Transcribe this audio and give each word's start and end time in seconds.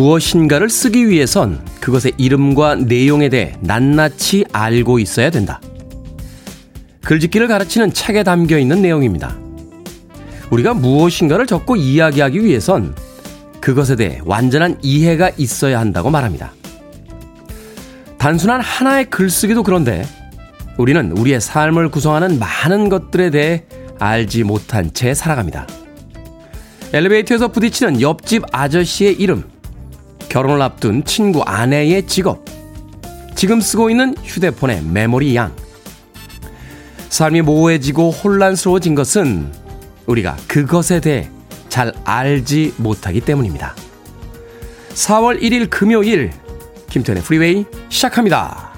무엇인가를 0.00 0.70
쓰기 0.70 1.10
위해선 1.10 1.62
그것의 1.78 2.14
이름과 2.16 2.76
내용에 2.76 3.28
대해 3.28 3.54
낱낱이 3.60 4.46
알고 4.50 4.98
있어야 4.98 5.28
된다. 5.28 5.60
글짓기를 7.04 7.48
가르치는 7.48 7.92
책에 7.92 8.22
담겨 8.22 8.58
있는 8.58 8.80
내용입니다. 8.80 9.36
우리가 10.48 10.72
무엇인가를 10.72 11.46
적고 11.46 11.76
이야기하기 11.76 12.42
위해선 12.42 12.94
그것에 13.60 13.96
대해 13.96 14.20
완전한 14.24 14.78
이해가 14.80 15.32
있어야 15.36 15.78
한다고 15.78 16.08
말합니다. 16.08 16.54
단순한 18.16 18.62
하나의 18.62 19.10
글쓰기도 19.10 19.62
그런데 19.62 20.06
우리는 20.78 21.12
우리의 21.12 21.42
삶을 21.42 21.90
구성하는 21.90 22.38
많은 22.38 22.88
것들에 22.88 23.28
대해 23.28 23.64
알지 23.98 24.44
못한 24.44 24.94
채 24.94 25.12
살아갑니다. 25.12 25.66
엘리베이터에서 26.94 27.48
부딪히는 27.48 28.00
옆집 28.00 28.44
아저씨의 28.50 29.12
이름, 29.12 29.44
결혼을 30.30 30.62
앞둔 30.62 31.04
친구 31.04 31.42
아내의 31.42 32.06
직업, 32.06 32.44
지금 33.34 33.60
쓰고 33.60 33.90
있는 33.90 34.14
휴대폰의 34.22 34.84
메모리 34.84 35.34
양. 35.34 35.54
삶이 37.08 37.42
모호해지고 37.42 38.12
혼란스러워진 38.12 38.94
것은 38.94 39.52
우리가 40.06 40.36
그것에 40.46 41.00
대해 41.00 41.28
잘 41.68 41.92
알지 42.04 42.74
못하기 42.76 43.22
때문입니다. 43.22 43.74
4월 44.90 45.42
1일 45.42 45.68
금요일, 45.68 46.30
김태현의 46.88 47.24
프리웨이 47.24 47.64
시작합니다. 47.88 48.70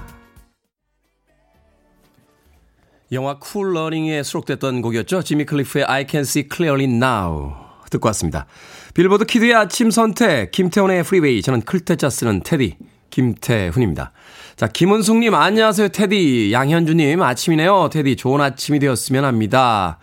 영화 3.13 3.39
쿨 3.39 3.75
러닝에 3.75 4.23
수록됐던 4.23 4.81
곡이었죠. 4.81 5.23
지미 5.23 5.45
클리프의 5.45 5.85
I 5.85 6.07
Can 6.09 6.23
See 6.23 6.49
Clearly 6.51 6.91
Now 6.91 7.62
듣고 7.93 8.09
왔습니다. 8.09 8.47
빌보드 8.95 9.25
키드의 9.25 9.55
아침 9.55 9.91
선택, 9.91 10.51
김태훈의 10.51 11.05
프리웨이. 11.05 11.43
저는 11.43 11.63
클 11.63 11.84
태 11.84 12.00
자 12.00 12.11
쓰는 12.11 12.43
테디, 12.43 12.77
김태훈입니다. 13.11 14.13
자, 14.57 14.67
김은숙님, 14.67 15.35
안녕하세요, 15.35 15.89
테디. 15.89 16.53
양현주님, 16.53 17.23
아침이네요. 17.23 17.91
테디, 17.93 18.17
좋은 18.17 18.41
아침이 18.41 18.79
되었으면 18.79 19.25
합니다. 19.25 19.99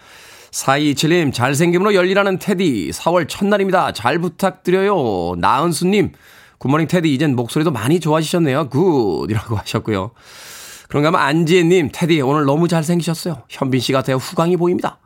4227님, 0.52 1.34
잘생김으로 1.34 1.94
열일하는 1.94 2.40
테디. 2.40 2.92
4월 2.92 3.28
첫날입니다. 3.28 3.94
잘 3.94 4.20
부탁드려요. 4.20 5.36
나은수님, 5.38 6.14
good 6.58 6.69
morning 6.69 6.88
테디. 6.88 7.14
이젠 7.14 7.36
목소리도 7.36 7.72
많이 7.72 8.00
좋아지셨네요. 8.00 8.70
Good. 8.70 9.28
이라고 9.30 9.56
하셨고요. 9.56 10.12
그런가 10.88 11.10
하면 11.10 11.22
안지혜님, 11.22 11.90
테디, 11.94 12.22
오늘 12.22 12.46
너무 12.46 12.68
잘생기셨어요. 12.68 13.44
현빈 13.48 13.80
씨 13.80 13.92
같아요. 13.92 14.18
후광이 14.18 14.58
보입니다. 14.58 15.00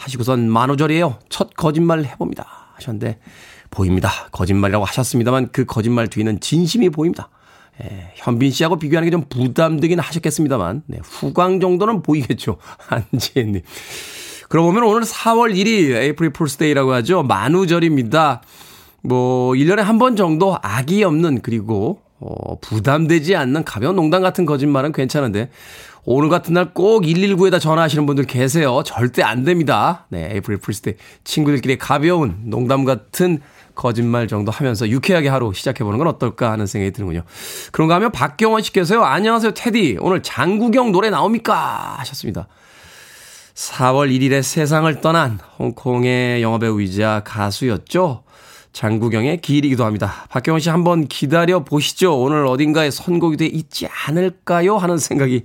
하시고선 0.00 0.48
만우절이에요. 0.50 1.18
첫 1.28 1.54
거짓말 1.54 2.04
해봅니다. 2.04 2.46
하셨는데, 2.76 3.18
보입니다. 3.70 4.10
거짓말이라고 4.32 4.84
하셨습니다만 4.86 5.50
그 5.52 5.64
거짓말 5.64 6.08
뒤에는 6.08 6.40
진심이 6.40 6.88
보입니다. 6.90 7.28
예, 7.82 8.12
현빈 8.16 8.50
씨하고 8.50 8.78
비교하는 8.78 9.06
게 9.08 9.10
좀 9.12 9.24
부담되긴 9.28 10.00
하셨겠습니다만, 10.00 10.82
네, 10.86 10.98
후광 11.02 11.60
정도는 11.60 12.02
보이겠죠. 12.02 12.56
안지혜님. 12.88 13.62
그러고 14.48 14.68
보면 14.72 14.82
오늘 14.84 15.02
4월 15.02 15.54
1일 15.54 15.94
에이프릴 15.94 16.32
풀스데이라고 16.32 16.92
하죠. 16.94 17.22
만우절입니다. 17.22 18.42
뭐, 19.02 19.52
1년에 19.52 19.78
한 19.78 19.98
번 19.98 20.16
정도 20.16 20.56
악이 20.62 21.04
없는 21.04 21.42
그리고 21.42 22.00
어, 22.18 22.58
부담되지 22.60 23.34
않는 23.36 23.64
가벼운 23.64 23.96
농담 23.96 24.20
같은 24.22 24.44
거짓말은 24.44 24.92
괜찮은데 24.92 25.50
오늘 26.04 26.28
같은 26.28 26.54
날 26.54 26.72
꼭 26.72 27.02
119에다 27.02 27.60
전화하시는 27.60 28.06
분들 28.06 28.24
계세요. 28.24 28.82
절대 28.84 29.22
안 29.22 29.44
됩니다. 29.44 30.06
네, 30.08 30.30
April 30.34 30.58
Fools' 30.60 30.83
Day 30.83 30.94
친구들끼리 31.24 31.78
가벼운 31.78 32.36
농담 32.44 32.84
같은 32.84 33.40
거짓말 33.74 34.28
정도 34.28 34.52
하면서 34.52 34.88
유쾌하게 34.88 35.28
하루 35.28 35.52
시작해보는 35.54 35.98
건 35.98 36.06
어떨까 36.06 36.52
하는 36.52 36.66
생각이 36.66 36.92
드는군요. 36.92 37.22
그런가 37.72 37.94
하면 37.96 38.12
박경원 38.12 38.62
씨께서요. 38.62 39.02
안녕하세요, 39.04 39.52
테디. 39.54 39.98
오늘 40.00 40.22
장국영 40.22 40.92
노래 40.92 41.10
나옵니까? 41.10 41.96
하셨습니다. 41.98 42.46
4월 43.54 44.10
1일에 44.10 44.42
세상을 44.42 45.00
떠난 45.00 45.38
홍콩의 45.58 46.42
영화배우이자 46.42 47.22
가수였죠. 47.24 48.22
장국영의 48.72 49.40
기일이기도 49.40 49.84
합니다. 49.84 50.26
박경원 50.30 50.60
씨 50.60 50.70
한번 50.70 51.06
기다려 51.08 51.64
보시죠. 51.64 52.20
오늘 52.20 52.46
어딘가에 52.46 52.90
선곡이 52.90 53.36
돼 53.36 53.46
있지 53.46 53.88
않을까요? 54.06 54.76
하는 54.76 54.96
생각이 54.96 55.44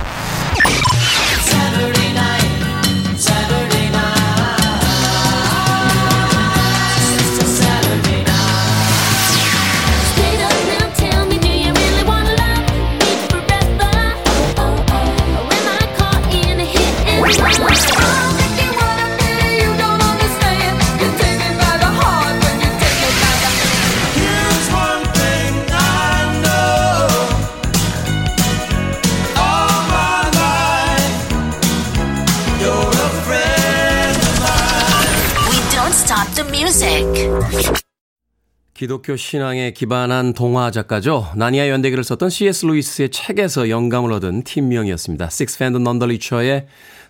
기독교 38.81 39.15
신앙에 39.15 39.73
기반한 39.73 40.33
동화 40.33 40.71
작가죠. 40.71 41.27
나니아 41.35 41.69
연대기를 41.69 42.03
썼던 42.03 42.31
C.S. 42.31 42.65
루이스의 42.65 43.09
책에서 43.11 43.69
영감을 43.69 44.11
얻은 44.13 44.41
팀명이었습니다. 44.41 45.25
Sixpence 45.25 45.79
None 45.79 45.99
the 45.99 46.07
Richer의 46.07 46.65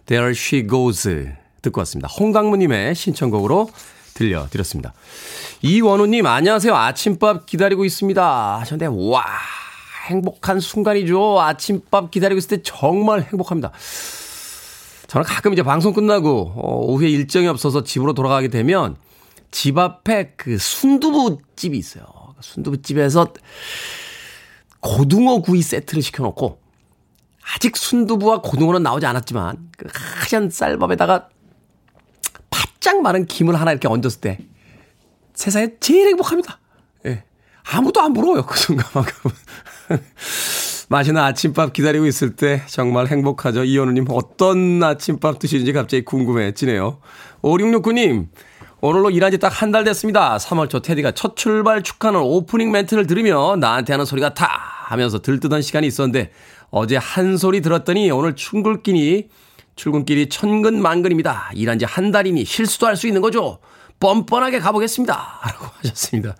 There 0.05 0.31
She 0.31 0.67
Goes 0.67 1.31
듣고 1.61 1.79
왔습니다. 1.79 2.09
홍강무님의 2.09 2.93
신청곡으로 2.93 3.69
들려드렸습니다. 4.15 4.93
이원우님 5.61 6.25
안녕하세요. 6.25 6.75
아침밥 6.75 7.45
기다리고 7.45 7.85
있습니다. 7.85 8.59
하셨는데 8.59 8.93
와 9.09 9.23
행복한 10.09 10.59
순간이죠. 10.59 11.39
아침밥 11.39 12.11
기다리고 12.11 12.37
있을 12.39 12.57
때 12.57 12.63
정말 12.63 13.21
행복합니다. 13.21 13.71
저는 15.07 15.23
가끔 15.23 15.53
이제 15.53 15.63
방송 15.63 15.93
끝나고 15.93 16.51
어, 16.53 16.85
오후에 16.87 17.07
일정이 17.07 17.47
없어서 17.47 17.85
집으로 17.85 18.11
돌아가게 18.11 18.49
되면 18.49 18.97
집 19.51 19.77
앞에 19.77 20.33
그 20.37 20.57
순두부 20.57 21.39
집이 21.55 21.77
있어요. 21.77 22.05
순두부 22.39 22.81
집에서 22.81 23.33
고등어 24.79 25.41
구이 25.41 25.61
세트를 25.61 26.01
시켜놓고 26.01 26.59
아직 27.53 27.77
순두부와 27.77 28.41
고등어는 28.41 28.81
나오지 28.81 29.05
않았지만 29.05 29.69
그 29.77 29.87
하얀 29.93 30.49
쌀밥에다가 30.49 31.29
바짝 32.49 33.01
마른 33.01 33.25
김을 33.25 33.59
하나 33.59 33.71
이렇게 33.71 33.87
얹었을 33.87 34.21
때 34.21 34.39
세상에 35.33 35.75
제일 35.79 36.07
행복합니다. 36.07 36.59
예. 37.05 37.23
아무도 37.63 38.01
안 38.01 38.13
부러워요. 38.13 38.45
그 38.45 38.57
순간만큼은. 38.57 39.35
맛있는 40.89 41.21
아침밥 41.21 41.71
기다리고 41.71 42.05
있을 42.05 42.35
때 42.35 42.63
정말 42.67 43.07
행복하죠. 43.07 43.63
이현우님 43.63 44.07
어떤 44.09 44.83
아침밥 44.83 45.39
드시는지 45.39 45.71
갑자기 45.71 46.03
궁금해지네요. 46.03 46.99
5669님 47.41 48.27
오늘로 48.81 49.11
일한 49.11 49.31
지 49.31 49.37
딱 49.37 49.49
한 49.61 49.71
달 49.71 49.83
됐습니다. 49.83 50.37
3월 50.37 50.69
초 50.69 50.81
테디가 50.81 51.11
첫 51.11 51.35
출발 51.35 51.83
축하하는 51.83 52.19
오프닝 52.19 52.71
멘트를 52.71 53.05
들으며 53.05 53.55
나한테 53.57 53.93
하는 53.93 54.05
소리가 54.05 54.33
다 54.33 54.47
하면서 54.85 55.21
들뜨던 55.21 55.61
시간이 55.61 55.85
있었는데 55.87 56.31
어제 56.71 56.97
한 56.97 57.37
소리 57.37 57.61
들었더니 57.61 58.09
오늘 58.11 58.35
출근길이 58.35 59.29
출근길이 59.75 60.29
천근 60.29 60.81
만근입니다. 60.81 61.51
일한 61.53 61.77
지 61.79 61.85
한 61.85 62.11
달이니 62.11 62.43
실수도 62.45 62.87
할 62.87 62.95
수 62.95 63.07
있는 63.07 63.21
거죠. 63.21 63.59
뻔뻔하게 63.99 64.59
가보겠습니다. 64.59 65.13
라고 65.45 65.67
하셨습니다. 65.83 66.35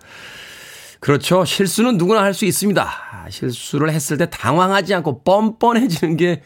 그렇죠. 0.98 1.44
실수는 1.44 1.96
누구나 1.96 2.22
할 2.22 2.34
수 2.34 2.44
있습니다. 2.44 2.90
실수를 3.30 3.90
했을 3.92 4.16
때 4.18 4.28
당황하지 4.28 4.94
않고 4.94 5.22
뻔뻔해지는 5.22 6.16
게 6.16 6.42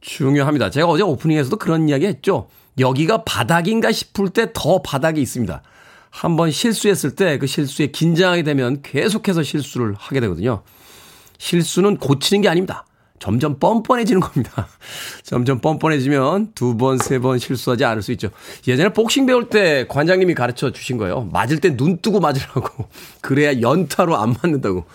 중요합니다. 0.00 0.70
제가 0.70 0.86
어제 0.88 1.02
오프닝에서도 1.04 1.56
그런 1.56 1.88
이야기 1.88 2.06
했죠. 2.06 2.48
여기가 2.80 3.24
바닥인가 3.24 3.92
싶을 3.92 4.30
때 4.30 4.46
더 4.52 4.82
바닥이 4.82 5.20
있습니다. 5.22 5.62
한번 6.10 6.50
실수했을 6.50 7.14
때 7.14 7.38
그 7.38 7.46
실수에 7.46 7.86
긴장하게 7.88 8.42
되면 8.42 8.82
계속해서 8.82 9.42
실수를 9.44 9.94
하게 9.96 10.18
되거든요. 10.20 10.62
실수는 11.38 11.96
고치는 11.98 12.42
게 12.42 12.48
아닙니다. 12.48 12.84
점점 13.20 13.58
뻔뻔해지는 13.58 14.20
겁니다. 14.20 14.66
점점 15.22 15.60
뻔뻔해지면 15.60 16.52
두 16.54 16.76
번, 16.78 16.96
세 16.98 17.18
번 17.20 17.38
실수하지 17.38 17.84
않을 17.84 18.02
수 18.02 18.12
있죠. 18.12 18.30
예전에 18.66 18.92
복싱 18.94 19.26
배울 19.26 19.48
때 19.50 19.84
관장님이 19.88 20.34
가르쳐 20.34 20.72
주신 20.72 20.96
거예요. 20.96 21.28
맞을 21.32 21.60
때 21.60 21.76
눈 21.76 21.98
뜨고 22.00 22.18
맞으라고. 22.20 22.88
그래야 23.20 23.60
연타로 23.60 24.16
안 24.16 24.34
맞는다고. 24.42 24.86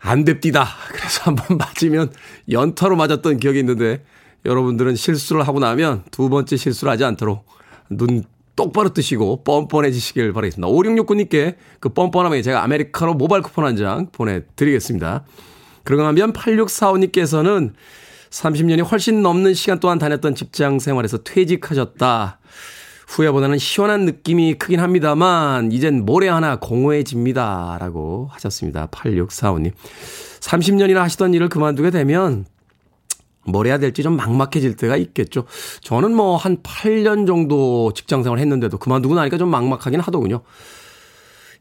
안 0.00 0.24
됩디다. 0.24 0.66
그래서 0.88 1.20
한번 1.24 1.56
맞으면 1.58 2.12
연타로 2.50 2.96
맞았던 2.96 3.38
기억이 3.38 3.58
있는데 3.60 4.02
여러분들은 4.44 4.96
실수를 4.96 5.46
하고 5.46 5.58
나면 5.60 6.04
두 6.10 6.28
번째 6.28 6.56
실수를 6.56 6.92
하지 6.92 7.04
않도록 7.04 7.46
눈 7.90 8.24
똑바로 8.56 8.92
뜨시고 8.92 9.42
뻔뻔해지시길 9.44 10.32
바라겠습니다. 10.32 10.68
5669님께 10.68 11.56
그 11.80 11.88
뻔뻔함에 11.88 12.40
제가 12.42 12.62
아메리카노 12.62 13.14
모바일 13.14 13.42
쿠폰 13.42 13.64
한 13.64 13.76
장 13.76 14.06
보내드리겠습니다. 14.12 15.24
그러고 15.82 16.02
나면 16.04 16.32
8645님께서는 16.32 17.72
30년이 18.30 18.88
훨씬 18.90 19.22
넘는 19.22 19.54
시간 19.54 19.80
동안 19.80 19.98
다녔던 19.98 20.34
직장 20.34 20.78
생활에서 20.78 21.18
퇴직하셨다. 21.18 22.38
후회보다는 23.06 23.58
시원한 23.58 24.06
느낌이 24.06 24.54
크긴 24.54 24.80
합니다만, 24.80 25.70
이젠 25.72 26.04
모래 26.04 26.28
하나 26.28 26.56
공허해집니다. 26.56 27.76
라고 27.78 28.28
하셨습니다. 28.32 28.86
8645님. 28.86 29.72
30년이나 30.40 30.96
하시던 30.96 31.34
일을 31.34 31.48
그만두게 31.48 31.90
되면 31.90 32.46
뭘 33.46 33.66
해야 33.66 33.78
될지 33.78 34.02
좀 34.02 34.16
막막해질 34.16 34.76
때가 34.76 34.96
있겠죠. 34.96 35.44
저는 35.80 36.14
뭐 36.14 36.36
한 36.36 36.58
8년 36.62 37.26
정도 37.26 37.92
직장 37.94 38.22
생활 38.22 38.38
했는데도 38.38 38.78
그만두고 38.78 39.14
나니까 39.14 39.38
좀 39.38 39.48
막막하긴 39.50 40.00
하더군요. 40.00 40.42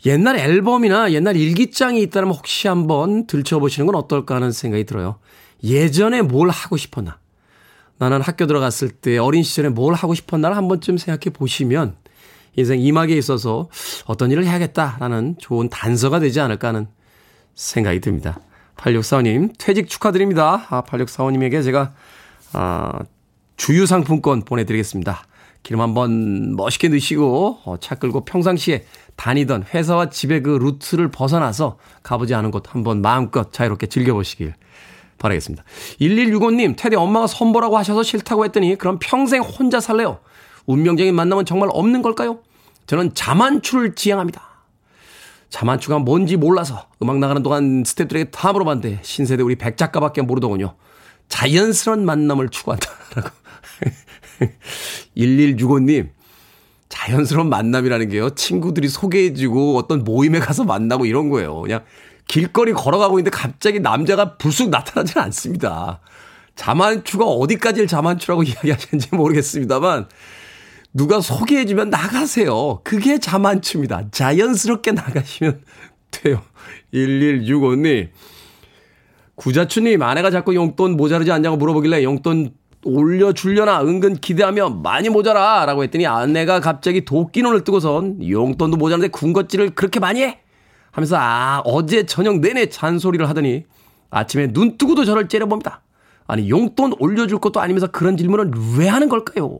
옛날 0.06 0.38
앨범이나 0.38 1.12
옛날 1.14 1.38
일기장이 1.38 2.02
있다면 2.04 2.32
혹시 2.32 2.68
한번 2.68 3.26
들춰보시는 3.26 3.86
건 3.86 3.96
어떨까 3.96 4.36
하는 4.36 4.52
생각이 4.52 4.84
들어요. 4.84 5.20
예전에 5.64 6.22
뭘 6.22 6.50
하고 6.50 6.76
싶었나? 6.76 7.20
나는 7.98 8.22
학교 8.22 8.48
들어갔을 8.48 8.90
때 8.90 9.18
어린 9.18 9.44
시절에 9.44 9.70
뭘 9.70 9.94
하고 9.94 10.14
싶었나를 10.14 10.58
한 10.58 10.68
번쯤 10.68 10.98
생각해 10.98 11.32
보시면 11.34 11.96
인생 12.56 12.80
이막에 12.82 13.16
있어서 13.16 13.70
어떤 14.06 14.30
일을 14.32 14.46
해야겠다라는 14.46 15.36
좋은 15.40 15.70
단서가 15.70 16.20
되지 16.20 16.42
않을까 16.42 16.70
하는 16.70 16.88
생각이 17.56 18.02
듭니다. 18.02 18.40
8645님, 18.78 19.54
퇴직 19.58 19.88
축하드립니다. 19.88 20.66
아, 20.70 20.82
8645님에게 20.84 21.64
제가, 21.64 21.94
아, 22.54 23.00
주유상품권 23.58 24.44
보내드리겠습니다. 24.44 25.26
기름 25.62 25.82
한번 25.82 26.56
멋있게 26.56 26.90
넣으시고, 26.90 27.60
어, 27.66 27.78
차 27.80 27.96
끌고 27.96 28.26
평상시에 28.26 28.86
다니던 29.16 29.66
회사와 29.74 30.10
집의 30.10 30.44
그 30.44 30.50
루트를 30.50 31.10
벗어나서 31.10 31.78
가보지 32.02 32.34
않은 32.36 32.52
곳 32.52 32.74
한번 32.74 33.02
마음껏 33.02 33.54
자유롭게 33.54 33.88
즐겨보시길 33.88 34.54
바라겠습니다. 35.20 35.64
1165님, 36.02 36.76
테디 36.78 36.96
엄마가 36.96 37.28
선보라고 37.28 37.78
하셔서 37.78 38.04
싫다고 38.04 38.44
했더니 38.46 38.76
그럼 38.78 38.98
평생 39.00 39.42
혼자 39.42 39.80
살래요. 39.80 40.20
운명적인 40.66 41.16
만남은 41.16 41.46
정말 41.46 41.70
없는 41.72 42.02
걸까요? 42.02 42.40
저는 42.88 43.14
자만추를 43.14 43.96
지향합니다. 43.96 44.53
자만추가 45.54 46.00
뭔지 46.00 46.36
몰라서 46.36 46.88
음악 47.04 47.20
나가는 47.20 47.44
동안 47.44 47.84
스태프들에게 47.86 48.32
다 48.32 48.52
물어봤는데 48.54 49.02
신세대 49.04 49.44
우리 49.44 49.56
백 49.56 49.78
작가밖에 49.78 50.24
모르더군요. 50.24 50.74
자연스러운 51.30 52.06
만남을 52.06 52.50
추구한다라고. 52.50 53.30
1165님, 55.16 56.10
자연스러운 56.90 57.50
만남이라는 57.50 58.10
게요. 58.10 58.32
친구들이 58.32 58.88
소개해주고 58.90 59.78
어떤 59.78 60.04
모임에 60.04 60.40
가서 60.40 60.64
만나고 60.64 61.06
이런 61.06 61.30
거예요. 61.30 61.62
그냥 61.62 61.84
길거리 62.28 62.74
걸어가고 62.74 63.20
있는데 63.20 63.30
갑자기 63.30 63.80
남자가 63.80 64.38
불쑥 64.38 64.72
나타나지는 64.72 65.24
않습니다. 65.26 66.00
자만추가 66.56 67.26
어디까지를 67.26 67.86
자만추라고 67.86 68.42
이야기하시는지 68.42 69.10
모르겠습니다만 69.12 70.08
누가 70.94 71.20
소개해주면 71.20 71.90
나가세요. 71.90 72.80
그게 72.84 73.18
자만추입니다. 73.18 74.10
자연스럽게 74.12 74.92
나가시면 74.92 75.62
돼요. 76.12 76.42
1165님. 76.94 78.10
구자추님, 79.36 80.02
아내가 80.04 80.30
자꾸 80.30 80.54
용돈 80.54 80.96
모자르지 80.96 81.32
않냐고 81.32 81.58
물어보길래 81.58 82.04
용돈 82.04 82.52
올려주려나 82.86 83.82
은근 83.82 84.16
기대하며 84.16 84.70
많이 84.84 85.10
모자라 85.10 85.66
라고 85.66 85.84
했더니 85.84 86.06
아내가 86.06 86.60
갑자기 86.60 87.06
도끼눈을 87.06 87.64
뜨고선 87.64 88.30
용돈도 88.30 88.78
모자란데 88.78 89.08
군것질을 89.08 89.72
그렇게 89.72 90.00
많이 90.00 90.22
해? 90.22 90.42
하면서 90.92 91.16
아 91.18 91.62
어제 91.66 92.06
저녁 92.06 92.40
내내 92.40 92.68
잔소리를 92.68 93.28
하더니 93.28 93.64
아침에 94.12 94.48
눈 94.52 94.78
뜨고도 94.78 95.06
저를 95.06 95.28
째려봅니다. 95.28 95.82
아니 96.28 96.50
용돈 96.50 96.94
올려줄 97.00 97.40
것도 97.40 97.60
아니면서 97.60 97.88
그런 97.88 98.16
질문을 98.16 98.52
왜 98.78 98.88
하는 98.88 99.10
걸까요? 99.10 99.58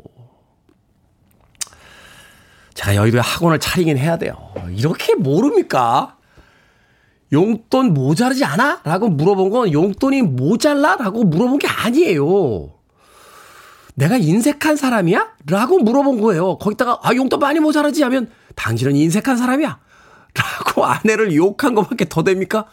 제가 2.74 2.96
여의도에 2.96 3.22
학원을 3.22 3.60
차리긴 3.60 3.98
해야 3.98 4.18
돼요. 4.18 4.36
이렇게 4.76 5.16
모릅니까? 5.16 6.18
용돈 7.32 7.94
모자르지 7.94 8.46
않아? 8.46 8.82
라고 8.84 9.10
물어본 9.10 9.50
건 9.50 9.72
용돈이 9.74 10.22
모자라? 10.22 10.96
라고 10.98 11.24
물어본 11.24 11.60
게 11.60 11.68
아니에요. 11.68 12.74
내가 13.96 14.18
인색한 14.18 14.76
사람이야? 14.76 15.34
라고 15.48 15.80
물어본 15.80 16.22
거예요. 16.22 16.58
거기다가, 16.58 17.00
아, 17.04 17.14
용돈 17.16 17.40
많이 17.40 17.60
모자라지 17.60 18.04
하면, 18.04 18.30
당신은 18.56 18.96
인색한 18.96 19.38
사람이야? 19.38 19.80
라고 20.34 20.86
아내를 20.86 21.36
욕한 21.36 21.76
것밖에 21.76 22.06
더 22.10 22.24
됩니까? 22.24 22.66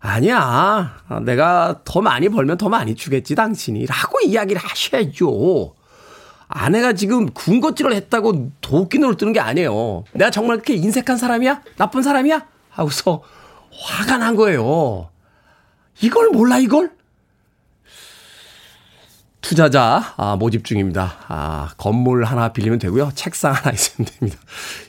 아니야. 0.00 0.96
내가 1.24 1.80
더 1.84 2.00
많이 2.00 2.28
벌면 2.28 2.58
더 2.58 2.68
많이 2.68 2.94
주겠지, 2.94 3.34
당신이. 3.34 3.86
라고 3.86 4.20
이야기를 4.20 4.60
하셔야죠. 4.62 5.74
아내가 6.56 6.92
지금 6.92 7.26
군것질을 7.32 7.92
했다고 7.92 8.52
도끼눈을 8.60 9.16
뜨는 9.16 9.32
게 9.32 9.40
아니에요. 9.40 10.04
내가 10.12 10.30
정말 10.30 10.58
그렇게 10.58 10.74
인색한 10.74 11.18
사람이야? 11.18 11.62
나쁜 11.76 12.00
사람이야? 12.00 12.46
하고서 12.70 13.22
화가 13.72 14.18
난 14.18 14.36
거예요. 14.36 15.10
이걸 16.00 16.30
몰라, 16.30 16.58
이걸? 16.58 16.92
투자자 19.40 20.14
아, 20.16 20.36
모집 20.36 20.64
중입니다. 20.64 21.16
아, 21.26 21.70
건물 21.76 22.22
하나 22.22 22.52
빌리면 22.52 22.78
되고요. 22.78 23.10
책상 23.16 23.52
하나 23.52 23.72
있으면 23.72 24.08
됩니다. 24.08 24.38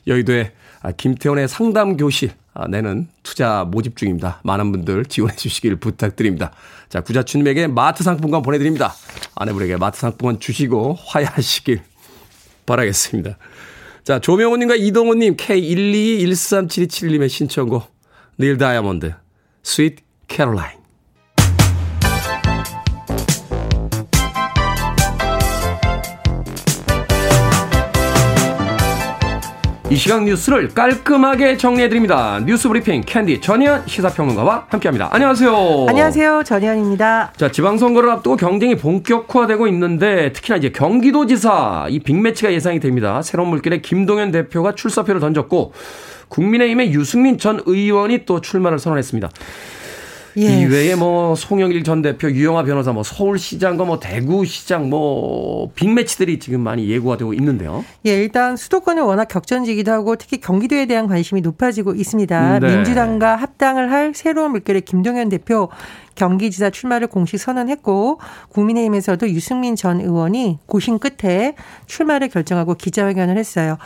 여의도에 0.06 0.54
아, 0.84 0.92
김태훈의 0.92 1.48
상담 1.48 1.98
교실 1.98 2.30
아, 2.30 2.34
내는 2.70 3.08
투자 3.24 3.66
모집 3.66 3.98
중입니다. 3.98 4.40
많은 4.44 4.72
분들 4.72 5.06
지원해 5.06 5.36
주시길 5.36 5.76
부탁드립니다. 5.78 6.52
자, 6.90 7.02
구자춘님에게 7.02 7.68
마트 7.68 8.04
상품권 8.04 8.42
보내드립니다. 8.42 8.94
아내분에게 9.36 9.78
마트 9.78 10.00
상품권 10.00 10.40
주시고 10.40 10.98
화해하시길 11.06 11.82
바라겠습니다. 12.66 13.38
자, 14.04 14.20
조명호님과 14.20 14.76
이동호님, 14.76 15.36
K1213727님의 15.36 17.28
신청곡, 17.28 17.94
닐 18.40 18.58
다이아몬드, 18.58 19.14
Sweet 19.64 19.98
Caroline. 20.28 20.85
이 29.92 29.96
시각 29.96 30.24
뉴스를 30.24 30.70
깔끔하게 30.70 31.58
정리해드립니다. 31.58 32.40
뉴스 32.44 32.68
브리핑 32.68 33.02
캔디 33.06 33.40
전희연 33.40 33.84
시사평론가와 33.86 34.66
함께합니다. 34.70 35.10
안녕하세요. 35.12 35.86
안녕하세요. 35.88 36.44
전희연입니다. 36.44 37.34
자, 37.38 37.52
지방선거를 37.52 38.10
앞두고 38.10 38.36
경쟁이 38.36 38.76
본격화되고 38.78 39.68
있는데 39.68 40.32
특히나 40.34 40.58
이제 40.58 40.70
경기도지사 40.72 41.86
이 41.90 42.00
빅매치가 42.00 42.52
예상이 42.52 42.80
됩니다. 42.80 43.22
새로운 43.22 43.50
물결의 43.52 43.82
김동연 43.82 44.32
대표가 44.32 44.74
출사표를 44.74 45.22
던졌고 45.22 45.74
국민의힘의 46.30 46.92
유승민 46.92 47.38
전 47.38 47.62
의원이 47.68 48.26
또 48.26 48.42
출마를 48.42 48.80
선언했습니다. 48.80 49.30
예. 50.38 50.62
이외에 50.62 50.96
뭐 50.96 51.36
송영길 51.36 51.84
전 51.84 52.02
대표, 52.02 52.30
유영하 52.30 52.64
변호사, 52.64 52.92
뭐 52.92 53.04
서울시장과 53.04 53.86
뭐 53.86 54.00
대구시장 54.00 54.90
뭐 54.90 55.72
빅매치들이 55.76 56.40
지금 56.40 56.62
많이 56.62 56.90
예고가 56.90 57.18
되고 57.18 57.34
있는데요. 57.34 57.86
예, 58.06 58.12
일단 58.12 58.58
수도권은 58.58 59.04
워낙 59.04 59.26
격전지기도 59.26 59.92
하고 59.92 60.16
특히 60.16 60.40
경기도에 60.40 60.86
대한 60.86 61.08
관심이 61.08 61.42
높아지고 61.42 61.96
있습니다. 61.96 62.60
네. 62.60 62.76
민주당과 62.76 63.36
합당을 63.36 63.92
할 63.92 64.14
새로운 64.14 64.52
물결의 64.52 64.82
김동연 64.82 65.30
대표 65.30 65.70
경기지사 66.16 66.70
출마를 66.70 67.08
공식 67.08 67.38
선언했고 67.38 68.20
국민의힘에서도 68.50 69.30
유승민 69.30 69.76
전 69.76 70.02
의원이 70.02 70.60
고심 70.66 71.00
끝에 71.00 71.56
출마를 71.86 72.30
결정하고 72.30 72.76
기자회견을 72.76 73.38
했어요. 73.38 73.78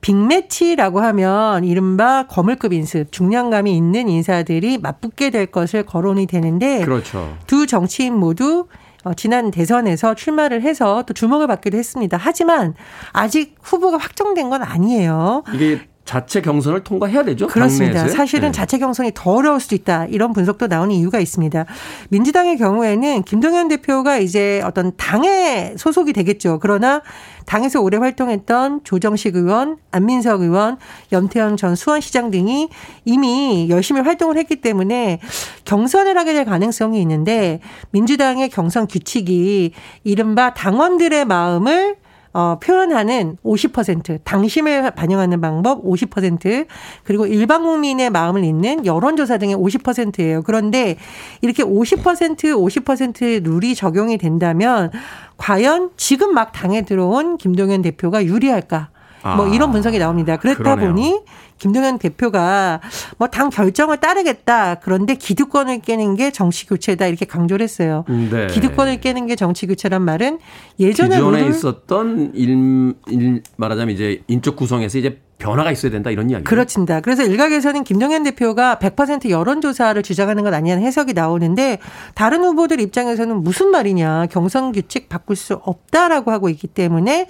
빅매치라고 0.00 1.00
하면 1.00 1.64
이른바 1.64 2.26
거물급 2.28 2.72
인습, 2.72 3.12
중량감이 3.12 3.76
있는 3.76 4.08
인사들이 4.08 4.78
맞붙게 4.78 5.30
될 5.30 5.46
것을 5.46 5.84
거론이 5.84 6.26
되는데 6.26 6.84
그렇죠. 6.84 7.36
두 7.46 7.66
정치인 7.66 8.14
모두 8.14 8.66
어, 9.04 9.14
지난 9.14 9.50
대선에서 9.50 10.14
출마를 10.14 10.62
해서 10.62 11.02
또 11.06 11.14
주목을 11.14 11.48
받기도 11.48 11.76
했습니다. 11.76 12.16
하지만 12.20 12.74
아직 13.12 13.56
후보가 13.60 13.96
확정된 13.96 14.48
건 14.48 14.62
아니에요. 14.62 15.42
이게 15.54 15.80
자체 16.12 16.42
경선을 16.42 16.84
통과해야 16.84 17.24
되죠. 17.24 17.46
그렇습니다. 17.46 17.94
당내에서요? 17.94 18.14
사실은 18.14 18.48
네. 18.48 18.52
자체 18.52 18.76
경선이 18.76 19.12
더 19.14 19.30
어려울 19.30 19.60
수도 19.60 19.74
있다. 19.74 20.04
이런 20.10 20.34
분석도 20.34 20.66
나오는 20.66 20.94
이유가 20.94 21.18
있습니다. 21.18 21.64
민주당의 22.10 22.58
경우에는 22.58 23.22
김동연 23.22 23.68
대표가 23.68 24.18
이제 24.18 24.60
어떤 24.62 24.94
당에 24.98 25.72
소속이 25.78 26.12
되겠죠. 26.12 26.58
그러나 26.60 27.00
당에서 27.46 27.80
오래 27.80 27.96
활동했던 27.96 28.84
조정식 28.84 29.36
의원, 29.36 29.78
안민석 29.90 30.42
의원, 30.42 30.76
염태영 31.12 31.56
전 31.56 31.74
수원시장 31.74 32.30
등이 32.30 32.68
이미 33.06 33.68
열심히 33.70 34.02
활동을 34.02 34.36
했기 34.36 34.56
때문에 34.56 35.18
경선을 35.64 36.18
하게 36.18 36.34
될 36.34 36.44
가능성이 36.44 37.00
있는데 37.00 37.60
민주당의 37.90 38.50
경선 38.50 38.86
규칙이 38.86 39.72
이른바 40.04 40.52
당원들의 40.52 41.24
마음을 41.24 42.01
어, 42.32 42.58
표현하는 42.62 43.36
50%, 43.44 44.20
당심을 44.24 44.92
반영하는 44.92 45.40
방법 45.40 45.84
50%, 45.84 46.66
그리고 47.04 47.26
일반 47.26 47.62
국민의 47.62 48.10
마음을 48.10 48.42
잇는 48.44 48.86
여론조사 48.86 49.38
등의 49.38 49.56
50%예요. 49.56 50.42
그런데 50.42 50.96
이렇게 51.42 51.62
50%, 51.62 52.36
50% 52.54 53.44
룰이 53.44 53.74
적용이 53.74 54.16
된다면 54.16 54.90
과연 55.36 55.90
지금 55.96 56.32
막 56.32 56.52
당에 56.52 56.82
들어온 56.82 57.36
김동연 57.36 57.82
대표가 57.82 58.24
유리할까? 58.24 58.91
뭐 59.22 59.46
아, 59.46 59.54
이런 59.54 59.70
분석이 59.72 59.98
나옵니다. 59.98 60.36
그렇다 60.36 60.62
그러네요. 60.76 60.88
보니 60.88 61.20
김동연 61.58 61.98
대표가 61.98 62.80
뭐 63.18 63.28
당 63.28 63.48
결정을 63.50 63.98
따르겠다. 63.98 64.76
그런데 64.76 65.14
기득권을 65.14 65.80
깨는 65.80 66.16
게 66.16 66.30
정치 66.32 66.66
교체다 66.66 67.06
이렇게 67.06 67.24
강조를 67.24 67.62
했어요. 67.62 68.04
네. 68.08 68.48
기득권을 68.48 69.00
깨는 69.00 69.26
게 69.26 69.36
정치 69.36 69.66
교체란 69.66 70.02
말은 70.02 70.38
예전에 70.80 71.16
기존에 71.16 71.46
있었던 71.46 72.32
일, 72.34 72.94
일 73.08 73.42
말하자면 73.56 73.94
이제 73.94 74.22
인적 74.26 74.56
구성에서 74.56 74.98
이제 74.98 75.20
변화가 75.42 75.72
있어야 75.72 75.90
된다 75.90 76.10
이런 76.10 76.30
이야기. 76.30 76.44
그렇습니다. 76.44 77.00
그래서 77.00 77.24
일각에서는 77.24 77.82
김동연 77.82 78.22
대표가 78.22 78.78
100% 78.80 79.28
여론조사를 79.28 80.00
주장하는 80.02 80.44
것 80.44 80.54
아니냐는 80.54 80.84
해석이 80.84 81.14
나오는데 81.14 81.78
다른 82.14 82.44
후보들 82.44 82.80
입장에서는 82.80 83.42
무슨 83.42 83.70
말이냐 83.70 84.26
경선 84.30 84.72
규칙 84.72 85.08
바꿀 85.08 85.34
수 85.34 85.54
없다라고 85.54 86.30
하고 86.30 86.48
있기 86.48 86.68
때문에 86.68 87.26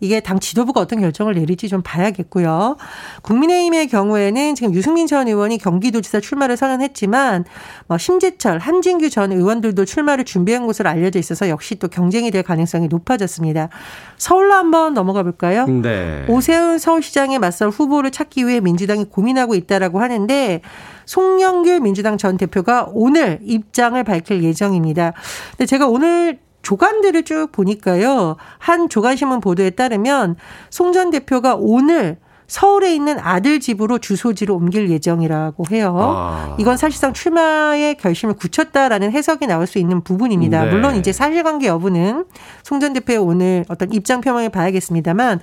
이게 0.00 0.20
당 0.20 0.38
지도부가 0.38 0.80
어떤 0.80 1.00
결정을 1.00 1.34
내릴지 1.34 1.68
좀 1.68 1.82
봐야겠고요. 1.82 2.76
국민의힘의 3.22 3.88
경우에는 3.88 4.54
지금 4.54 4.74
유승민 4.74 5.06
전 5.06 5.26
의원이 5.26 5.58
경기도지사 5.58 6.20
출마를 6.20 6.56
선언했지만 6.56 7.44
뭐 7.88 7.98
심재철, 7.98 8.58
한진규 8.58 9.10
전 9.10 9.32
의원들도 9.32 9.84
출마를 9.84 10.24
준비한 10.24 10.66
것으로 10.66 10.88
알려져 10.88 11.18
있어서 11.18 11.48
역시 11.48 11.76
또 11.76 11.88
경쟁이 11.88 12.30
될 12.30 12.42
가능성이 12.42 12.88
높아졌습니다. 12.88 13.70
서울로 14.16 14.54
한번 14.54 14.94
넘어가 14.94 15.22
볼까요? 15.22 15.66
네. 15.66 16.24
오세훈 16.28 16.78
서울시장에 16.78 17.38
맞설 17.48 17.70
후보를 17.70 18.10
찾기 18.10 18.46
위해 18.46 18.60
민주당이 18.60 19.06
고민하고 19.06 19.54
있다라고 19.54 20.00
하는데 20.00 20.60
송영길 21.06 21.80
민주당 21.80 22.18
전 22.18 22.36
대표가 22.36 22.88
오늘 22.92 23.38
입장을 23.42 24.02
밝힐 24.04 24.44
예정입니다. 24.44 25.12
근데 25.50 25.66
제가 25.66 25.88
오늘 25.88 26.38
조간들을 26.62 27.22
쭉 27.24 27.48
보니까요. 27.52 28.36
한 28.58 28.88
조간신문 28.88 29.40
보도에 29.40 29.70
따르면 29.70 30.36
송 30.70 30.92
전 30.92 31.10
대표가 31.10 31.54
오늘 31.58 32.18
서울에 32.46 32.94
있는 32.94 33.18
아들 33.18 33.60
집으로 33.60 33.98
주소지를 33.98 34.54
옮길 34.54 34.88
예정이라고 34.88 35.64
해요. 35.70 35.94
아. 36.00 36.56
이건 36.58 36.78
사실상 36.78 37.12
출마의 37.12 37.96
결심을 37.98 38.34
굳혔다라는 38.36 39.12
해석이 39.12 39.46
나올 39.46 39.66
수 39.66 39.78
있는 39.78 40.02
부분입니다. 40.02 40.64
네. 40.64 40.70
물론 40.70 40.96
이제 40.96 41.12
사실관계 41.12 41.66
여부는 41.66 42.24
송 42.62 42.80
전 42.80 42.94
대표의 42.94 43.18
오늘 43.18 43.64
어떤 43.68 43.92
입장 43.92 44.22
표명을 44.22 44.48
봐야겠습니다만 44.48 45.40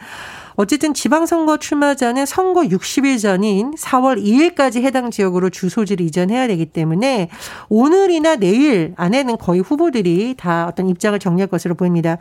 어쨌든 0.56 0.94
지방선거 0.94 1.58
출마자는 1.58 2.26
선거 2.26 2.62
60일 2.62 3.22
전인 3.22 3.74
4월 3.76 4.24
2일까지 4.24 4.82
해당 4.84 5.12
지역으로 5.12 5.50
주소지를 5.50 6.06
이전해야 6.06 6.48
되기 6.48 6.66
때문에 6.66 7.30
오늘이나 7.70 8.38
내일 8.38 8.94
안에는 8.96 9.38
거의 9.38 9.62
후보들이 9.62 10.36
다 10.38 10.68
어떤 10.68 10.90
입장을 10.90 11.18
정리할 11.20 11.48
것으로 11.48 11.76
보입니다. 11.76 12.18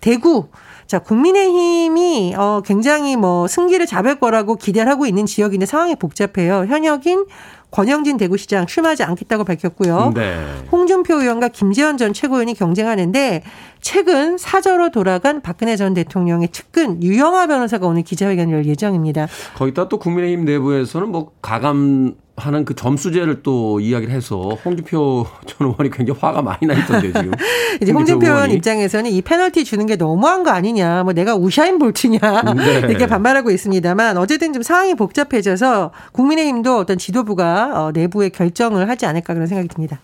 대구 0.00 0.48
자, 0.86 0.98
국민의힘이 0.98 2.34
어 2.38 2.62
굉장히 2.64 3.16
뭐 3.16 3.46
승기를 3.46 3.84
잡을 3.84 4.18
거라고 4.18 4.56
기대를 4.56 4.90
하고 4.90 5.04
있는 5.04 5.26
지역인데 5.26 5.66
상황이 5.66 5.94
복잡해요. 5.94 6.64
현역인 6.66 7.26
권영진 7.70 8.16
대구시장 8.16 8.66
출마하지 8.66 9.02
않겠다고 9.04 9.44
밝혔고요. 9.44 10.12
네. 10.14 10.38
홍준표 10.72 11.20
의원과 11.20 11.48
김재원 11.48 11.98
전 11.98 12.12
최고위원이 12.12 12.54
경쟁하는데 12.54 13.42
최근 13.80 14.38
사저로 14.38 14.90
돌아간 14.90 15.40
박근혜 15.42 15.76
전 15.76 15.94
대통령의 15.94 16.48
측근 16.48 17.02
유영아 17.02 17.46
변호사가 17.46 17.86
오늘 17.86 18.02
기자회견을 18.02 18.54
열 18.54 18.66
예정입니다. 18.66 19.28
거기다 19.56 19.88
또 19.88 19.98
국민의힘 19.98 20.44
내부에서는 20.44 21.08
뭐 21.08 21.32
가감 21.42 22.14
하는 22.38 22.64
그 22.64 22.74
점수제를 22.74 23.42
또 23.42 23.80
이야기를 23.80 24.14
해서 24.14 24.56
홍준표 24.64 25.26
전 25.46 25.66
의원이 25.66 25.90
굉장히 25.90 26.18
화가 26.20 26.40
많이 26.42 26.66
나 26.66 26.74
있던데 26.74 27.08
지금. 27.12 27.32
이제 27.82 27.92
홍준표 27.92 28.26
의원. 28.26 28.50
입장에서는 28.50 29.10
이 29.10 29.22
페널티 29.22 29.64
주는 29.64 29.84
게 29.86 29.96
너무한 29.96 30.44
거 30.44 30.50
아니냐, 30.50 31.02
뭐 31.02 31.12
내가 31.12 31.34
우샤인 31.34 31.78
볼트냐 31.78 32.18
네. 32.56 32.78
이렇게 32.88 33.06
반발하고 33.06 33.50
있습니다만 33.50 34.16
어쨌든 34.18 34.52
좀 34.52 34.62
상황이 34.62 34.94
복잡해져서 34.94 35.90
국민의힘도 36.12 36.78
어떤 36.78 36.96
지도부가 36.96 37.57
어, 37.66 37.92
내부의 37.92 38.30
결정을 38.30 38.88
하지 38.88 39.06
않을까 39.06 39.34
그런 39.34 39.46
생각이 39.46 39.68
듭니다. 39.68 40.00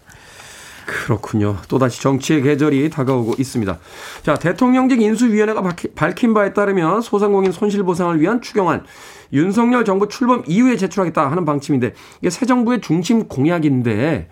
그렇군요. 0.87 1.56
또다시 1.68 2.00
정치의 2.02 2.42
계절이 2.42 2.90
다가오고 2.90 3.34
있습니다. 3.38 3.78
자, 4.23 4.34
대통령직 4.34 5.00
인수위원회가 5.00 5.62
밝힌 5.94 6.34
바에 6.34 6.52
따르면 6.52 7.00
소상공인 7.00 7.52
손실보상을 7.52 8.20
위한 8.20 8.42
추경안 8.42 8.84
윤석열 9.35 9.85
정부 9.85 10.09
출범 10.09 10.43
이후에 10.47 10.76
제출하겠다 10.76 11.31
하는 11.31 11.45
방침인데 11.45 11.93
이게 12.21 12.31
새 12.31 12.47
정부의 12.47 12.81
중심 12.81 13.29
공약인데 13.29 14.29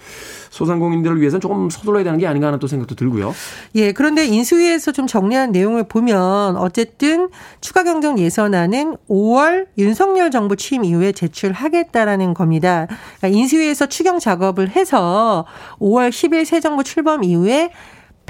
소상공인들을 0.51 1.21
위해서는 1.21 1.41
조금 1.41 1.69
서둘러야 1.69 2.05
되는 2.05 2.19
게 2.19 2.27
아닌가 2.27 2.47
하는 2.47 2.59
또 2.59 2.67
생각도 2.67 2.95
들고요. 2.95 3.35
예, 3.75 3.93
그런데 3.93 4.27
인수위에서 4.27 4.93
좀 4.93 5.07
정리한 5.07 5.51
내용을 5.51 5.85
보면 5.85 6.57
어쨌든 6.57 7.31
추가 7.61 7.83
경정 7.83 8.19
예산안은 8.19 8.97
5월 9.09 9.67
윤석열 9.79 10.31
정부 10.31 10.57
취임 10.57 10.85
이후에 10.85 11.13
제출하겠다라는 11.13 12.35
겁니다. 12.35 12.87
그러니까 13.19 13.29
인수위에서 13.39 13.87
추경 13.87 14.19
작업을 14.19 14.71
해서 14.71 15.47
5월 15.81 16.11
10일 16.11 16.45
새 16.45 16.61
정부 16.61 16.85
출범 16.85 17.25
이후에 17.25 17.71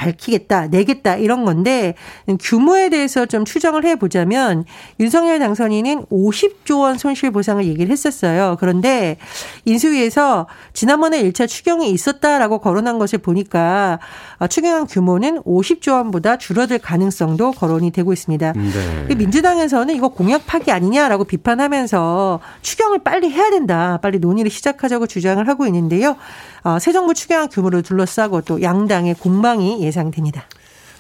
밝히겠다, 0.02 0.66
내겠다 0.68 1.16
이런 1.16 1.44
건데 1.44 1.94
규모에 2.40 2.88
대해서 2.88 3.26
좀 3.26 3.44
추정을 3.44 3.84
해 3.84 3.96
보자면 3.96 4.64
윤석열 4.98 5.38
당선인은 5.38 6.06
50조 6.06 6.80
원 6.80 6.98
손실 6.98 7.30
보상을 7.30 7.64
얘기를 7.64 7.90
했었어요. 7.90 8.56
그런데 8.58 9.16
인수위에서 9.64 10.46
지난번에 10.72 11.22
1차 11.22 11.46
추경이 11.46 11.90
있었다라고 11.90 12.58
거론한 12.58 12.98
것을 12.98 13.18
보니까 13.18 14.00
어, 14.38 14.46
추경안 14.46 14.86
규모는 14.86 15.42
50조 15.42 15.92
원보다 15.92 16.38
줄어들 16.38 16.78
가능성도 16.78 17.52
거론이 17.52 17.90
되고 17.92 18.12
있습니다. 18.12 18.52
네. 18.52 19.14
민주당에서는 19.14 19.94
이거 19.94 20.08
공약 20.08 20.46
파기 20.46 20.72
아니냐라고 20.72 21.24
비판하면서 21.24 22.40
추경을 22.62 23.00
빨리 23.04 23.30
해야 23.30 23.50
된다. 23.50 23.98
빨리 24.02 24.18
논의를 24.18 24.50
시작하자고 24.50 25.06
주장을 25.06 25.46
하고 25.46 25.66
있는데요. 25.66 26.16
어, 26.64 26.78
새 26.78 26.92
정부 26.92 27.12
추경안 27.12 27.48
규모를 27.48 27.82
둘러싸고 27.82 28.42
또 28.42 28.62
양당의 28.62 29.14
공방이 29.14 29.84
예상됩니다. 29.92 30.44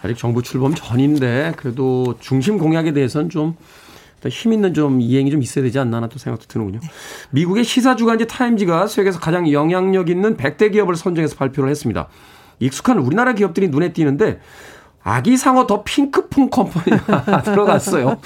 아직 0.02 0.16
정부 0.18 0.42
출범 0.42 0.74
전인데 0.74 1.54
그래도 1.56 2.16
중심 2.20 2.58
공약에 2.58 2.92
대해서는 2.92 3.28
좀 3.30 3.56
힘 4.30 4.52
있는 4.52 4.74
좀 4.74 5.00
이행이 5.00 5.30
좀 5.30 5.42
있어야 5.42 5.64
되지 5.64 5.78
않나 5.78 6.06
또 6.08 6.18
생각도 6.18 6.46
드는군요. 6.46 6.80
미국의 7.30 7.64
시사 7.64 7.96
주간지 7.96 8.26
타임지가 8.26 8.86
세계에서 8.86 9.18
가장 9.18 9.50
영향력 9.50 10.08
있는 10.08 10.36
100대 10.36 10.72
기업을 10.72 10.96
선정해서 10.96 11.36
발표를 11.36 11.70
했습니다. 11.70 12.08
익숙한 12.60 12.98
우리나라 12.98 13.32
기업들이 13.32 13.68
눈에 13.68 13.92
띄는데 13.92 14.40
아기 15.02 15.36
상어 15.36 15.66
더 15.66 15.82
핑크퐁 15.82 16.50
컴퍼니가 16.50 17.42
들어갔어요. 17.42 18.18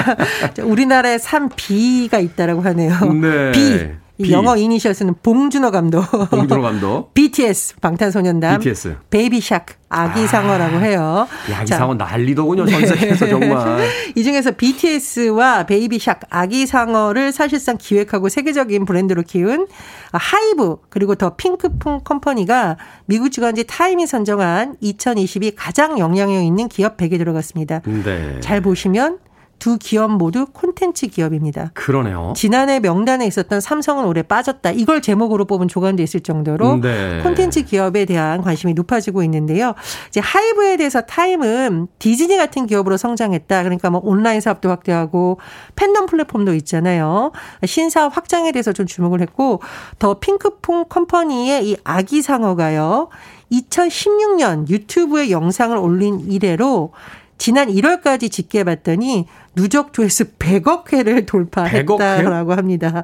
우리나라에 0.64 1.18
삼 1.18 1.50
B가 1.50 2.18
있다라고 2.18 2.62
하네요. 2.62 2.98
네. 3.12 3.52
B. 3.52 4.03
이 4.16 4.24
B. 4.24 4.32
영어 4.32 4.56
이니셜 4.56 4.85
쓰는 4.85 5.14
봉준호 5.22 5.72
감독. 5.72 6.02
봉준호 6.30 6.62
감독. 6.62 7.14
BTS 7.14 7.76
방탄소년단. 7.80 8.60
BTS. 8.60 8.96
Baby 9.10 9.34
Shark 9.34 9.64
아기 9.88 10.26
상어라고 10.26 10.78
해요. 10.80 11.26
야, 11.50 11.62
이 11.62 11.66
자, 11.66 11.78
상어 11.78 11.94
난리더군요. 11.94 12.64
전 12.66 12.86
세계에서 12.86 13.26
정말. 13.28 13.88
이 14.14 14.22
중에서 14.22 14.52
BTS와 14.52 15.64
Baby 15.66 15.93
Shark 15.93 16.26
아기 16.30 16.66
상어를 16.66 17.32
사실상 17.32 17.76
기획하고 17.76 18.28
세계적인 18.28 18.84
브랜드로 18.84 19.22
키운 19.22 19.66
하이브 20.12 20.76
그리고 20.90 21.16
더 21.16 21.34
핑크퐁 21.34 22.00
컴퍼니가 22.04 22.76
미국 23.06 23.30
주간지 23.30 23.64
타임이 23.64 24.06
선정한 24.06 24.76
2022 24.80 25.56
가장 25.56 25.98
영향력 25.98 26.44
있는 26.44 26.68
기업 26.68 26.96
100에 26.96 27.18
들어갔습니다. 27.18 27.80
네. 27.84 28.38
잘 28.40 28.60
보시면 28.60 29.18
두 29.58 29.78
기업 29.78 30.10
모두 30.10 30.46
콘텐츠 30.46 31.06
기업입니다. 31.06 31.70
그러네요. 31.74 32.32
지난해 32.36 32.80
명단에 32.80 33.26
있었던 33.26 33.60
삼성은 33.60 34.04
올해 34.04 34.22
빠졌다. 34.22 34.70
이걸 34.72 35.00
제목으로 35.00 35.44
뽑은 35.46 35.68
조간도 35.68 36.02
있을 36.02 36.20
정도로 36.20 36.80
네. 36.80 37.20
콘텐츠 37.22 37.64
기업에 37.64 38.04
대한 38.04 38.42
관심이 38.42 38.74
높아지고 38.74 39.22
있는데요. 39.24 39.74
이제 40.08 40.20
하이브에 40.20 40.76
대해서 40.76 41.00
타임은 41.00 41.88
디즈니 41.98 42.36
같은 42.36 42.66
기업으로 42.66 42.96
성장했다. 42.96 43.62
그러니까 43.62 43.90
뭐 43.90 44.00
온라인 44.04 44.40
사업도 44.40 44.68
확대하고 44.68 45.38
팬덤 45.76 46.06
플랫폼도 46.06 46.54
있잖아요. 46.54 47.32
신사업 47.64 48.16
확장에 48.16 48.52
대해서 48.52 48.72
좀 48.72 48.86
주목을 48.86 49.20
했고 49.20 49.60
더 49.98 50.14
핑크퐁 50.18 50.86
컴퍼니의 50.88 51.68
이 51.68 51.76
아기 51.84 52.22
상어가요. 52.22 53.08
2016년 53.52 54.68
유튜브에 54.68 55.30
영상을 55.30 55.76
올린 55.76 56.20
이래로 56.20 56.92
지난 57.38 57.68
1월까지 57.68 58.30
집계해봤더니 58.30 59.26
누적 59.54 59.92
조회수 59.92 60.32
100억 60.38 60.92
회를 60.92 61.26
돌파했다라고 61.26 62.52
100억 62.52 62.54
합니다. 62.54 63.02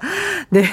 네. 0.51 0.65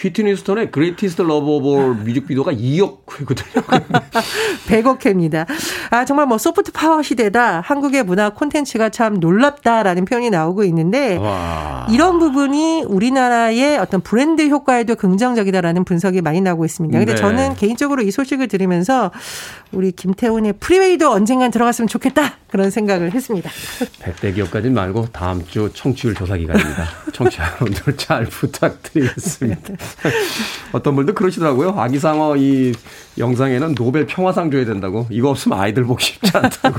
휘트니 0.00 0.36
휴스턴의 0.36 0.70
Greatest 0.70 1.22
Love 1.22 1.46
of 1.46 2.02
뮤직비디오가 2.04 2.52
2억 2.52 2.98
회거든요. 3.20 3.64
100억 4.68 5.04
회입니다. 5.04 5.44
아, 5.90 6.04
정말 6.04 6.26
뭐 6.26 6.38
소프트 6.38 6.70
파워 6.70 7.02
시대다. 7.02 7.62
한국의 7.62 8.04
문화 8.04 8.30
콘텐츠가 8.30 8.90
참 8.90 9.14
놀랍다라는 9.18 10.04
표현이 10.04 10.30
나오고 10.30 10.62
있는데 10.64 11.16
와. 11.16 11.88
이런 11.90 12.20
부분이 12.20 12.84
우리나라의 12.86 13.78
어떤 13.78 14.00
브랜드 14.00 14.46
효과에도 14.48 14.94
긍정적이다라는 14.94 15.84
분석이 15.84 16.22
많이 16.22 16.40
나오고 16.40 16.64
있습니다. 16.64 16.96
근데 16.96 17.14
네. 17.14 17.20
저는 17.20 17.54
개인적으로 17.54 18.02
이 18.02 18.12
소식을 18.12 18.46
들으면서 18.46 19.10
우리 19.72 19.90
김태훈의 19.90 20.54
프리웨이도 20.60 21.10
언젠간 21.10 21.50
들어갔으면 21.50 21.88
좋겠다. 21.88 22.36
그런 22.48 22.70
생각을 22.70 23.12
했습니다. 23.12 23.50
100대 24.00 24.34
기업까지는 24.34 24.74
말고 24.74 25.06
다음 25.12 25.44
주 25.46 25.70
청취율 25.74 26.14
조사 26.14 26.36
기간입니다. 26.36 26.88
청취자 27.12 27.44
여러분들 27.60 27.96
잘 27.96 28.24
부탁드리겠습니다. 28.24 29.74
어떤 30.72 30.96
분들 30.96 31.14
그러시더라고요. 31.14 31.70
아기상어 31.70 32.36
이 32.36 32.72
영상에는 33.18 33.74
노벨 33.74 34.06
평화상 34.06 34.50
줘야 34.50 34.64
된다고. 34.64 35.06
이거 35.10 35.30
없으면 35.30 35.58
아이들 35.58 35.84
보기 35.84 36.04
쉽지 36.04 36.30
않다고. 36.34 36.78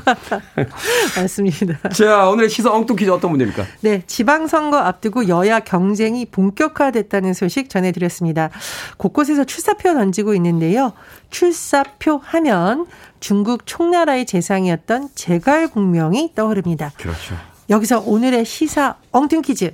맞습니다. 1.17 1.89
자, 1.89 2.29
오늘의 2.29 2.49
시사 2.49 2.71
엉뚱 2.71 2.95
퀴즈 2.95 3.09
어떤 3.09 3.31
문제입니까? 3.31 3.65
네, 3.81 4.03
지방선거 4.07 4.77
앞두고 4.77 5.27
여야 5.27 5.59
경쟁이 5.59 6.25
본격화됐다는 6.25 7.33
소식 7.33 7.69
전해드렸습니다. 7.69 8.49
곳곳에서 8.97 9.43
출사표 9.43 9.93
던지고 9.93 10.33
있는데요. 10.35 10.93
출사표 11.29 12.19
하면 12.23 12.85
중국 13.19 13.65
총나라의 13.65 14.25
재상이었던 14.25 15.09
제갈공명이 15.15 16.33
떠오릅니다. 16.35 16.91
그렇죠. 16.97 17.35
여기서 17.69 18.01
오늘의 18.01 18.45
시사 18.45 18.95
엉뚱 19.11 19.41
퀴즈. 19.41 19.73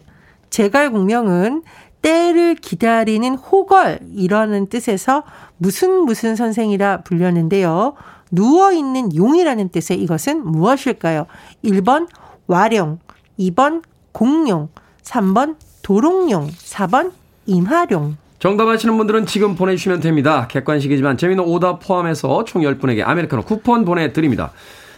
제갈공명은 0.49 1.63
때를 2.05 2.53
기다리는 2.53 3.33
호걸이라는 3.33 4.67
뜻에서 4.67 5.23
무슨 5.57 6.01
무슨 6.05 6.35
선생이라 6.35 7.01
불렸는데요. 7.01 7.95
누워있는 8.29 9.15
용이라는 9.15 9.69
뜻의 9.69 9.99
이것은 10.03 10.45
무엇일까요? 10.45 11.25
1번 11.63 12.07
와룡, 12.45 12.99
2번 13.39 13.81
공룡, 14.11 14.69
3번 15.01 15.55
도롱뇽, 15.81 16.51
4번 16.51 17.11
임하룡. 17.47 18.17
정답 18.37 18.67
아시는 18.67 18.95
분들은 18.97 19.25
지금 19.25 19.55
보내주시면 19.55 20.01
됩니다. 20.01 20.47
객관식이지만 20.47 21.17
재미있는 21.17 21.43
오답 21.43 21.79
포함해서 21.79 22.43
총 22.43 22.61
10분에게 22.61 23.01
아메리카노 23.03 23.41
쿠폰 23.43 23.83
보내드립니다. 23.83 24.51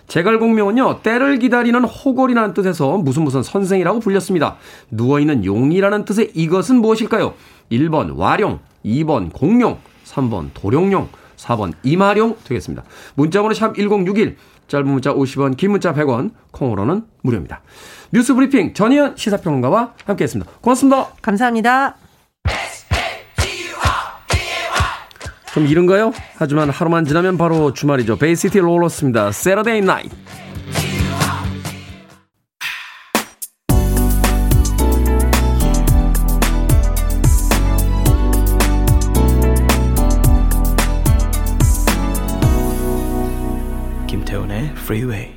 제갈공명은요, 0.07 1.01
때를 1.01 1.37
기다리는 1.39 1.83
호걸이라는 1.83 2.53
뜻에서 2.53 2.97
무슨 2.97 3.23
무슨 3.23 3.43
선생이라고 3.43 3.99
불렸습니다. 3.99 4.57
누워있는 4.89 5.45
용이라는 5.45 6.05
뜻의 6.05 6.31
이것은 6.33 6.77
무엇일까요? 6.77 7.33
1번 7.71 8.17
와룡, 8.17 8.59
2번 8.85 9.31
공룡, 9.33 9.79
3번 10.05 10.49
도롱뇽, 10.53 11.09
4번 11.35 11.73
이마룡 11.83 12.37
되겠습니다. 12.45 12.83
문자번호 13.15 13.53
샵 13.53 13.75
1061, 13.75 14.37
짧은 14.67 14.87
문자 14.87 15.13
50원, 15.13 15.57
긴 15.57 15.71
문자 15.71 15.93
100원, 15.93 16.31
콩으로는 16.51 17.03
무료입니다. 17.21 17.61
뉴스 18.11 18.33
브리핑 18.33 18.73
전희연 18.73 19.17
시사평론가와 19.17 19.93
함께했습니다. 20.05 20.51
고맙습니다. 20.61 21.07
감사합니다. 21.21 22.06
좀 25.57 25.65
이른가요? 25.65 26.13
하지만 26.35 26.69
하루만 26.69 27.05
지나면 27.05 27.35
바로 27.35 27.73
주말이죠. 27.73 28.17
베이시티 28.17 28.59
롤러스입니다. 28.59 29.29
Saturday 29.29 29.79
Night. 29.79 30.15
김태훈의 44.05 44.73
Freeway. 44.75 45.33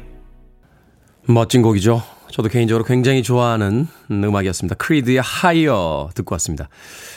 멋진 1.26 1.62
곡이죠. 1.62 2.02
저도 2.32 2.48
개인적으로 2.48 2.84
굉장히 2.84 3.22
좋아하는 3.22 3.86
음악이었습니다. 4.10 4.74
크리드의 4.76 5.20
하이어 5.20 6.08
듣고 6.14 6.32
왔습니다. 6.34 6.68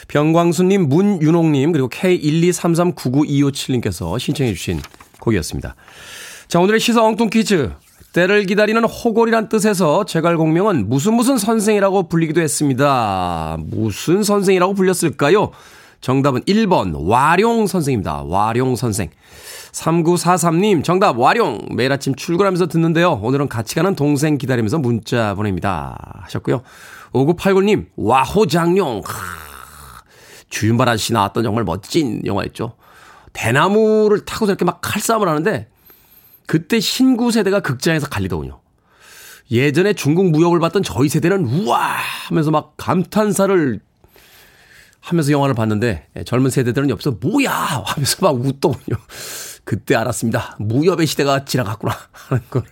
병광수님, 0.08 0.88
문윤홍님, 0.88 1.72
그리고 1.72 1.88
K123399257님께서 1.88 4.18
신청해 4.18 4.52
주신 4.54 4.80
곡이었습니다. 5.20 5.76
자, 6.48 6.60
오늘의 6.60 6.80
시사 6.80 7.02
엉뚱 7.02 7.30
퀴즈. 7.30 7.70
때를 8.12 8.44
기다리는 8.44 8.84
호걸이란 8.84 9.48
뜻에서 9.48 10.04
제갈공명은 10.04 10.88
무슨 10.88 11.14
무슨 11.14 11.36
선생이라고 11.36 12.08
불리기도 12.08 12.40
했습니다. 12.40 13.56
무슨 13.58 14.22
선생이라고 14.22 14.74
불렸을까요? 14.74 15.50
정답은 16.04 16.42
1번 16.42 16.92
와룡 17.08 17.66
선생입니다. 17.66 18.24
와룡 18.24 18.76
선생. 18.76 19.08
3943님, 19.72 20.84
정답, 20.84 21.18
와룡. 21.18 21.66
매일 21.74 21.92
아침 21.92 22.14
출근하면서 22.14 22.66
듣는데요. 22.66 23.12
오늘은 23.22 23.48
같이 23.48 23.74
가는 23.74 23.96
동생 23.96 24.36
기다리면서 24.36 24.76
문자 24.76 25.34
보냅니다. 25.34 26.20
하셨고요. 26.24 26.60
5989님, 27.14 27.86
와호장룡. 27.96 29.00
주윤발 30.50 30.90
아저씨 30.90 31.14
나왔던 31.14 31.42
정말 31.42 31.64
멋진 31.64 32.20
영화였죠. 32.26 32.76
대나무를 33.32 34.26
타고서 34.26 34.52
이렇게 34.52 34.66
막 34.66 34.82
칼싸움을 34.82 35.26
하는데, 35.26 35.70
그때 36.44 36.80
신구 36.80 37.30
세대가 37.30 37.60
극장에서 37.60 38.08
갈리더군요. 38.08 38.60
예전에 39.50 39.94
중국 39.94 40.32
무역을 40.32 40.60
봤던 40.60 40.82
저희 40.82 41.08
세대는 41.08 41.46
우와! 41.46 41.96
하면서 42.28 42.50
막 42.50 42.74
감탄사를 42.76 43.80
하면서 45.04 45.30
영화를 45.32 45.54
봤는데, 45.54 46.06
젊은 46.24 46.50
세대들은 46.50 46.88
옆에서 46.88 47.18
뭐야! 47.20 47.52
하면서 47.84 48.16
막 48.22 48.34
웃더군요. 48.34 48.96
그때 49.64 49.94
알았습니다. 49.94 50.56
무협의 50.58 51.06
시대가 51.06 51.44
지나갔구나 51.44 51.94
하는 52.10 52.42
걸. 52.48 52.62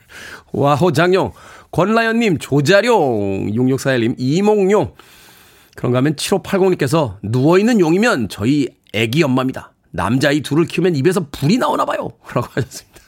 와, 0.53 0.75
호장용, 0.75 1.33
권라연님, 1.71 2.39
조자룡, 2.39 3.51
6641님, 3.51 4.15
이몽용. 4.17 4.95
그런가 5.77 5.99
하면 5.99 6.17
7580님께서 6.17 7.19
누워있는 7.23 7.81
용이면 7.81 8.31
저희 8.31 8.69
애기 8.95 9.23
엄마입니다. 9.23 9.75
남자이 9.91 10.41
둘을 10.41 10.65
키우면 10.65 10.97
입에서 10.97 11.27
불이 11.31 11.59
나오나 11.59 11.85
봐요. 11.85 12.09
라고 12.35 12.49
하셨습니다. 12.55 13.01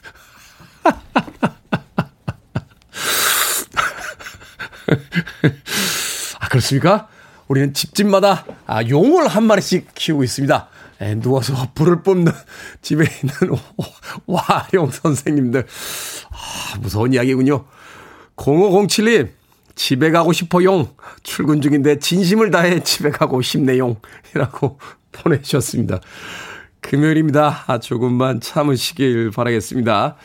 아, 6.40 6.48
그렇습니까? 6.48 7.08
우리는 7.48 7.74
집집마다 7.74 8.44
아, 8.66 8.82
용을 8.88 9.28
한 9.28 9.44
마리씩 9.44 9.94
키우고 9.94 10.24
있습니다. 10.24 10.68
에, 11.00 11.14
누워서 11.16 11.54
불을 11.74 12.02
뿜는 12.02 12.32
집에 12.82 13.04
있는 13.04 13.58
와룡 14.26 14.90
선생님들. 14.90 15.66
아, 16.30 16.78
무서운 16.78 17.12
이야기군요. 17.12 17.64
0507님, 18.36 19.30
집에 19.74 20.10
가고 20.10 20.32
싶어 20.32 20.62
용. 20.64 20.88
출근 21.22 21.60
중인데 21.60 21.98
진심을 21.98 22.50
다해 22.50 22.82
집에 22.82 23.10
가고 23.10 23.42
싶네 23.42 23.78
용. 23.78 23.96
이라고 24.34 24.78
보내주셨습니다. 25.12 26.00
금요일입니다. 26.80 27.64
아, 27.66 27.78
조금만 27.78 28.40
참으시길 28.40 29.30
바라겠습니다. 29.30 30.16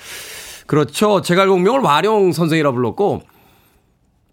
그렇죠. 0.68 1.22
제가 1.22 1.44
알고 1.44 1.58
명을 1.58 1.80
와룡 1.80 2.32
선생이라 2.32 2.72
불렀고, 2.72 3.24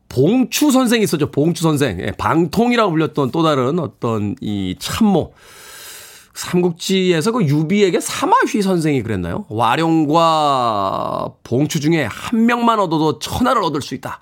봉추 0.09 0.71
선생이 0.71 1.05
있었죠. 1.05 1.31
봉추 1.31 1.63
선생. 1.63 2.01
예, 2.01 2.13
방통이라고 2.13 2.91
불렸던 2.91 3.31
또 3.31 3.43
다른 3.43 3.79
어떤 3.79 4.37
이 4.41 4.77
참모. 4.79 5.33
삼국지에서 6.35 7.33
그 7.33 7.45
유비에게 7.45 7.99
사마휘 7.99 8.61
선생이 8.61 9.03
그랬나요? 9.03 9.47
와룡과 9.49 11.31
봉추 11.43 11.81
중에 11.81 12.05
한 12.05 12.45
명만 12.45 12.79
얻어도 12.79 13.19
천하를 13.19 13.63
얻을 13.63 13.81
수 13.81 13.95
있다. 13.95 14.21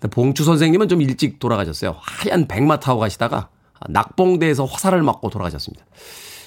근데 0.00 0.14
봉추 0.14 0.44
선생님은 0.44 0.88
좀 0.88 1.02
일찍 1.02 1.40
돌아가셨어요. 1.40 1.96
하얀 2.00 2.46
백마 2.46 2.78
타고 2.78 3.00
가시다가 3.00 3.48
낙봉대에서 3.88 4.64
화살을 4.64 5.02
맞고 5.02 5.30
돌아가셨습니다. 5.30 5.84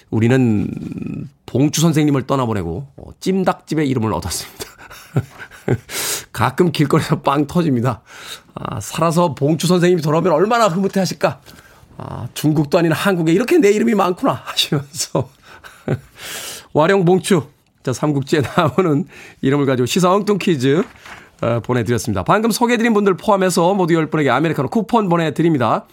우리는 0.09 0.69
봉추 1.45 1.81
선생님을 1.81 2.27
떠나보내고 2.27 2.87
어, 2.95 3.03
찜닭집의 3.19 3.89
이름을 3.89 4.13
얻었습니다. 4.13 4.65
가끔 6.31 6.71
길거리에서 6.71 7.21
빵 7.21 7.47
터집니다. 7.47 8.01
아, 8.55 8.79
살아서 8.79 9.35
봉추 9.35 9.67
선생님이 9.67 10.01
돌아오면 10.01 10.31
얼마나 10.31 10.67
흐뭇해 10.67 10.99
하실까. 10.99 11.41
아, 11.97 12.27
중국도 12.33 12.77
아닌 12.77 12.91
한국에 12.91 13.31
이렇게 13.31 13.57
내 13.57 13.71
이름이 13.71 13.95
많구나 13.95 14.41
하시면서. 14.43 15.29
와룡 16.73 17.05
봉추. 17.05 17.43
자, 17.83 17.93
삼국지에 17.93 18.41
나오는 18.55 19.05
이름을 19.41 19.65
가지고 19.65 19.85
시사 19.85 20.11
엉뚱 20.11 20.37
퀴즈 20.37 20.83
어, 21.41 21.59
보내드렸습니다. 21.61 22.23
방금 22.23 22.51
소개해드린 22.51 22.93
분들 22.93 23.17
포함해서 23.17 23.73
모두 23.73 23.95
10분에게 23.95 24.29
아메리카노 24.29 24.69
쿠폰 24.69 25.09
보내드립니다. 25.09 25.85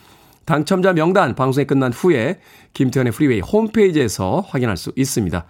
당첨자 0.45 0.93
명단 0.93 1.35
방송이 1.35 1.67
끝난 1.67 1.93
후에 1.93 2.41
김태훈의 2.75 3.13
프리웨이 3.13 3.41
홈페이지에서 3.41 4.45
확인할 4.49 4.77
수 4.77 4.93
있습니다. 4.97 5.45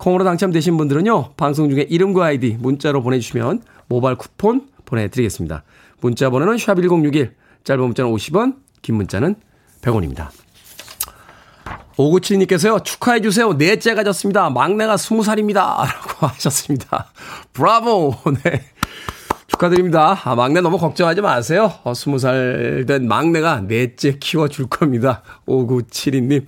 콩으로 0.00 0.24
당첨되신 0.24 0.78
분들은요, 0.78 1.34
방송 1.36 1.68
중에 1.68 1.82
이름과 1.82 2.24
아이디 2.24 2.56
문자로 2.58 3.02
보내주시면 3.02 3.62
모바일 3.86 4.16
쿠폰 4.16 4.66
보내드리겠습니다. 4.86 5.62
문자 6.00 6.30
번호는 6.30 6.56
샵1061, 6.56 7.32
짧은 7.64 7.84
문자는 7.84 8.10
50원, 8.10 8.56
긴 8.80 8.94
문자는 8.94 9.34
100원입니다. 9.82 10.28
오구칠님께서요, 11.98 12.78
축하해 12.80 13.20
주세요. 13.20 13.52
넷째 13.52 13.94
가졌습니다. 13.94 14.48
막내가 14.48 14.96
20살입니다. 14.96 15.54
라고 15.84 16.26
하셨습니다. 16.28 17.12
브라보! 17.52 18.14
네. 18.42 18.64
축하드립니다. 19.48 20.18
아, 20.24 20.34
막내 20.34 20.62
너무 20.62 20.78
걱정하지 20.78 21.20
마세요. 21.20 21.74
어, 21.84 21.92
20살 21.92 22.86
된 22.86 23.06
막내가 23.06 23.60
넷째 23.60 24.16
키워 24.18 24.48
줄 24.48 24.66
겁니다. 24.66 25.22
5972님. 25.46 26.46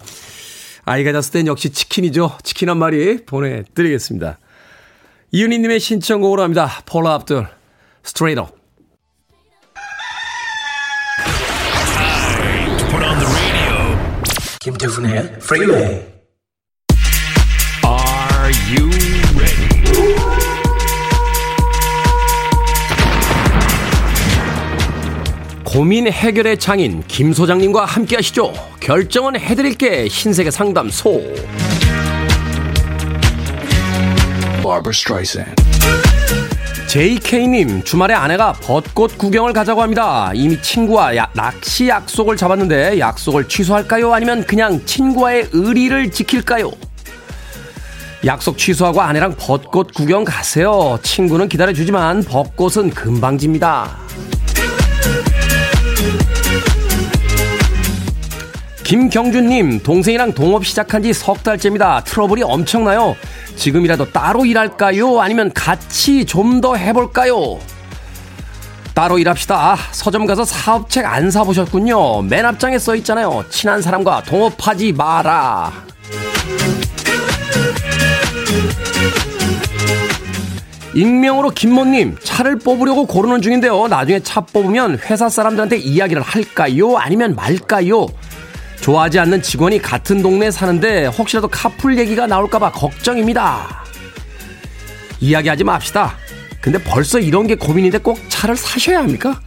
아이가 0.84 1.12
잤을 1.12 1.32
땐 1.32 1.46
역시 1.46 1.70
치킨이죠. 1.70 2.38
치킨 2.42 2.68
한 2.68 2.78
마리 2.78 3.24
보내드리겠습니다. 3.24 4.38
이윤희님의 5.30 5.80
신청곡으로 5.80 6.42
합니다. 6.42 6.82
폴라 6.86 7.14
압둘, 7.14 7.46
Straight 8.02 8.40
Up. 8.40 8.60
김태훈의 14.60 15.40
Freeway 15.40 16.12
Are 17.84 18.52
you 18.70 19.01
고민 25.72 26.06
해결의 26.06 26.58
장인 26.58 27.02
김 27.08 27.32
소장님과 27.32 27.86
함께 27.86 28.16
하시죠. 28.16 28.52
결정은 28.78 29.40
해드릴게 29.40 30.06
신세계 30.06 30.50
상담소. 30.50 31.22
JK님, 36.88 37.84
주말에 37.84 38.12
아내가 38.12 38.52
벚꽃 38.52 39.16
구경을 39.16 39.54
가자고 39.54 39.80
합니다. 39.80 40.30
이미 40.34 40.60
친구와 40.60 41.16
야, 41.16 41.30
낚시 41.32 41.88
약속을 41.88 42.36
잡았는데 42.36 42.98
약속을 42.98 43.48
취소할까요? 43.48 44.12
아니면 44.12 44.44
그냥 44.44 44.84
친구와의 44.84 45.48
의리를 45.52 46.10
지킬까요? 46.10 46.70
약속 48.26 48.58
취소하고 48.58 49.00
아내랑 49.00 49.36
벚꽃 49.38 49.94
구경 49.94 50.22
가세요. 50.22 50.98
친구는 51.02 51.48
기다려주지만 51.48 52.24
벚꽃은 52.24 52.90
금방 52.90 53.38
집니다. 53.38 53.96
김경준님, 58.92 59.80
동생이랑 59.82 60.34
동업 60.34 60.66
시작한 60.66 61.02
지 61.02 61.14
석 61.14 61.42
달째입니다. 61.42 62.02
트러블이 62.04 62.42
엄청나요. 62.42 63.16
지금이라도 63.56 64.12
따로 64.12 64.44
일할까요? 64.44 65.18
아니면 65.18 65.50
같이 65.54 66.26
좀 66.26 66.60
더 66.60 66.76
해볼까요? 66.76 67.58
따로 68.92 69.18
일합시다. 69.18 69.76
서점 69.92 70.26
가서 70.26 70.44
사업책 70.44 71.06
안 71.06 71.30
사보셨군요. 71.30 72.20
맨 72.20 72.44
앞장에 72.44 72.78
써 72.78 72.94
있잖아요. 72.96 73.42
친한 73.48 73.80
사람과 73.80 74.24
동업하지 74.24 74.92
마라. 74.92 75.72
익명으로 80.94 81.50
김모님 81.50 82.16
차를 82.22 82.58
뽑으려고 82.58 83.06
고르는 83.06 83.40
중인데요. 83.40 83.88
나중에 83.88 84.20
차 84.20 84.42
뽑으면 84.42 84.98
회사 85.06 85.30
사람들한테 85.30 85.78
이야기를 85.78 86.20
할까요? 86.20 86.98
아니면 86.98 87.34
말까요? 87.34 88.06
좋아하지 88.82 89.20
않는 89.20 89.42
직원이 89.42 89.80
같은 89.80 90.22
동네에 90.22 90.50
사는데 90.50 91.06
혹시라도 91.06 91.46
카풀 91.46 91.96
얘기가 91.98 92.26
나올까봐 92.26 92.72
걱정입니다. 92.72 93.84
이야기하지 95.20 95.62
맙시다. 95.62 96.16
근데 96.60 96.82
벌써 96.82 97.20
이런 97.20 97.46
게 97.46 97.54
고민인데 97.54 97.98
꼭 97.98 98.18
차를 98.28 98.56
사셔야 98.56 98.98
합니까? 98.98 99.40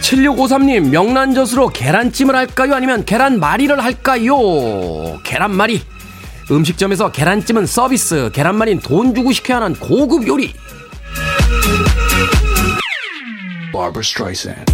7653님, 0.00 0.88
명란젓으로 0.88 1.68
계란찜을 1.68 2.34
할까요? 2.34 2.74
아니면 2.74 3.04
계란말이를 3.04 3.84
할까요? 3.84 5.20
계란말이. 5.24 5.82
음식점에서 6.50 7.12
계란찜은 7.12 7.66
서비스, 7.66 8.30
계란말이는 8.32 8.80
돈 8.82 9.14
주고 9.14 9.32
시켜야 9.32 9.58
하는 9.58 9.74
고급 9.78 10.26
요리. 10.26 10.54
Barbara 13.78 14.02
Streisand. 14.02 14.64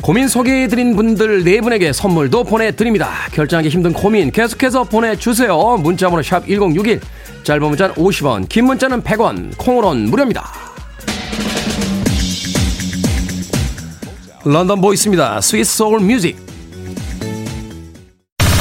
고민 0.00 0.26
소개해드린 0.26 0.96
분들 0.96 1.44
네 1.44 1.60
분에게 1.60 1.92
선물도 1.92 2.44
보내드립니다. 2.44 3.10
결정하기 3.32 3.68
힘든 3.68 3.92
고민 3.92 4.30
계속해서 4.30 4.84
보내주세요. 4.84 5.76
문자번호 5.76 6.22
샵 6.22 6.46
1061, 6.46 7.00
짧은 7.42 7.62
문자는 7.62 7.94
50원, 7.96 8.48
긴 8.48 8.64
문자는 8.64 9.02
100원, 9.02 9.58
콩으로는 9.58 10.08
무료입니다. 10.08 10.50
London 14.44 14.80
Boys입니다. 14.80 15.40
Sweet 15.42 15.76
Soul 15.76 16.00
Music. 16.00 16.38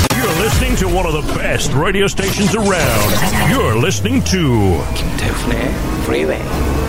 You're 0.10 0.42
listening 0.42 0.76
to 0.80 0.88
one 0.90 1.06
of 1.06 1.14
the 1.14 1.40
best 1.40 1.72
radio 1.74 2.08
stations 2.08 2.58
around. 2.58 3.16
You're 3.48 3.78
listening 3.78 4.22
to 4.32 4.84
김태훈의 4.96 5.72
Freeway. 6.04 6.85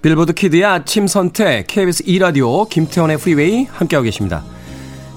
빌보드 0.00 0.32
Kid의 0.32 0.64
아침 0.64 1.08
선택 1.08 1.66
KBS 1.66 2.04
2라디오 2.04 2.68
김태훈의 2.68 3.18
Freeway 3.18 3.64
함께하고 3.64 4.04
계십니다. 4.04 4.44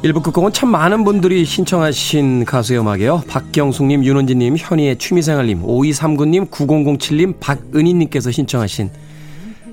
1부 0.03 0.23
끝곡은 0.23 0.53
참 0.53 0.69
많은 0.69 1.03
분들이 1.03 1.45
신청하신 1.45 2.45
가수의 2.45 2.79
음악이에요. 2.79 3.21
박경숙님, 3.27 4.03
윤원진님, 4.03 4.55
현희의 4.57 4.97
취미생활님, 4.97 5.61
5239님, 5.61 6.49
9007님, 6.49 7.39
박은희님께서 7.39 8.31
신청하신 8.31 8.89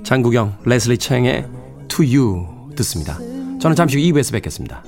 장국영, 0.03 0.59
레슬리 0.66 0.99
청의 0.99 1.47
To 1.88 2.05
You 2.05 2.47
듣습니다. 2.77 3.18
저는 3.61 3.75
잠시 3.75 3.97
후 3.97 4.03
2부에서 4.12 4.33
뵙겠습니다. 4.33 4.85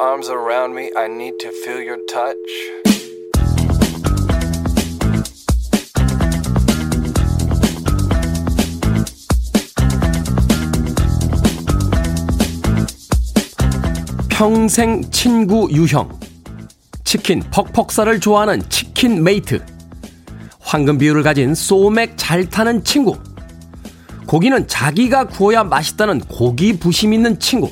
Arms 0.00 0.30
around 0.30 0.74
me. 0.74 0.90
I 0.96 1.08
need 1.08 1.38
to 1.40 1.50
feel 1.64 1.82
your 1.82 1.98
touch. 2.06 2.36
평생 14.28 15.02
친구 15.10 15.68
유형. 15.70 16.18
치킨 17.04 17.42
퍽퍽살을 17.50 18.20
좋아하는 18.20 18.62
치킨 18.68 19.22
mate. 19.22 19.64
황금 20.60 20.98
비율을 20.98 21.22
가진 21.22 21.54
소맥 21.54 22.14
잘 22.16 22.48
타는 22.48 22.82
친구. 22.84 23.16
고기는 24.26 24.66
자기가 24.66 25.26
구워야 25.26 25.62
맛있다는 25.62 26.20
고기 26.20 26.78
부심 26.78 27.12
있는 27.12 27.38
친구. 27.38 27.70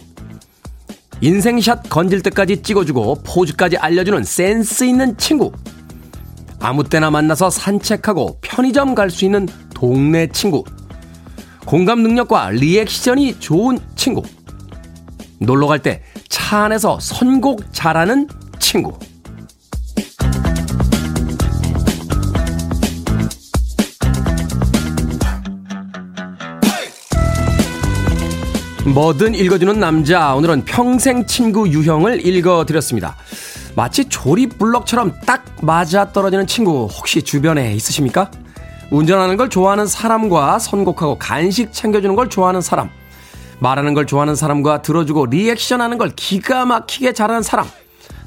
인생샷 1.21 1.89
건질 1.91 2.23
때까지 2.23 2.63
찍어주고 2.63 3.23
포즈까지 3.25 3.77
알려주는 3.77 4.25
센스 4.25 4.85
있는 4.85 5.17
친구. 5.19 5.53
아무 6.61 6.85
때나 6.85 7.11
만나서 7.11 7.51
산책하고 7.51 8.39
편의점 8.41 8.95
갈 8.95 9.11
수 9.11 9.25
있는 9.25 9.47
동네 9.75 10.27
친구. 10.29 10.65
공감 11.67 12.03
능력과 12.03 12.51
리액션이 12.51 13.39
좋은 13.39 13.79
친구. 13.97 14.23
놀러 15.39 15.67
갈 15.67 15.81
때 15.81 16.03
차 16.29 16.65
안에서 16.65 16.99
선곡 17.01 17.73
잘하는 17.73 18.27
친구. 18.59 18.99
뭐든 28.93 29.35
읽어주는 29.37 29.79
남자. 29.79 30.35
오늘은 30.35 30.65
평생 30.65 31.25
친구 31.27 31.69
유형을 31.69 32.27
읽어드렸습니다. 32.27 33.17
마치 33.77 34.05
조립 34.07 34.59
블럭처럼 34.59 35.15
딱 35.25 35.45
맞아 35.63 36.11
떨어지는 36.13 36.47
친구 36.47 36.87
혹시 36.87 37.23
주변에 37.23 37.73
있으십니까? 37.75 38.31
운전하는 38.91 39.37
걸 39.37 39.49
좋아하는 39.49 39.87
사람과 39.87 40.59
선곡하고 40.59 41.19
간식 41.19 41.73
챙겨주는 41.73 42.17
걸 42.17 42.29
좋아하는 42.29 42.61
사람. 42.61 42.91
말하는 43.61 43.95
걸 43.95 44.07
좋아하는 44.07 44.35
사람과 44.35 44.83
들어주고 44.83 45.27
리액션 45.27 45.81
하는 45.81 45.97
걸 45.97 46.11
기가 46.17 46.67
막히게 46.67 47.13
잘하는 47.13 47.43
사람. 47.43 47.67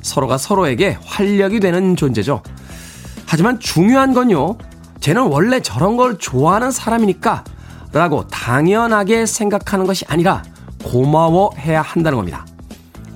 서로가 0.01 0.37
서로에게 0.37 0.97
활력이 1.03 1.59
되는 1.59 1.97
존재죠. 1.97 2.41
하지만 3.25 3.59
중요한 3.59 4.13
건요. 4.13 4.57
쟤는 5.01 5.23
원래 5.23 5.59
저런 5.59 5.97
걸 5.97 6.17
좋아하는 6.17 6.71
사람이니까 6.71 7.43
라고 7.91 8.25
당연하게 8.27 9.25
생각하는 9.25 9.85
것이 9.85 10.05
아니라 10.07 10.41
고마워해야 10.83 11.81
한다는 11.81 12.17
겁니다. 12.17 12.45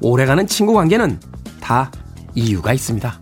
오래가는 0.02 0.48
친구 0.48 0.74
관계는 0.74 1.20
다 1.60 1.92
이유가 2.36 2.74
있습니다. 2.74 3.20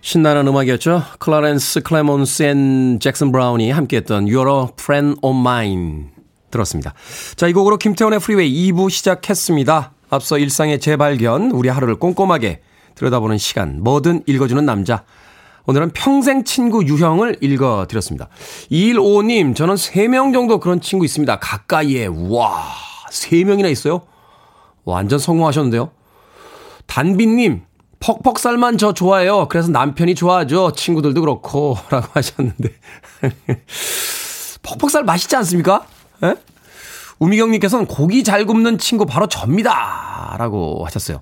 신나는 0.00 0.48
음악이었죠. 0.48 1.02
클라렌스 1.20 1.82
클레몬스 1.82 2.42
and 2.42 2.98
잭슨 3.00 3.30
브라운이 3.30 3.70
함께했던 3.70 4.26
You're 4.26 4.64
a 4.64 4.68
Friend 4.78 5.18
of 5.22 5.38
Mine 5.38 6.06
들었습니다. 6.50 6.92
자, 7.36 7.46
이 7.46 7.52
곡으로 7.52 7.78
김태훈의 7.78 8.18
Freeway 8.18 8.72
2부 8.72 8.90
시작했습니다. 8.90 9.92
앞서 10.10 10.38
일상의 10.38 10.80
재발견, 10.80 11.52
우리 11.52 11.68
하루를 11.68 11.96
꼼꼼하게 11.96 12.60
들여다보는 12.94 13.38
시간, 13.38 13.82
뭐든 13.82 14.24
읽어주는 14.26 14.64
남자. 14.66 15.04
오늘은 15.66 15.90
평생 15.90 16.44
친구 16.44 16.84
유형을 16.84 17.36
읽어드렸습니다. 17.40 18.28
2155님, 18.70 19.54
저는 19.54 19.74
3명 19.76 20.32
정도 20.32 20.58
그런 20.58 20.80
친구 20.80 21.04
있습니다. 21.04 21.38
가까이에. 21.38 22.06
와, 22.06 22.64
3명이나 23.10 23.70
있어요? 23.70 24.02
완전 24.84 25.18
성공하셨는데요. 25.18 25.92
단비님, 26.86 27.62
퍽퍽살만 28.00 28.78
저 28.78 28.92
좋아해요. 28.92 29.46
그래서 29.48 29.70
남편이 29.70 30.16
좋아하죠. 30.16 30.72
친구들도 30.72 31.20
그렇고. 31.20 31.76
라고 31.90 32.08
하셨는데. 32.12 32.74
퍽퍽살 34.62 35.04
맛있지 35.04 35.36
않습니까? 35.36 35.86
예? 36.24 36.34
우미경님께서는 37.20 37.86
고기 37.86 38.24
잘 38.24 38.46
굽는 38.46 38.78
친구 38.78 39.06
바로 39.06 39.28
접니다. 39.28 40.34
라고 40.38 40.84
하셨어요. 40.84 41.20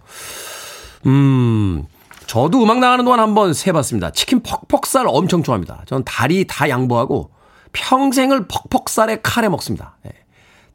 음, 1.06 1.86
저도 2.30 2.62
음악 2.62 2.78
나가는 2.78 3.04
동안 3.04 3.18
한번 3.18 3.52
세봤습니다. 3.52 4.12
치킨 4.12 4.40
퍽퍽살 4.40 5.04
엄청 5.08 5.42
좋아합니다. 5.42 5.82
저는 5.86 6.04
다리 6.04 6.46
다 6.46 6.68
양보하고 6.68 7.32
평생을 7.72 8.46
퍽퍽살에 8.46 9.18
카레 9.20 9.48
먹습니다. 9.48 9.96
예. 10.06 10.12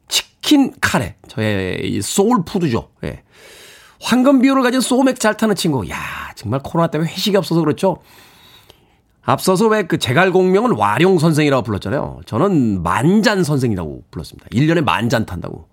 치킨 0.06 0.74
카레. 0.82 1.16
저의 1.28 2.02
소울푸드죠. 2.02 2.90
예. 3.04 3.22
황금 4.02 4.42
비율을 4.42 4.62
가진 4.62 4.82
소맥 4.82 5.18
잘 5.18 5.34
타는 5.34 5.54
친구. 5.54 5.88
야 5.88 5.96
정말 6.34 6.60
코로나 6.62 6.88
때문에 6.88 7.10
회식이 7.10 7.34
없어서 7.38 7.62
그렇죠. 7.62 8.02
앞서서 9.22 9.68
왜 9.68 9.84
그 9.84 9.96
제갈공명은 9.96 10.72
와룡 10.72 11.18
선생이라고 11.18 11.62
불렀잖아요. 11.62 12.20
저는 12.26 12.82
만잔 12.82 13.44
선생이라고 13.44 14.02
불렀습니다. 14.10 14.46
1년에 14.50 14.84
만잔 14.84 15.24
탄다고. 15.24 15.68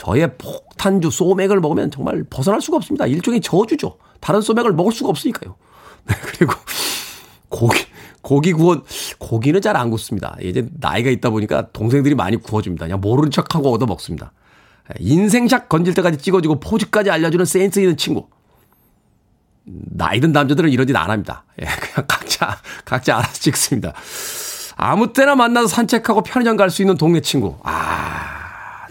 저의 0.00 0.32
폭탄주 0.38 1.10
소맥을 1.10 1.60
먹으면 1.60 1.90
정말 1.90 2.24
벗어날 2.30 2.62
수가 2.62 2.78
없습니다. 2.78 3.04
일종의 3.06 3.42
저주죠. 3.42 3.98
다른 4.18 4.40
소맥을 4.40 4.72
먹을 4.72 4.92
수가 4.92 5.10
없으니까요. 5.10 5.56
네, 6.08 6.14
그리고 6.22 6.54
고기, 7.50 7.84
고기 8.22 8.54
구워, 8.54 8.82
고기는 9.18 9.60
잘 9.60 9.76
안 9.76 9.90
굽습니다. 9.90 10.38
이제 10.40 10.66
나이가 10.80 11.10
있다 11.10 11.28
보니까 11.28 11.68
동생들이 11.72 12.14
많이 12.14 12.38
구워줍니다. 12.38 12.86
그냥 12.86 12.98
모르는 13.02 13.30
척하고 13.30 13.70
얻어 13.74 13.84
먹습니다. 13.84 14.32
인생샷 15.00 15.68
건질 15.68 15.92
때까지 15.92 16.16
찍어주고 16.16 16.60
포즈까지 16.60 17.10
알려주는 17.10 17.44
센스 17.44 17.80
있는 17.80 17.98
친구. 17.98 18.26
나이 19.66 20.18
든 20.20 20.32
남자들은 20.32 20.70
이런 20.70 20.86
짓 20.86 20.96
안 20.96 21.10
합니다. 21.10 21.44
예, 21.60 21.66
그냥 21.66 22.06
각자, 22.08 22.56
각자 22.86 23.18
알아서 23.18 23.34
찍습니다. 23.34 23.92
아무 24.76 25.12
때나 25.12 25.34
만나서 25.34 25.66
산책하고 25.68 26.22
편의점 26.22 26.56
갈 26.56 26.70
수 26.70 26.80
있는 26.80 26.96
동네 26.96 27.20
친구. 27.20 27.56
아, 27.64 28.39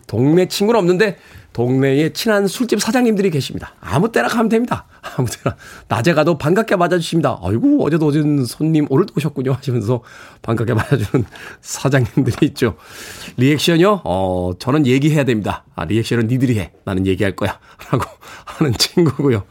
동네 0.10 0.48
친구는 0.48 0.80
없는데 0.80 1.18
동네에 1.54 2.14
친한 2.14 2.48
술집 2.48 2.82
사장님들이 2.82 3.30
계십니다. 3.30 3.74
아무 3.80 4.12
때나 4.12 4.28
가면 4.28 4.50
됩니다. 4.50 4.86
아무 5.18 5.28
때나. 5.30 5.56
낮에 5.88 6.14
가도 6.14 6.38
반갑게 6.38 6.76
맞아주십니다. 6.76 7.40
아이고, 7.44 7.84
어제도 7.86 8.08
오신 8.08 8.46
손님 8.46 8.88
오늘도 8.90 9.14
오셨군요. 9.18 9.54
하시면서 9.54 10.02
반갑게 10.42 10.74
맞아주는 10.74 11.26
사장님들이 11.62 12.48
있죠. 12.48 12.76
리액션이요? 13.38 14.02
어, 14.04 14.52
저는 14.58 14.86
얘기해야 14.88 15.26
됩니다. 15.26 15.64
아, 15.76 15.86
리액션은 15.86 16.28
니들이 16.28 16.58
해. 16.60 16.72
나는 16.86 17.06
얘기할 17.06 17.36
거야. 17.36 17.60
라고 17.92 18.06
하는 18.46 18.74
친구고요. 18.74 19.44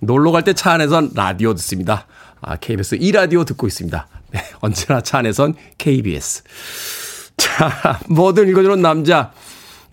놀러 0.00 0.32
갈 0.32 0.42
때 0.42 0.54
차 0.54 0.72
안에선 0.72 1.10
라디오 1.14 1.54
듣습니다. 1.54 2.06
아, 2.40 2.56
KBS 2.56 2.98
2라디오 2.98 3.46
듣고 3.46 3.66
있습니다. 3.68 4.08
네, 4.32 4.40
언제나 4.60 5.00
차 5.00 5.18
안에선 5.18 5.54
KBS. 5.78 6.42
자, 7.36 8.00
뭐든 8.08 8.48
읽어주는 8.48 8.80
남자. 8.80 9.32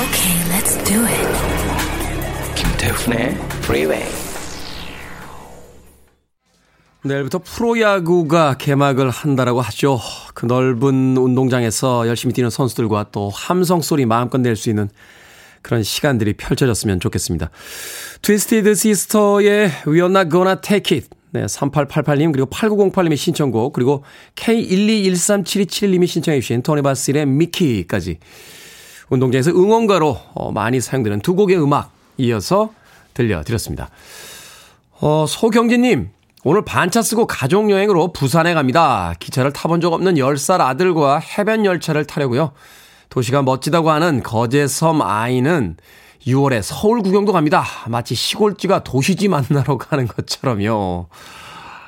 Okay, 0.00 0.36
let's 0.48 0.76
do 0.84 1.04
it. 1.04 1.28
김태훈의 2.54 3.34
Freeway. 3.64 4.04
내일부터 7.04 7.38
프로야구가 7.38 8.54
개막을 8.56 9.10
한다라고 9.10 9.60
하죠. 9.60 10.00
그 10.32 10.46
넓은 10.46 11.16
운동장에서 11.18 12.06
열심히 12.08 12.32
뛰는 12.32 12.48
선수들과 12.50 13.08
또 13.12 13.30
함성 13.30 13.82
소리 13.82 14.06
마음껏 14.06 14.38
낼 14.38 14.56
수 14.56 14.70
있는 14.70 14.88
그런 15.60 15.82
시간들이 15.82 16.32
펼쳐졌으면 16.34 17.00
좋겠습니다. 17.00 17.50
트위스티드 18.22 18.74
시스터의 18.74 19.70
We're 19.84 20.08
Not 20.08 20.30
Gonna 20.30 20.56
Take 20.62 20.96
It. 20.96 21.08
네, 21.32 21.44
3888님, 21.44 22.32
그리고 22.32 22.48
8908님의 22.48 23.16
신청곡, 23.16 23.74
그리고 23.74 24.02
K1213727님이 24.36 26.06
신청해 26.06 26.40
주신 26.40 26.62
토니 26.62 26.82
바실의 26.82 27.26
Mickey까지 27.26 28.18
운동장에서 29.10 29.50
응원가로 29.50 30.18
어, 30.34 30.52
많이 30.52 30.80
사용되는 30.80 31.20
두 31.20 31.34
곡의 31.34 31.62
음악 31.62 31.92
이어서 32.16 32.72
들려드렸습니다. 33.14 33.90
어, 35.00 35.26
소경진님, 35.28 36.10
오늘 36.44 36.64
반차 36.64 37.02
쓰고 37.02 37.26
가족여행으로 37.26 38.12
부산에 38.12 38.54
갑니다. 38.54 39.14
기차를 39.18 39.52
타본 39.52 39.80
적 39.80 39.92
없는 39.92 40.14
10살 40.14 40.60
아들과 40.60 41.18
해변 41.18 41.66
열차를 41.66 42.06
타려고요. 42.06 42.52
도시가 43.10 43.42
멋지다고 43.42 43.90
하는 43.90 44.22
거제섬 44.22 45.02
아이는 45.02 45.76
6월에 46.26 46.62
서울 46.62 47.02
구경도 47.02 47.32
갑니다. 47.32 47.64
마치 47.88 48.14
시골쥐가 48.14 48.84
도시쥐 48.84 49.28
만나러 49.28 49.76
가는 49.78 50.06
것처럼요. 50.06 51.08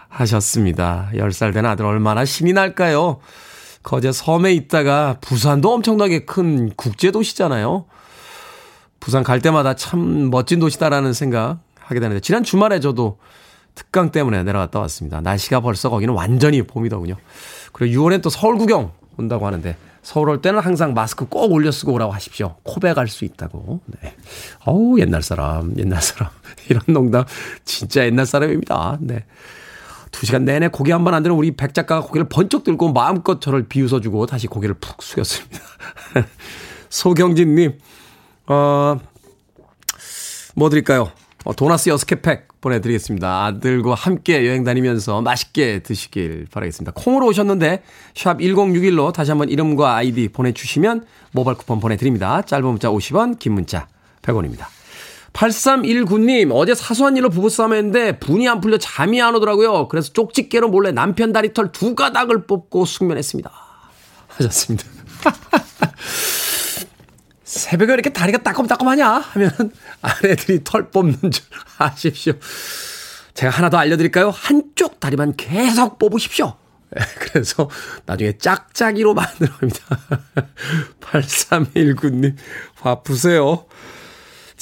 하셨습니다. 0.09 1.11
10살 1.15 1.55
된 1.55 1.65
아들 1.65 1.87
얼마나 1.87 2.25
신이 2.25 2.53
날까요? 2.53 3.21
거제 3.83 4.13
섬에 4.13 4.53
있다가 4.53 5.19
부산도 5.21 5.73
엄청나게 5.73 6.25
큰 6.25 6.71
국제도시잖아요. 6.77 7.87
부산 9.01 9.25
갈 9.25 9.41
때마다 9.41 9.75
참 9.75 10.31
멋진 10.31 10.61
도시다라는 10.61 11.13
생각 11.13 11.59
하게 11.81 12.01
되는데 12.01 12.21
지난 12.21 12.45
주말에 12.45 12.81
저도 12.81 13.19
특강 13.75 14.13
때문에 14.13 14.45
내려갔다 14.45 14.79
왔습니다. 14.81 15.21
날씨가 15.21 15.61
벌써 15.61 15.91
거기는 15.91 16.15
완전히 16.15 16.63
봄이더군요. 16.63 17.17
그리고 17.73 18.01
6월엔 18.01 18.23
또 18.23 18.31
서울 18.31 18.59
구경 18.59 18.93
온다고 19.17 19.47
하는데 19.47 19.77
서울 20.03 20.29
올 20.31 20.43
때는 20.43 20.61
항상 20.61 20.95
마스크 20.95 21.27
꼭 21.27 21.53
올려 21.53 21.71
쓰고 21.71 21.93
오라고 21.93 22.13
하십시오. 22.13 22.57
코백할 22.65 23.09
수 23.09 23.25
있다고. 23.25 23.81
네. 23.87 24.15
어우, 24.65 24.99
옛날 24.99 25.23
사람, 25.23 25.75
옛날 25.79 26.03
사람. 26.03 26.31
이런 26.69 26.83
농담 26.89 27.25
진짜 27.65 28.05
옛날 28.05 28.27
사람입니다. 28.27 28.99
네. 29.01 29.25
두 30.13 30.27
시간 30.27 30.45
내내 30.45 30.69
고개 30.69 30.93
한 30.93 31.03
번안 31.03 31.25
들은 31.25 31.35
우리 31.35 31.51
백 31.51 31.75
작가가 31.75 32.07
고개를 32.07 32.29
번쩍 32.29 32.63
들고 32.63 32.93
마음껏 32.93 33.41
저를 33.41 33.67
비웃어주고 33.69 34.27
다시 34.27 34.47
고개를 34.47 34.77
푹 34.77 35.03
숙였습니다. 35.03 35.59
소경진님, 36.89 37.79
어, 38.47 39.01
뭐 40.55 40.71
드릴까요? 40.71 41.11
어, 41.45 41.55
도나스 41.55 41.89
여섯 41.89 42.07
개 42.07 42.17
팩 42.17 42.49
보내드리겠습니다. 42.61 43.45
아들과 43.47 43.95
함께 43.95 44.47
여행 44.47 44.63
다니면서 44.63 45.21
맛있게 45.23 45.81
드시길 45.81 46.47
바라겠습니다. 46.53 46.93
콩으로 46.95 47.27
오셨는데 47.27 47.83
샵 48.15 48.39
1061로 48.39 49.13
다시 49.13 49.33
한번 49.33 49.49
이름과 49.49 49.97
아이디 49.97 50.29
보내주시면 50.29 51.05
모바일 51.33 51.59
쿠폰 51.59 51.81
보내드립니다. 51.81 52.43
짧은 52.43 52.65
문자 52.65 52.89
50원, 52.89 53.41
긴 53.41 53.55
문자 53.55 53.89
100원입니다. 54.23 54.67
8319님, 55.33 56.51
어제 56.53 56.75
사소한 56.75 57.17
일로 57.17 57.31
부부싸움 57.31 57.73
했는데 57.73 58.19
분이 58.19 58.49
안 58.49 58.61
풀려 58.61 58.79
잠이 58.79 59.21
안 59.23 59.35
오더라고요. 59.35 59.89
그래서 59.89 60.13
쪽집게로 60.13 60.69
몰래 60.69 60.93
남편 60.93 61.33
다리털 61.33 61.73
두 61.73 61.95
가닥을 61.95 62.47
뽑고 62.47 62.85
숙면했습니다. 62.85 63.51
하셨습니다. 64.29 64.85
새벽에 67.45 67.93
이렇게 67.93 68.11
다리가 68.11 68.43
따끔따끔하냐? 68.43 69.07
하면 69.09 69.51
아내들이 70.01 70.65
털 70.65 70.91
뽑는 70.91 71.31
줄 71.31 71.45
아십시오. 71.79 72.33
제가 73.35 73.51
하나 73.51 73.71
더 73.71 73.79
알려드릴까요? 73.79 74.31
한쪽 74.31 75.01
다리만 75.01 75.35
계속 75.37 75.99
뽑으십시오. 75.99 76.57
그래서 77.21 77.71
나중에 78.05 78.37
짝짝이로 78.37 79.15
만들어갑니다. 79.15 79.99
8319님, 81.01 82.37
화푸세요. 82.81 83.67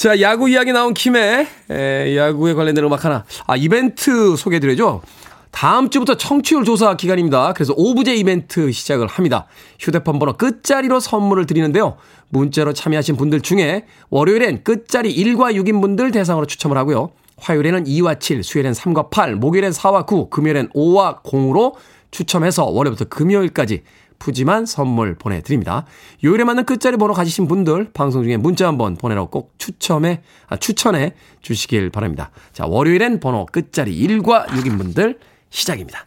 자, 0.01 0.19
야구 0.19 0.49
이야기 0.49 0.71
나온 0.71 0.95
김에, 0.95 1.47
에, 1.69 2.17
야구에 2.17 2.55
관련된 2.55 2.83
음악 2.83 3.05
하나. 3.05 3.23
아, 3.45 3.55
이벤트 3.55 4.35
소개해드려죠. 4.35 5.03
다음 5.51 5.91
주부터 5.91 6.17
청취율 6.17 6.65
조사 6.65 6.97
기간입니다. 6.97 7.53
그래서 7.53 7.75
오브제 7.77 8.15
이벤트 8.15 8.71
시작을 8.71 9.05
합니다. 9.05 9.45
휴대폰 9.79 10.17
번호 10.17 10.33
끝자리로 10.33 10.99
선물을 10.99 11.45
드리는데요. 11.45 11.97
문자로 12.29 12.73
참여하신 12.73 13.15
분들 13.15 13.41
중에 13.41 13.85
월요일엔 14.09 14.63
끝자리 14.63 15.15
1과 15.15 15.53
6인 15.53 15.79
분들 15.81 16.09
대상으로 16.09 16.47
추첨을 16.47 16.79
하고요. 16.79 17.11
화요일에는 17.37 17.83
2와 17.83 18.19
7, 18.19 18.43
수요일엔 18.43 18.73
3과 18.73 19.11
8, 19.11 19.35
목요일엔 19.35 19.69
4와 19.69 20.07
9, 20.07 20.31
금요일엔 20.31 20.69
5와 20.69 21.21
0으로 21.21 21.75
추첨해서 22.09 22.65
월요일부터 22.65 23.05
금요일까지 23.05 23.83
푸짐한 24.21 24.65
선물 24.65 25.15
보내드립니다. 25.15 25.85
요일에 26.23 26.43
맞는 26.43 26.65
끝자리 26.65 26.97
번호 26.97 27.13
가지신 27.13 27.47
분들 27.47 27.89
방송 27.93 28.23
중에 28.23 28.37
문자 28.37 28.67
한번 28.67 28.95
보내라고 28.95 29.29
꼭 29.29 29.53
추첨해, 29.57 30.21
아, 30.47 30.57
추천해 30.57 31.13
주시길 31.41 31.89
바랍니다. 31.89 32.29
자, 32.53 32.65
월요일엔 32.67 33.19
번호 33.19 33.45
끝자리 33.45 33.99
1과 34.07 34.45
6인 34.47 34.77
분들 34.77 35.17
시작입니다. 35.49 36.05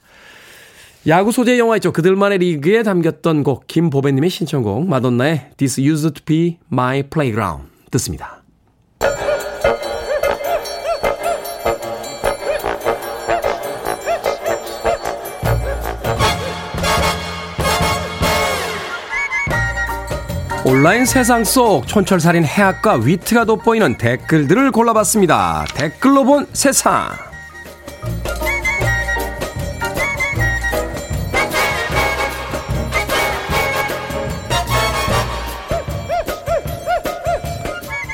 야구 1.07 1.33
소재 1.33 1.59
영화 1.59 1.77
있죠. 1.77 1.93
그들만의 1.93 2.39
리그에 2.39 2.83
담겼던 2.83 3.43
곡 3.43 3.67
김보배님의 3.67 4.31
신청곡 4.31 4.89
마돈나의 4.89 5.51
This 5.57 5.81
Used 5.81 6.15
to 6.15 6.25
Be 6.25 6.59
My 6.73 7.03
Playground 7.03 7.69
듣습니다. 7.91 8.44
온라인 20.75 21.07
세상 21.07 21.45
속 21.45 21.87
촌철살인 21.87 22.45
해학과 22.45 22.95
위트가 22.95 23.45
돋보이는 23.45 23.97
댓글들을 23.97 24.73
골라봤습니다. 24.73 25.67
댓글로 25.73 26.25
본 26.25 26.49
세상. 26.53 27.11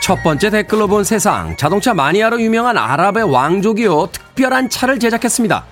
첫 0.03 0.23
번째 0.23 0.51
댓글로 0.51 0.87
본 0.87 1.03
세상. 1.03 1.57
자동차 1.57 1.95
마니아로 1.95 2.43
유명한 2.43 2.77
아랍의 2.77 3.23
왕족이요. 3.33 4.09
특별한 4.13 4.69
차를 4.69 4.99
제작했습니다. 4.99 5.65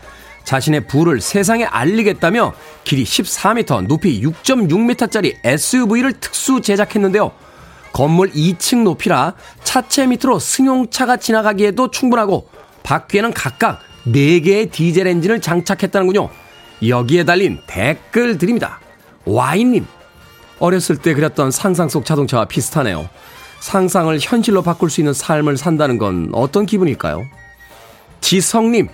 자신의 0.49 0.87
부를 0.87 1.21
세상에 1.21 1.65
알리겠다며 1.65 2.55
길이 2.83 3.05
14m, 3.05 3.87
높이 3.87 4.23
6.6m짜리 4.23 5.35
SUV를 5.45 6.15
특수 6.21 6.63
제작했는데요. 6.63 7.33
건물 7.93 8.31
2층 8.31 8.83
높이라 8.83 9.35
차체 9.63 10.07
밑으로 10.07 10.39
승용차가 10.39 11.19
지나가기에도 11.19 11.91
충분하고 11.91 12.49
바퀴에는 12.83 13.35
각각 13.35 13.81
4개의 14.07 14.73
디젤 14.73 15.07
엔진을 15.07 15.43
장착했다는군요. 15.43 16.31
여기에 16.89 17.25
달린 17.25 17.59
댓글 17.67 18.39
드립니다. 18.39 18.81
와인님. 19.27 19.85
어렸을 20.61 20.97
때 20.97 21.13
그렸던 21.13 21.51
상상 21.51 21.91
속 21.91 22.07
자동차와 22.07 22.47
비슷하네요. 22.47 23.11
상상을 23.61 24.17
현실로 24.19 24.63
바꿀 24.63 24.89
수 24.89 25.03
있는 25.03 25.13
삶을 25.13 25.59
산다는 25.59 25.99
건 25.99 26.31
어떤 26.33 26.65
기분일까요? 26.65 27.27
지성님, 28.23 28.89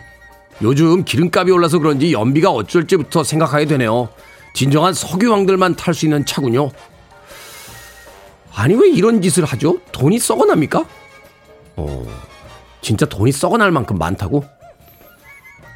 요즘 0.63 1.05
기름값이 1.05 1.53
올라서 1.53 1.79
그런지 1.79 2.13
연비가 2.13 2.51
어쩔지부터 2.51 3.25
생각하게 3.25 3.67
되네요. 3.67 4.09
진정한 4.55 4.95
석유왕들만 4.95 5.77
탈 5.77 5.95
수 5.95 6.07
있는 6.07 6.25
차군요. 6.25 6.71
아니, 8.55 8.75
왜 8.75 8.89
이런 8.89 9.21
짓을 9.21 9.45
하죠? 9.45 9.79
돈이 9.91 10.19
썩어납니까? 10.19 10.85
어, 11.77 12.07
진짜 12.81 13.05
돈이 13.05 13.33
썩어날 13.33 13.73
만큼 13.73 13.99
많다고? 13.99 14.45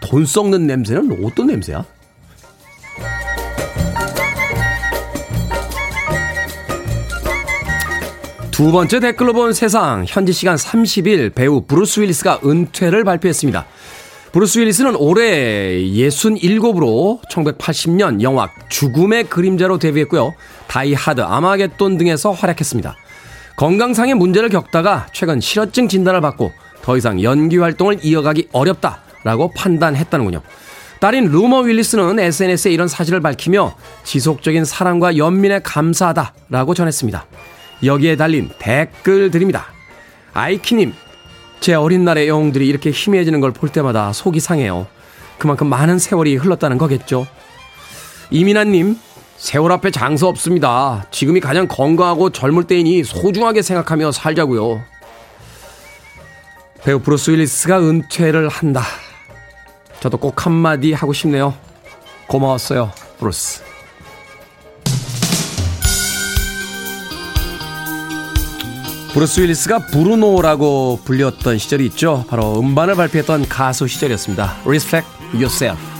돈 0.00 0.24
썩는 0.24 0.66
냄새는 0.66 1.24
어떤 1.24 1.48
냄새야? 1.48 1.84
두 8.52 8.72
번째 8.72 8.98
댓글로 9.00 9.32
본 9.34 9.52
세상. 9.52 10.04
현지 10.08 10.32
시간 10.32 10.56
30일 10.56 11.34
배우 11.34 11.62
브루스 11.62 12.00
윌리스가 12.00 12.40
은퇴를 12.44 13.04
발표했습니다. 13.04 13.66
브루스 14.32 14.58
윌리스는 14.58 14.94
올해 14.96 15.82
67으로 15.84 17.22
1980년 17.30 18.20
영화 18.20 18.50
죽음의 18.68 19.24
그림자로 19.24 19.78
데뷔했고요. 19.78 20.34
다이 20.66 20.92
하드, 20.92 21.22
아마겟돈 21.22 21.96
등에서 21.96 22.32
활약했습니다. 22.32 22.94
건강상의 23.56 24.14
문제를 24.14 24.50
겪다가 24.50 25.06
최근 25.12 25.40
실어증 25.40 25.88
진단을 25.88 26.20
받고 26.20 26.52
더 26.82 26.96
이상 26.98 27.22
연기 27.22 27.56
활동을 27.56 27.98
이어가기 28.02 28.48
어렵다라고 28.52 29.52
판단했다는군요. 29.52 30.42
딸인 31.00 31.30
루머 31.30 31.60
윌리스는 31.60 32.18
SNS에 32.18 32.70
이런 32.70 32.86
사실을 32.86 33.20
밝히며 33.20 33.76
지속적인 34.04 34.64
사랑과 34.64 35.16
연민에 35.16 35.60
감사하다라고 35.60 36.74
전했습니다. 36.74 37.24
여기에 37.84 38.16
달린 38.16 38.50
댓글 38.58 39.30
드립니다. 39.30 39.66
아이키님, 40.34 40.92
제 41.60 41.74
어린 41.74 42.04
날의 42.04 42.28
영웅들이 42.28 42.66
이렇게 42.66 42.90
희미해지는 42.90 43.40
걸 43.40 43.52
볼 43.52 43.68
때마다 43.68 44.12
속이 44.12 44.40
상해요. 44.40 44.86
그만큼 45.38 45.68
많은 45.68 45.98
세월이 45.98 46.36
흘렀다는 46.36 46.78
거겠죠. 46.78 47.26
이민아님, 48.30 48.98
세월 49.36 49.72
앞에 49.72 49.90
장사 49.90 50.26
없습니다. 50.26 51.06
지금이 51.10 51.40
가장 51.40 51.66
건강하고 51.68 52.30
젊을 52.30 52.64
때이니 52.64 53.04
소중하게 53.04 53.62
생각하며 53.62 54.12
살자고요. 54.12 54.82
배우 56.84 57.00
브루스 57.00 57.30
윌리스가 57.32 57.80
은퇴를 57.80 58.48
한다. 58.48 58.82
저도 60.00 60.16
꼭 60.18 60.46
한마디 60.46 60.92
하고 60.92 61.12
싶네요. 61.12 61.54
고마웠어요, 62.28 62.92
브루스. 63.18 63.67
브루스 69.12 69.40
윌리스가 69.40 69.78
브루노라고 69.86 71.00
불렸던 71.04 71.58
시절이 71.58 71.86
있죠. 71.86 72.24
바로 72.28 72.60
음반을 72.60 72.94
발표했던 72.94 73.48
가수 73.48 73.88
시절이었습니다. 73.88 74.58
Respect 74.64 75.08
Yourself. 75.34 75.97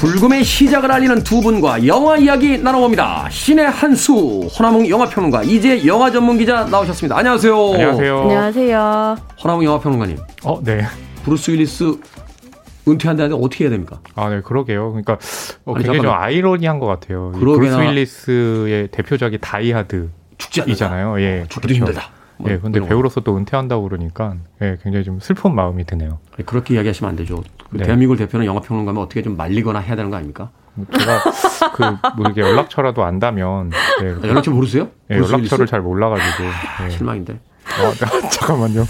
불금의 0.00 0.42
시작을 0.44 0.90
알리는 0.90 1.22
두 1.24 1.42
분과 1.42 1.86
영화 1.86 2.16
이야기 2.16 2.56
나눠봅니다. 2.56 3.28
신의 3.30 3.66
한수, 3.66 4.48
허남웅 4.58 4.88
영화평론가, 4.88 5.42
이제 5.42 5.86
영화 5.86 6.10
전문 6.10 6.38
기자 6.38 6.64
나오셨습니다. 6.64 7.18
안녕하세요. 7.18 7.72
안녕하세요. 7.74 8.20
안녕하세요. 8.22 9.16
허남웅 9.44 9.64
영화평론가님. 9.64 10.16
어, 10.44 10.58
네. 10.64 10.86
브루스 11.22 11.50
윌리스 11.50 11.92
은퇴한다는데 12.88 13.44
어떻게 13.44 13.64
해야 13.64 13.70
됩니까? 13.70 14.00
아, 14.14 14.30
네, 14.30 14.40
그러게요. 14.40 14.88
그러니까 14.92 15.18
어, 15.66 15.74
굉장히 15.74 15.98
잠깐만. 15.98 16.02
좀 16.18 16.24
아이러니한 16.24 16.78
것 16.78 16.86
같아요. 16.86 17.32
브루스 17.38 17.78
윌리스의 17.78 18.88
대표작이 18.92 19.36
다이하드. 19.38 20.08
죽지 20.38 20.62
않잖아요. 20.62 21.20
예, 21.20 21.44
죽기도 21.50 21.60
그렇죠. 21.60 21.74
힘들다. 21.74 22.19
뭐, 22.40 22.50
예, 22.50 22.58
근데 22.58 22.80
배우로서 22.80 23.20
또 23.20 23.36
은퇴한다고 23.36 23.82
그러니까 23.84 24.34
예, 24.62 24.78
굉장히 24.82 25.04
좀 25.04 25.20
슬픈 25.20 25.54
마음이 25.54 25.84
드네요. 25.84 26.18
그렇게 26.46 26.74
이야기하시면 26.74 27.10
안 27.10 27.16
되죠. 27.16 27.42
그 27.70 27.76
네. 27.76 27.84
대한민국을 27.84 28.16
대표하는 28.16 28.46
영화 28.46 28.60
평론가면 28.60 29.02
어떻게 29.02 29.22
좀 29.22 29.36
말리거나 29.36 29.78
해야 29.80 29.96
되는 29.96 30.10
거 30.10 30.16
아닙니까? 30.16 30.50
제가 30.98 31.22
그뭐 31.74 32.26
이렇게 32.26 32.40
연락처라도 32.40 33.04
안다면 33.04 33.70
네, 34.00 34.28
연락처 34.28 34.50
모르세요? 34.50 34.88
예, 35.10 35.16
연락처를 35.16 35.66
잘 35.66 35.80
몰라가지고 35.80 36.44
아, 36.78 36.88
실망인데. 36.88 37.38
아, 37.66 38.28
잠깐만요. 38.30 38.84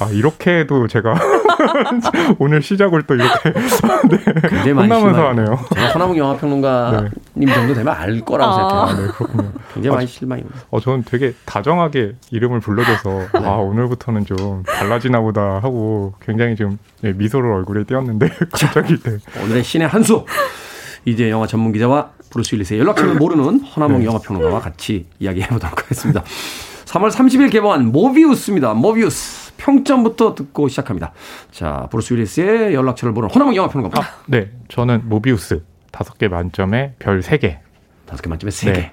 아, 0.00 0.10
이렇게도 0.10 0.86
제가 0.88 1.14
오늘 2.38 2.62
시작을 2.62 3.02
또 3.02 3.14
이렇게 3.14 3.52
네. 3.52 4.18
굉장히 4.48 4.72
많이 4.72 4.92
혼나면서 4.92 5.28
하네요. 5.28 5.58
제가 5.74 5.88
허나무 5.88 6.16
영화평론가님 6.16 7.10
네. 7.34 7.54
정도 7.54 7.74
되면 7.74 7.94
알 7.94 8.20
거라고 8.20 8.52
아. 8.52 8.56
생각해요. 8.56 8.80
아, 8.80 8.94
네, 9.06 9.12
그렇군요. 9.12 9.52
굉장히 9.74 9.94
아, 9.94 9.96
많이 9.96 10.06
실망입니다. 10.06 10.56
어, 10.70 10.80
저는 10.80 11.04
되게 11.04 11.34
다정하게 11.44 12.14
이름을 12.30 12.60
불러줘서 12.60 13.10
네. 13.10 13.46
아, 13.46 13.56
오늘부터는 13.56 14.24
좀 14.26 14.62
달라지나 14.64 15.20
보다 15.20 15.58
하고 15.62 16.14
굉장히 16.20 16.56
좀 16.56 16.78
네, 17.00 17.12
미소를 17.12 17.50
얼굴에 17.52 17.84
띄었는데 17.84 18.28
갑자기 18.52 18.96
네. 18.98 19.18
오늘의 19.42 19.64
신의 19.64 19.88
한 19.88 20.02
수. 20.02 20.24
이제 21.04 21.30
영화 21.30 21.46
전문 21.46 21.72
기자와 21.72 22.10
브루스 22.30 22.54
윌리스의 22.56 22.80
연락처를 22.80 23.14
모르는 23.14 23.60
허남웅 23.60 24.00
네. 24.00 24.04
영화평론가와 24.06 24.60
같이 24.60 25.06
이야기해 25.20 25.48
보도록 25.48 25.82
하겠습니다. 25.82 26.22
3월 26.84 27.10
30일 27.10 27.50
개봉한 27.50 27.92
모비우스입니다. 27.92 28.74
모비우스. 28.74 29.47
평점부터 29.58 30.34
듣고 30.34 30.68
시작합니다. 30.68 31.12
자, 31.50 31.86
브루스 31.90 32.14
윌리스의 32.14 32.72
연락처를 32.74 33.12
모르는 33.12 33.28
허남웅 33.28 33.54
영화평론가. 33.54 34.00
아, 34.00 34.04
네. 34.26 34.50
저는 34.68 35.02
모비우스 35.04 35.62
5개 35.92 36.28
만점에 36.28 36.94
별 36.98 37.20
3개. 37.20 37.58
5개 38.06 38.28
만점에 38.28 38.50
3개. 38.50 38.72
네. 38.72 38.92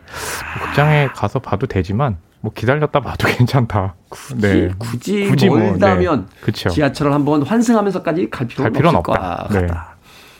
극장에 0.65 1.07
가서 1.15 1.39
봐도 1.39 1.65
되지만 1.67 2.17
뭐 2.41 2.51
기다렸다 2.53 2.99
봐도 2.99 3.27
괜찮다. 3.31 3.95
굳이 4.09 4.35
네. 4.41 4.69
굳이, 4.77 5.27
굳이 5.27 5.49
멀다면 5.49 6.27
뭐, 6.41 6.51
네. 6.53 6.69
지하철을 6.69 7.13
한번 7.13 7.43
환승하면서까지 7.43 8.29
갈 8.29 8.47
필요는, 8.47 8.71
갈 8.73 8.77
필요는 8.77 8.99
없을 8.99 9.11
없다. 9.13 9.37
것 9.47 9.47
같다. 9.53 9.61
네. 9.61 9.67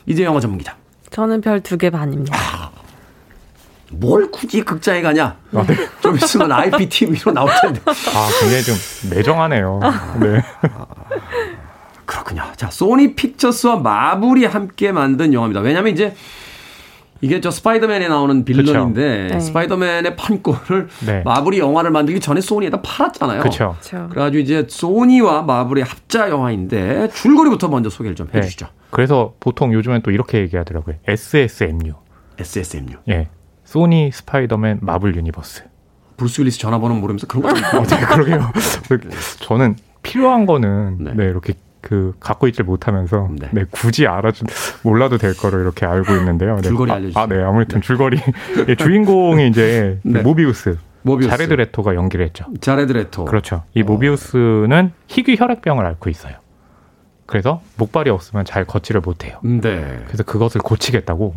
이제 0.07 0.23
영화 0.23 0.39
전문 0.39 0.57
기자. 0.59 0.76
저는 1.11 1.39
별 1.41 1.61
두 1.61 1.78
개 1.78 1.89
반입니다. 1.89 2.36
아, 2.38 2.69
뭘 3.91 4.31
굳이 4.31 4.63
극장에 4.63 5.01
가냐? 5.01 5.38
아, 5.53 5.63
네. 5.65 5.75
좀 6.01 6.15
있으면 6.15 6.51
IPTV로 6.51 7.31
나올 7.31 7.49
텐데. 7.61 7.81
아, 7.86 8.29
굉장히 8.39 8.63
좀 8.63 8.75
매정하네요. 9.09 9.79
네. 10.19 10.41
아, 10.73 10.86
그렇군요. 12.05 12.43
자, 12.55 12.69
소니 12.69 13.15
픽처스와 13.15 13.77
마블이 13.77 14.45
함께 14.45 14.91
만든 14.91 15.33
영화입니다. 15.33 15.61
왜냐면 15.61 15.93
이제 15.93 16.15
이게 17.21 17.41
저 17.41 17.49
스파이더맨에 17.49 18.07
나오는 18.07 18.43
빌런인데 18.43 19.27
네. 19.31 19.39
스파이더맨의 19.39 20.15
판권을 20.15 20.89
네. 21.05 21.23
마블이 21.23 21.59
영화를 21.59 21.89
만들기 21.89 22.19
전에 22.19 22.41
소니에다 22.41 22.81
팔았잖아요. 22.81 23.39
그렇죠. 23.39 23.75
그래가지고 23.81 24.38
이제 24.38 24.65
소니와 24.67 25.43
마블의 25.43 25.83
합자 25.86 26.29
영화인데 26.29 27.09
줄거리부터 27.13 27.69
먼저 27.69 27.89
소개를 27.89 28.15
좀 28.15 28.27
네. 28.31 28.39
해주시죠. 28.39 28.65
네. 28.65 28.71
그래서 28.91 29.33
보통 29.39 29.73
요즘엔 29.73 30.01
또 30.03 30.11
이렇게 30.11 30.39
얘기하더라고요. 30.39 30.97
SSMU. 31.07 31.93
SSMU. 32.38 32.97
예. 33.09 33.29
소니 33.76 34.09
스파이더맨 34.13 34.80
마블 34.82 35.17
유니버스. 35.17 35.65
브루스 36.15 36.39
윌리스 36.39 36.57
전화번호 36.59 36.95
모르면서 36.95 37.28
그런 37.28 37.43
거 37.43 37.53
좀. 37.53 37.63
어, 37.78 37.84
네, 37.84 37.99
그러게요. 38.05 38.51
저는 39.41 39.76
필요한 40.01 40.45
거는 40.45 40.97
네, 41.01 41.13
네 41.13 41.26
이렇게 41.26 41.55
그 41.82 42.13
갖고 42.21 42.47
있질 42.47 42.63
못하면서 42.63 43.30
네. 43.38 43.49
네 43.51 43.65
굳이 43.69 44.07
알아준 44.07 44.47
몰라도 44.84 45.17
될 45.17 45.36
거를 45.36 45.59
이렇게 45.59 45.86
알고 45.86 46.15
있는데요. 46.15 46.55
네. 46.55 46.61
줄거리 46.61 46.89
알려주세요. 46.89 47.21
아, 47.21 47.28
네 47.28 47.43
아무튼 47.43 47.82
네. 47.82 47.86
줄거리 47.86 48.17
네, 48.65 48.76
주인공이 48.80 49.49
이제 49.49 49.99
네. 50.03 50.21
모비우스. 50.21 50.78
모비우스. 51.01 51.36
자레드 51.36 51.53
레토가 51.53 51.95
연기를 51.95 52.26
했죠. 52.26 52.45
자레드 52.61 52.93
레토. 52.93 53.26
그렇죠. 53.26 53.63
이 53.73 53.84
모비우스는 53.84 54.93
희귀 55.07 55.36
혈액병을 55.38 55.86
앓고 55.86 56.09
있어요. 56.09 56.36
그래서 57.26 57.61
목발이 57.78 58.09
없으면 58.09 58.45
잘 58.45 58.63
걷지를 58.63 59.01
못해요. 59.01 59.38
네. 59.43 59.99
그래서 60.07 60.23
그것을 60.23 60.61
고치겠다고 60.61 61.36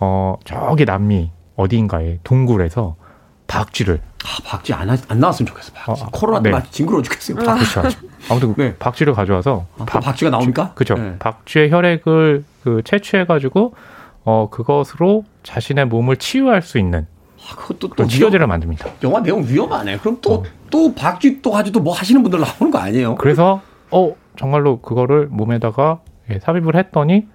어 0.00 0.36
저기 0.44 0.84
남미 0.84 1.30
어디인가에 1.58 2.20
동굴에서 2.22 2.96
박쥐를 3.48 4.00
아, 4.24 4.42
박쥐 4.44 4.72
안, 4.72 4.88
하, 4.90 4.96
안 5.08 5.20
나왔으면 5.20 5.48
좋겠어. 5.48 5.72
박쥐. 5.74 6.02
어, 6.02 6.08
코로나 6.12 6.42
때 6.42 6.50
네. 6.50 6.62
징그러워 6.70 7.02
죽겠어요. 7.02 7.38
아, 7.48 7.54
그렇죠. 7.54 7.82
아무튼 8.30 8.54
네. 8.56 8.76
박쥐를 8.78 9.12
가져와서 9.12 9.66
아, 9.78 9.84
박, 9.84 10.00
박쥐가 10.00 10.30
나옵니까? 10.30 10.72
그렇죠. 10.74 10.94
네. 10.94 11.18
박쥐의 11.18 11.70
혈액을 11.70 12.44
그 12.62 12.82
채취해 12.84 13.26
가지고 13.26 13.74
어 14.24 14.48
그것으로 14.50 15.24
자신의 15.42 15.86
몸을 15.86 16.16
치유할 16.16 16.62
수 16.62 16.78
있는 16.78 17.06
아, 17.40 17.56
그것도 17.56 17.94
또 17.94 18.06
치료제를 18.06 18.46
만듭니다. 18.46 18.86
영화 19.02 19.20
내용 19.20 19.42
위험하네. 19.44 19.98
그럼 19.98 20.18
또또 20.20 20.40
어. 20.40 20.44
또 20.70 20.94
박쥐 20.94 21.42
또 21.42 21.50
가지고 21.50 21.80
뭐 21.80 21.92
하시는 21.94 22.22
분들 22.22 22.40
나오는 22.40 22.70
거 22.70 22.78
아니에요? 22.78 23.16
그래서 23.16 23.62
어 23.90 24.14
정말로 24.36 24.80
그거를 24.80 25.26
몸에다가 25.30 26.00
예, 26.30 26.38
삽입을 26.38 26.76
했더니 26.76 27.26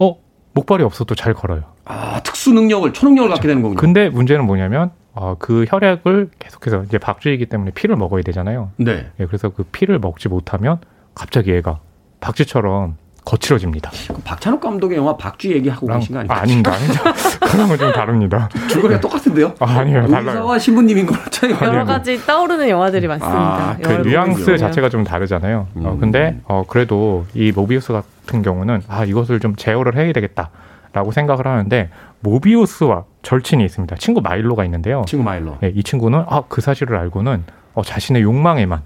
어 0.00 0.16
목발이 0.52 0.82
없어도 0.82 1.14
잘 1.14 1.32
걸어요. 1.32 1.73
아 1.84 2.20
특수 2.22 2.52
능력을 2.52 2.92
초능력을 2.92 3.28
그렇죠. 3.28 3.36
갖게 3.38 3.48
되는 3.48 3.62
거군요. 3.62 3.78
근데 3.78 4.08
문제는 4.08 4.44
뭐냐면 4.46 4.90
어, 5.12 5.36
그 5.38 5.64
혈액을 5.68 6.30
계속해서 6.38 6.84
이제 6.84 6.98
박쥐이기 6.98 7.46
때문에 7.46 7.70
피를 7.72 7.96
먹어야 7.96 8.22
되잖아요. 8.22 8.70
네. 8.76 9.06
예, 9.20 9.26
그래서 9.26 9.50
그 9.50 9.62
피를 9.64 9.98
먹지 9.98 10.28
못하면 10.28 10.78
갑자기 11.14 11.52
얘가 11.52 11.78
박쥐처럼 12.20 12.96
거칠어집니다. 13.24 13.90
박찬욱 14.24 14.60
감독의 14.60 14.98
영화 14.98 15.16
박쥐 15.16 15.50
얘기하고 15.52 15.86
계신 15.86 16.12
거 16.14 16.18
아닙니까? 16.20 16.34
아, 16.36 16.40
아닙니다, 16.42 16.72
아닙니다. 16.74 17.12
그런 17.40 17.68
건 17.68 17.78
좀 17.78 17.92
다릅니다. 17.92 18.48
줄거리가 18.68 19.00
똑같은데요? 19.00 19.54
아, 19.60 19.82
니에요 19.82 20.06
달라요. 20.08 20.28
의사와 20.30 20.58
신부님인 20.58 21.06
거 21.06 21.14
차이가 21.30 21.64
여러 21.66 21.84
가지 21.86 22.18
떠오르는 22.26 22.68
영화들이 22.68 23.06
많습니다. 23.06 23.38
아, 23.38 23.76
그 23.82 23.92
뉘앙스 24.06 24.58
자체가 24.58 24.90
좀 24.90 25.04
다르잖아요. 25.04 25.58
어, 25.58 25.68
음. 25.76 25.86
어, 25.86 25.96
근데 25.98 26.38
어, 26.44 26.64
그래도 26.68 27.24
이 27.34 27.50
모비우스 27.52 27.94
같은 27.94 28.42
경우는 28.42 28.82
아 28.88 29.04
이것을 29.04 29.40
좀 29.40 29.56
제어를 29.56 29.96
해야 29.96 30.12
되겠다. 30.12 30.50
라고 30.94 31.10
생각을 31.10 31.46
하는데 31.46 31.90
모비우스와 32.20 33.04
절친이 33.22 33.64
있습니다. 33.64 33.96
친구 33.96 34.20
마일로가 34.20 34.64
있는데요. 34.64 35.02
친구 35.08 35.24
마일로. 35.24 35.58
네, 35.60 35.72
이 35.74 35.82
친구는 35.82 36.24
아, 36.28 36.44
그 36.48 36.60
사실을 36.60 36.96
알고는 36.96 37.42
어, 37.74 37.82
자신의 37.82 38.22
욕망에만 38.22 38.80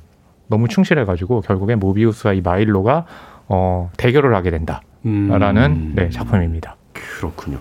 너무 0.49 0.69
충실해가지고 0.69 1.43
결국에 1.43 1.75
모비우스와 1.77 2.33
이 2.33 2.41
마일로가 2.41 3.05
어, 3.49 3.91
대결을 3.99 4.35
하게 4.35 4.51
된다라는 4.51 5.65
음. 5.71 5.93
네, 5.95 6.09
작품입니다. 6.09 6.77
그렇군요. 6.95 7.59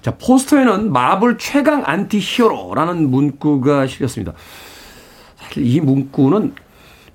자 0.00 0.16
포스터에는 0.16 0.90
마블 0.90 1.36
최강 1.36 1.82
안티 1.84 2.18
히어로라는 2.18 3.10
문구가 3.10 3.86
실렸습니다. 3.86 4.32
사실 5.36 5.66
이 5.66 5.80
문구는 5.80 6.54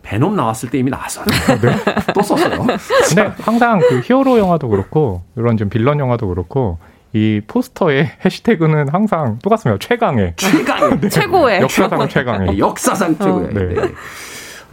베놈 0.04 0.36
나왔을 0.36 0.70
때 0.70 0.78
이미 0.78 0.90
나왔어요. 0.92 1.26
네. 1.26 1.76
또 2.14 2.22
썼어요. 2.22 2.66
근데 3.08 3.32
항상 3.40 3.80
그 3.80 4.02
히어로 4.04 4.38
영화도 4.38 4.68
그렇고 4.70 5.22
이런 5.36 5.58
좀 5.58 5.70
빌런 5.70 6.00
영화도 6.00 6.28
그렇고 6.28 6.78
이 7.14 7.42
포스터의 7.46 8.10
해시태그는 8.24 8.90
항상 8.90 9.38
똑같습니다. 9.44 9.78
최강의. 9.86 10.34
최강의. 10.38 11.00
네. 11.02 11.10
최고의. 11.10 11.62
역사상 11.62 12.10
최강의. 12.10 12.58
역사상 12.60 13.18
최고의. 13.18 13.46
어. 13.46 13.50
네. 13.52 13.74
네. 13.74 13.92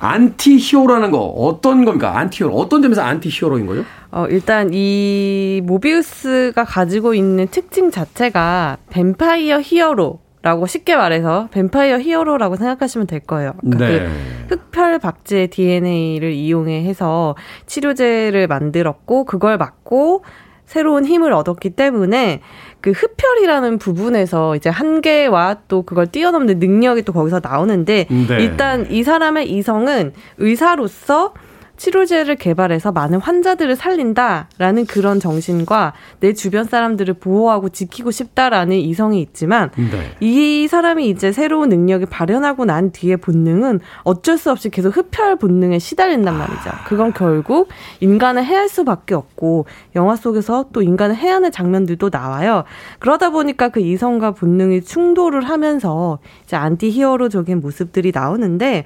안티 0.01 0.59
히어로라는 0.59 1.11
거 1.11 1.19
어떤 1.19 1.85
겁니까? 1.85 2.17
안티 2.17 2.45
히어로. 2.45 2.55
어떤 2.55 2.81
점에서 2.83 3.03
안티 3.03 3.29
히어로인 3.29 3.67
거죠? 3.67 3.85
어, 4.13 4.27
일단 4.31 4.71
이 4.73 5.61
모비우스가 5.65 6.65
가지고 6.65 7.15
있는 7.15 7.49
특징 7.49 7.91
자체가 7.91 8.77
뱀파이어 8.91 9.61
히어로 9.61 10.21
라고 10.43 10.67
쉽게 10.67 10.97
말해서 10.97 11.49
뱀파이어 11.51 11.99
히어로라고 11.99 12.57
생각하시면 12.57 13.07
될 13.07 13.21
거예요. 13.21 13.55
그러니까 13.61 13.89
네. 13.89 14.09
그 14.49 14.57
흑혈 14.73 14.99
박쥐의 15.01 15.49
DNA를 15.49 16.33
이용해 16.33 16.85
해서 16.85 17.35
치료제를 17.67 18.47
만들었고 18.47 19.25
그걸 19.25 19.59
맞고 19.59 20.25
새로운 20.65 21.07
힘을 21.07 21.33
얻었기 21.33 21.71
때문에 21.71 22.41
그 22.81 22.91
흡혈이라는 22.91 23.79
부분에서 23.79 24.55
이제 24.55 24.69
한계와 24.69 25.63
또 25.67 25.83
그걸 25.83 26.07
뛰어넘는 26.07 26.59
능력이 26.59 27.03
또 27.03 27.13
거기서 27.13 27.41
나오는데 27.43 28.07
네. 28.09 28.37
일단 28.39 28.87
이 28.91 29.03
사람의 29.03 29.51
이성은 29.51 30.13
의사로서 30.37 31.33
치료제를 31.79 32.37
개발해서 32.37 32.93
많은 32.93 33.21
환자들을 33.21 33.77
살린다라는 33.77 34.87
그런 34.87 35.21
정신과 35.21 35.95
내 36.21 36.35
주변 36.35 36.65
사람들을 36.65 37.15
보호하고 37.15 37.71
지키고 37.71 38.11
싶다라는 38.11 38.77
이성이 38.77 39.23
있지만 39.23 39.71
네. 39.77 40.13
이 40.21 40.69
사람이 40.69 41.09
이제 41.09 41.33
새로운 41.33 41.71
능력이 41.71 42.07
발현하고 42.07 42.67
난 42.67 42.91
뒤에 42.93 43.17
본능은 43.17 43.81
어쩔 44.03 44.37
수 44.37 44.51
없이 44.51 44.69
계속 44.69 44.97
흡혈 44.97 45.37
본능에 45.37 45.79
시달린단 45.79 46.37
말이죠. 46.37 46.71
그건 46.87 47.13
결국 47.13 47.69
인간을 48.01 48.45
해할 48.45 48.69
수밖에 48.69 49.15
없고 49.15 49.67
영화 49.95 50.17
속에서 50.17 50.67
또 50.73 50.83
인간을 50.83 51.17
해하는 51.17 51.53
장면들도 51.53 52.11
나와요. 52.13 52.65
그러다 52.99 53.31
보니까 53.31 53.69
그 53.69 53.81
이성과 53.81 54.33
본능이 54.33 54.83
충돌을 54.83 55.49
하면서 55.49 56.19
이제 56.45 56.57
안티 56.57 56.91
히어로적인 56.91 57.61
모습들이 57.61 58.11
나오는데 58.13 58.85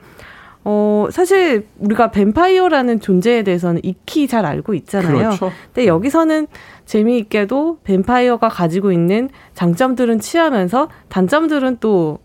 어, 0.65 1.09
사실 1.11 1.67
우리가 1.79 2.11
뱀파이어라는 2.11 3.01
존재에 3.01 3.43
대해서는 3.43 3.81
익히 3.85 4.27
잘 4.29 4.47
알고 4.47 4.75
있잖아요. 4.75 5.31
그렇죠. 5.31 5.53
근데 5.67 5.87
여기서는 5.87 6.47
재미있게도 6.87 7.79
뱀파이어가 7.85 8.49
가지고 8.49 8.93
있는 8.93 9.31
장점들은 9.55 10.21
취하면서 10.21 10.89
단점들은 11.09 11.79
또 11.81 12.19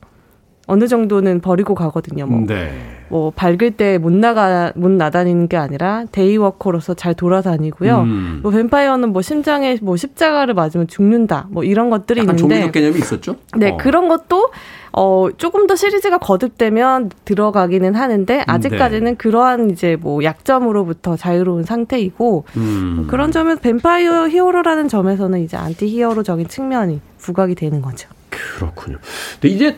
어느 0.68 0.88
정도는 0.88 1.40
버리고 1.40 1.74
가거든요. 1.76 2.28
뭐, 2.28 2.46
네. 2.46 2.72
뭐 3.10 3.32
밝을 3.32 3.72
때 3.72 3.98
못 3.98 4.12
나가 4.12 4.74
못 4.76 4.92
나다니는 4.92 5.48
게 5.48 5.56
아니라 5.56 6.04
daywalker로서 6.12 6.94
잘 6.94 7.14
돌아다니고요. 7.14 8.00
음. 8.02 8.40
뭐 8.44 8.52
뱀파이어는 8.52 9.14
뭐 9.14 9.22
심장에 9.22 9.78
뭐 9.82 9.96
십자가를 9.96 10.54
맞으면 10.54 10.88
죽는다. 10.88 11.48
뭐 11.50 11.64
이런 11.64 11.90
것들이 11.90 12.20
있는데 12.20 12.38
종교적 12.40 12.72
개념이 12.74 12.98
있었죠? 13.00 13.38
네, 13.58 13.72
어. 13.72 13.78
그런 13.78 14.10
것도 14.10 14.52
어 14.92 15.28
조금 15.38 15.68
더 15.68 15.76
시리즈가 15.76 16.18
거듭되면 16.18 17.12
들어가기는 17.24 17.96
하는데 17.96 18.44
아직까지는 18.46 19.12
네. 19.12 19.18
그러한 19.18 19.70
이제 19.72 19.96
뭐 20.00 20.22
약점으로부터 20.24 21.16
자유로운 21.16 21.64
상태이고 21.64 22.44
음. 22.58 23.08
그런 23.10 23.32
점에서 23.32 23.62
뱀파이어 23.62 24.28
히어로라는 24.28 24.90
점에서는 24.90 25.40
이제 25.44 25.56
안티 25.56 25.88
히어로적인 25.88 26.48
측면이 26.50 27.00
부각이 27.20 27.56
되는 27.56 27.82
거죠. 27.82 28.10
그렇군요. 28.30 28.98
근데 29.40 29.56
이제 29.56 29.78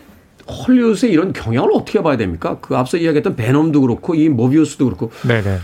헐리우드의 0.50 1.12
이런 1.12 1.32
경향을 1.32 1.70
어떻게 1.72 2.02
봐야 2.02 2.16
됩니까? 2.16 2.58
그 2.60 2.76
앞서 2.76 2.96
이야기했던 2.96 3.36
베놈도 3.36 3.80
그렇고 3.80 4.14
이 4.14 4.28
모비우스도 4.28 4.84
그렇고 4.84 5.10
네네. 5.26 5.58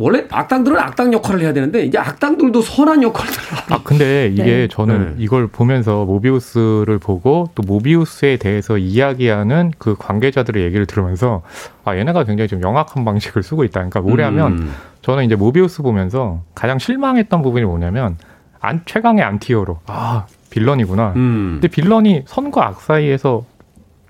원래 0.00 0.24
악당들은 0.30 0.78
악당 0.78 1.12
역할을 1.12 1.40
해야 1.40 1.52
되는데 1.52 1.84
이제 1.84 1.98
악당들도 1.98 2.62
선한 2.62 3.02
역할들을 3.02 3.44
하는 3.48 3.72
아 3.72 3.80
근데 3.82 4.28
이게 4.28 4.44
네. 4.44 4.68
저는 4.68 5.16
네. 5.16 5.24
이걸 5.24 5.48
보면서 5.48 6.04
모비우스를 6.04 6.98
보고 6.98 7.50
또 7.56 7.64
모비우스에 7.64 8.36
대해서 8.36 8.78
이야기하는 8.78 9.72
그 9.78 9.96
관계자들의 9.98 10.62
얘기를 10.62 10.86
들으면서 10.86 11.42
아 11.84 11.96
얘네가 11.96 12.24
굉장히 12.24 12.46
좀 12.46 12.62
영악한 12.62 13.04
방식을 13.04 13.42
쓰고 13.42 13.64
있다. 13.64 13.80
그러니까 13.80 14.00
뭐냐면 14.00 14.52
음. 14.52 14.74
저는 15.02 15.24
이제 15.24 15.34
모비우스 15.34 15.82
보면서 15.82 16.42
가장 16.54 16.78
실망했던 16.78 17.42
부분이 17.42 17.64
뭐냐면 17.64 18.16
안 18.60 18.82
최강의 18.86 19.24
안티어로 19.24 19.80
아 19.86 20.26
빌런이구나. 20.50 21.14
음. 21.16 21.58
근데 21.60 21.66
빌런이 21.66 22.22
선과 22.26 22.66
악 22.66 22.80
사이에서 22.80 23.44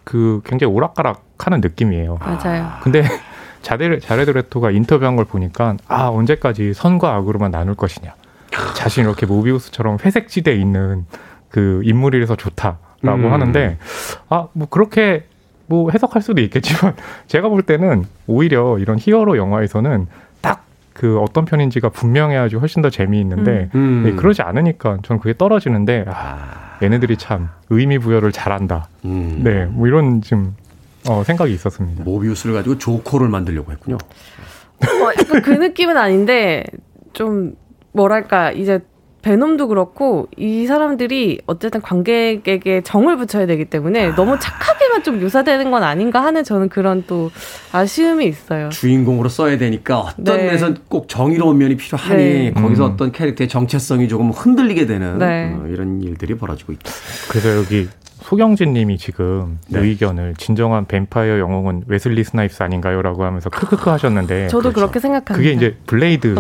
그 0.09 0.41
굉장히 0.43 0.73
오락가락하는 0.73 1.61
느낌이에요. 1.61 2.17
맞아요. 2.19 2.71
근데 2.83 3.03
자레 3.61 3.99
자레드 3.99 4.31
레토가 4.31 4.71
인터뷰한 4.71 5.17
걸 5.17 5.27
보니까 5.27 5.77
아 5.87 6.07
언제까지 6.09 6.73
선과 6.73 7.15
악으로만 7.17 7.51
나눌 7.51 7.75
것이냐. 7.75 8.15
자신 8.75 9.05
이렇게 9.05 9.27
모비우스처럼 9.27 9.99
회색 10.07 10.29
지대에 10.29 10.55
있는 10.55 11.05
그 11.51 11.83
인물이라서 11.85 12.37
좋다라고 12.37 12.79
음. 13.03 13.33
하는데 13.35 13.77
아 14.31 14.49
뭐 14.55 14.67
그렇게 14.71 15.27
뭐 15.67 15.91
해석할 15.91 16.23
수도 16.23 16.41
있겠지만 16.41 16.97
제가 17.29 17.51
볼 17.51 17.61
때는 17.61 18.07
오히려 18.27 18.79
이런 18.79 18.97
히어로 18.99 19.37
영화에서는 19.37 20.07
딱 20.07 20.11
그 20.99 21.21
어떤 21.21 21.45
편인지가 21.45 21.91
분명해야지 21.91 22.57
훨씬 22.57 22.83
더 22.83 22.91
재미있는데 22.91 23.71
음. 23.77 24.03
네, 24.05 24.13
그러지 24.15 24.43
않으니까 24.43 24.99
저는 25.05 25.21
그게 25.21 25.33
떨어지는데 25.33 26.05
아, 26.09 26.13
아. 26.13 26.79
얘네들이 26.83 27.17
참 27.17 27.51
의미 27.71 28.01
부여를 28.01 28.33
잘한다. 28.33 28.89
음. 29.05 29.43
네, 29.45 29.67
뭐 29.67 29.87
이런 29.87 30.23
좀 30.23 30.57
어, 31.09 31.23
생각이 31.23 31.55
있었습니다. 31.55 32.03
모비우스를 32.03 32.53
가지고 32.53 32.79
조코를 32.79 33.29
만들려고 33.29 33.71
했군요. 33.71 33.97
어, 33.97 35.41
그 35.45 35.51
느낌은 35.51 35.97
아닌데 35.97 36.65
좀 37.13 37.55
뭐랄까 37.93 38.51
이제 38.51 38.81
베놈도 39.23 39.69
그렇고 39.69 40.29
이 40.37 40.67
사람들이 40.67 41.41
어쨌든 41.47 41.81
관객에게 41.81 42.83
정을 42.83 43.17
붙여야 43.17 43.47
되기 43.47 43.65
때문에 43.65 44.15
너무 44.15 44.39
착하게만 44.39 45.03
좀 45.03 45.21
묘사되는 45.21 45.71
건 45.71 45.83
아닌가 45.83 46.23
하는 46.23 46.45
저는 46.45 46.69
그런 46.69 47.05
또 47.07 47.31
아쉬움이 47.73 48.27
있어요. 48.27 48.69
주인공으로 48.69 49.29
써야 49.29 49.59
되니까 49.59 49.99
어떤 49.99 50.37
네. 50.37 50.45
면에선 50.45 50.79
꼭 50.89 51.09
정의로운 51.09 51.59
면이 51.59 51.77
필요하니 51.77 52.23
네. 52.23 52.53
거기서 52.53 52.87
음. 52.87 52.93
어떤 52.93 53.13
캐릭터의 53.13 53.49
정체성이 53.49 54.09
조금 54.09 54.31
흔들리게 54.31 54.87
되는 54.87 55.19
네. 55.19 55.53
어, 55.55 55.67
이런 55.69 56.01
일들이 56.03 56.35
벌어지고 56.35 56.73
있다. 56.73 56.91
그래서 57.29 57.57
여기 57.57 57.89
소경진 58.33 58.75
님이 58.75 58.99
지금 58.99 59.59
네. 59.71 59.81
의견을 59.81 60.35
진정한 60.37 60.85
뱀파이어 60.87 61.39
영웅은 61.39 61.85
웨슬리 61.87 62.23
스나이프스 62.25 62.63
아닌가요라고 62.63 63.25
하면서 63.25 63.49
크크크 63.49 63.89
하셨는데 63.89 64.49
저도 64.53 64.75
그렇게 64.75 65.01
생각합니다. 65.01 65.35
그게 65.35 65.53
이제 65.53 65.79
블레이드를 65.87 66.37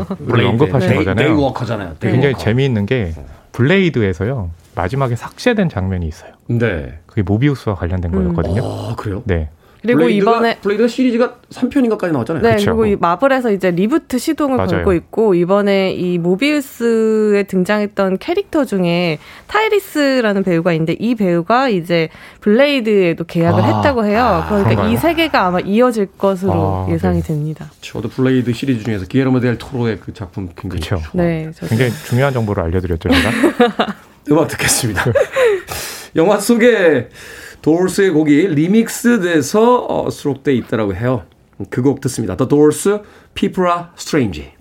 언급하신 0.47 0.91
day- 0.91 0.97
거잖아요. 0.99 1.29
Daywalker잖아요. 1.29 1.89
굉장히 1.99 2.21
daywalker. 2.21 2.39
재미있는 2.45 2.85
게 2.85 3.15
블레이드에서요. 3.53 4.51
마지막에 4.75 5.17
삭제된 5.17 5.71
장면이 5.71 6.07
있어요. 6.07 6.33
네. 6.49 6.99
그게 7.07 7.23
모비우스와 7.23 7.75
관련된 7.77 8.13
음. 8.13 8.35
거였거든요. 8.35 8.63
아, 8.63 8.95
그래요? 8.95 9.23
네. 9.25 9.49
그리고 9.83 10.01
블레이드가- 10.01 10.13
이번에 10.23 10.57
블레이드가 10.61 10.89
시리즈가 10.89 11.37
3편인가까지 11.51 12.11
나왔잖아요. 12.13 12.43
네, 12.43 12.57
그쵸. 12.57 12.77
그리고 12.77 12.87
이 12.87 12.97
마블에서 12.97 13.53
이제 13.53 13.71
리부트 13.71 14.19
시동을 14.19 14.57
맞아요. 14.57 14.69
걸고 14.71 14.93
있고 14.95 15.35
이번에 15.35 15.93
이 15.93 16.19
모비우스에 16.19 17.45
등장했던 17.45 18.19
캐릭터 18.19 18.65
중에 18.65 19.19
타이리스라는 19.47 20.43
배우가 20.43 20.73
있는데 20.73 20.97
이 20.99 21.15
배우가 21.15 21.69
이제 21.69 22.09
블레이드에도 22.41 23.25
계약을 23.25 23.63
아, 23.63 23.77
했다고 23.77 24.05
해요. 24.05 24.21
아, 24.25 24.47
그러니까 24.49 24.71
그런가요? 24.71 24.93
이 24.93 24.97
세계가 24.97 25.47
아마 25.47 25.61
이어질 25.61 26.07
것으로 26.19 26.87
아, 26.89 26.93
예상이 26.93 27.21
네. 27.21 27.27
됩니다. 27.29 27.71
저도 27.81 28.09
블레이드 28.09 28.53
시리즈 28.53 28.83
중에서 28.85 29.07
기예르모 29.07 29.41
델 29.41 29.59
토로의 29.59 29.99
그 30.01 30.13
작품 30.13 30.49
굉장히 30.57 30.81
그쵸. 30.83 31.01
네, 31.15 31.51
저도. 31.55 31.69
굉장히 31.69 31.93
중요한 32.07 32.33
정보를 32.33 32.65
알려드렸죠, 32.65 33.09
제가. 33.09 33.31
음악 34.31 34.49
듣겠습니다. 34.49 35.05
영화 36.17 36.39
속에 36.39 37.09
도어스의 37.63 38.11
곡이 38.11 38.49
리믹스돼서 38.49 39.87
어, 39.87 40.11
수록돼 40.11 40.55
있다라고 40.55 40.95
해요. 40.95 41.25
그 41.71 41.83
곡 41.83 42.01
듣습니다. 42.03 42.37
The 42.37 42.49
Doors, 42.49 43.01
People 43.35 43.69
Are 43.71 43.87
Strange. 43.97 44.53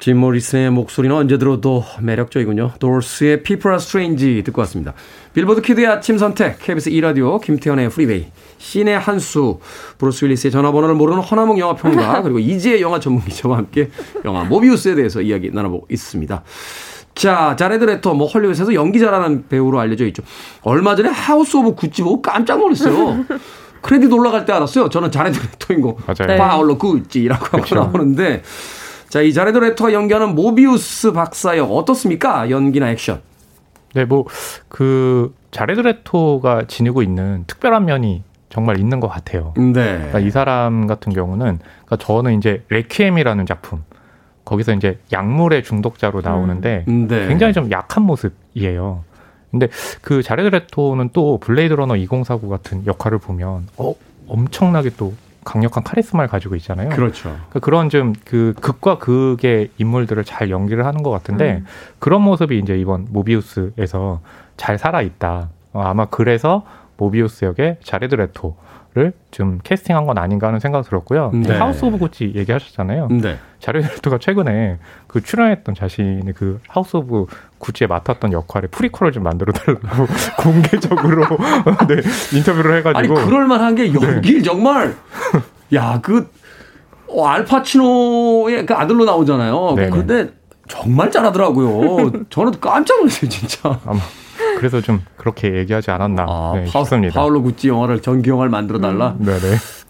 짐 0.00 0.16
모리슨의 0.16 0.72
목소리는 0.72 1.14
언제 1.14 1.38
들어도 1.38 1.84
매력적이군요. 2.00 2.72
도어스의 2.80 3.44
People 3.44 3.72
Are 3.72 3.76
Strange 3.80 4.42
듣고 4.42 4.60
왔습니다. 4.62 4.94
빌보드 5.32 5.60
키드의 5.62 5.86
아침 5.86 6.18
선택, 6.18 6.58
KBS 6.58 6.90
2라디오, 6.90 7.40
김태훈의 7.40 7.88
프리웨이, 7.90 8.26
신의 8.58 8.98
한수, 8.98 9.60
브루스 9.98 10.24
윌리스의 10.24 10.50
전화번호를 10.50 10.96
모르는 10.96 11.22
허남웅 11.22 11.60
영화평론가, 11.60 12.22
그리고 12.22 12.40
이지혜 12.40 12.82
영화 12.82 12.98
전문기자와 12.98 13.58
함께 13.58 13.90
영화 14.24 14.42
모비우스에 14.42 14.96
대해서 14.96 15.22
이야기 15.22 15.52
나눠보고 15.52 15.86
있습니다. 15.88 16.42
자, 17.14 17.56
자레드 17.56 17.84
레토, 17.84 18.14
뭐, 18.14 18.26
헐리우드에서 18.26 18.74
연기 18.74 18.98
잘하는 18.98 19.48
배우로 19.48 19.78
알려져 19.78 20.06
있죠. 20.06 20.22
얼마 20.62 20.96
전에 20.96 21.08
하우스 21.10 21.56
오브 21.56 21.74
구찌 21.74 22.02
보고 22.02 22.22
깜짝 22.22 22.58
놀랐어요. 22.58 23.24
크레딧 23.82 24.12
올라갈 24.12 24.44
때 24.44 24.52
알았어요. 24.52 24.88
저는 24.88 25.10
자레드 25.10 25.38
레토인 25.38 25.80
거. 25.82 25.96
맞아요. 26.06 26.26
네. 26.28 26.36
파울로 26.36 26.78
구찌라고 26.78 27.44
하고 27.46 27.58
그쵸. 27.62 27.74
나오는데, 27.74 28.42
자, 29.08 29.20
이 29.20 29.32
자레드 29.32 29.58
레토가 29.58 29.92
연기하는 29.92 30.34
모비우스 30.34 31.12
박사역 31.12 31.70
어떻습니까? 31.70 32.48
연기나 32.48 32.90
액션. 32.90 33.20
네, 33.94 34.04
뭐, 34.04 34.24
그, 34.68 35.34
자레드 35.50 35.80
레토가 35.80 36.62
지니고 36.66 37.02
있는 37.02 37.44
특별한 37.46 37.84
면이 37.84 38.22
정말 38.48 38.78
있는 38.78 39.00
것 39.00 39.08
같아요. 39.08 39.52
네. 39.56 39.72
그러니까 39.72 40.18
이 40.20 40.30
사람 40.30 40.86
같은 40.86 41.12
경우는, 41.12 41.58
그러니까 41.58 41.96
저는 41.96 42.38
이제 42.38 42.64
레퀴엠이라는 42.68 43.44
작품, 43.46 43.82
거기서 44.44 44.74
이제 44.74 44.98
약물의 45.12 45.62
중독자로 45.62 46.20
나오는데, 46.20 46.84
네. 46.86 47.28
굉장히 47.28 47.52
좀 47.52 47.70
약한 47.70 48.04
모습이에요. 48.04 49.04
근데 49.50 49.68
그 50.00 50.22
자레드 50.22 50.48
레토는 50.48 51.10
또 51.12 51.38
블레이드 51.38 51.74
러너 51.74 51.96
2049 51.96 52.48
같은 52.48 52.86
역할을 52.86 53.18
보면, 53.18 53.68
어, 53.76 53.94
엄청나게 54.28 54.90
또 54.96 55.12
강력한 55.44 55.82
카리스마를 55.82 56.28
가지고 56.28 56.56
있잖아요. 56.56 56.88
그렇죠. 56.90 57.30
그러니까 57.30 57.60
그런 57.60 57.88
좀 57.88 58.12
그 58.24 58.54
극과 58.60 58.98
극의 58.98 59.70
인물들을 59.78 60.22
잘 60.24 60.50
연기를 60.50 60.86
하는 60.86 61.02
것 61.02 61.10
같은데 61.10 61.58
음. 61.58 61.66
그런 61.98 62.22
모습이 62.22 62.58
이제 62.58 62.78
이번 62.78 63.08
모비우스에서 63.10 64.20
잘 64.56 64.78
살아 64.78 65.02
있다. 65.02 65.48
어, 65.72 65.80
아마 65.82 66.06
그래서 66.06 66.64
모비우스 66.96 67.44
역의 67.44 67.78
자레드 67.82 68.14
레토를 68.14 69.12
좀 69.30 69.58
캐스팅한 69.62 70.06
건 70.06 70.18
아닌가 70.18 70.48
하는 70.48 70.60
생각 70.60 70.84
들었고요. 70.84 71.30
네. 71.32 71.56
하우스 71.56 71.84
오브 71.84 71.98
구찌 71.98 72.32
얘기하셨잖아요. 72.34 73.08
네. 73.08 73.38
자레드 73.58 73.88
레토가 73.88 74.18
최근에 74.18 74.78
그 75.06 75.22
출연했던 75.22 75.74
자신의 75.74 76.34
그 76.34 76.60
하우스 76.68 76.96
오브 76.96 77.26
구찌에 77.58 77.86
맡았던 77.86 78.32
역할에 78.32 78.66
프리퀄을 78.68 79.12
좀 79.12 79.22
만들어 79.22 79.52
달라고 79.52 80.06
공개적으로 80.38 81.24
네, 81.88 82.02
인터뷰를 82.36 82.70
아니, 82.72 82.78
해가지고 82.78 83.14
그럴 83.26 83.46
만한 83.46 83.74
게 83.74 83.92
연기를 83.92 84.42
정말, 84.42 84.94
야, 85.74 86.00
그, 86.02 86.30
어, 87.08 87.26
알파치노의 87.26 88.66
그 88.66 88.74
아들로 88.74 89.04
나오잖아요. 89.04 89.74
네네. 89.76 89.90
그런데 89.90 90.30
정말 90.68 91.10
잘하더라고요. 91.10 92.24
저는 92.30 92.52
깜짝 92.60 92.98
놀랐어요, 92.98 93.28
진짜. 93.28 93.78
아마 93.84 94.00
그래서 94.62 94.80
좀 94.80 95.00
그렇게 95.16 95.56
얘기하지 95.56 95.90
않았나 95.90 96.22
아, 96.28 96.52
네, 96.54 96.64
파, 96.70 96.84
싶습니다. 96.84 97.14
파울로 97.14 97.42
구찌 97.42 97.66
영화를 97.66 98.00
전기 98.00 98.30
영화를 98.30 98.48
만들어 98.48 98.78
달라 98.78 99.16
네네. 99.18 99.40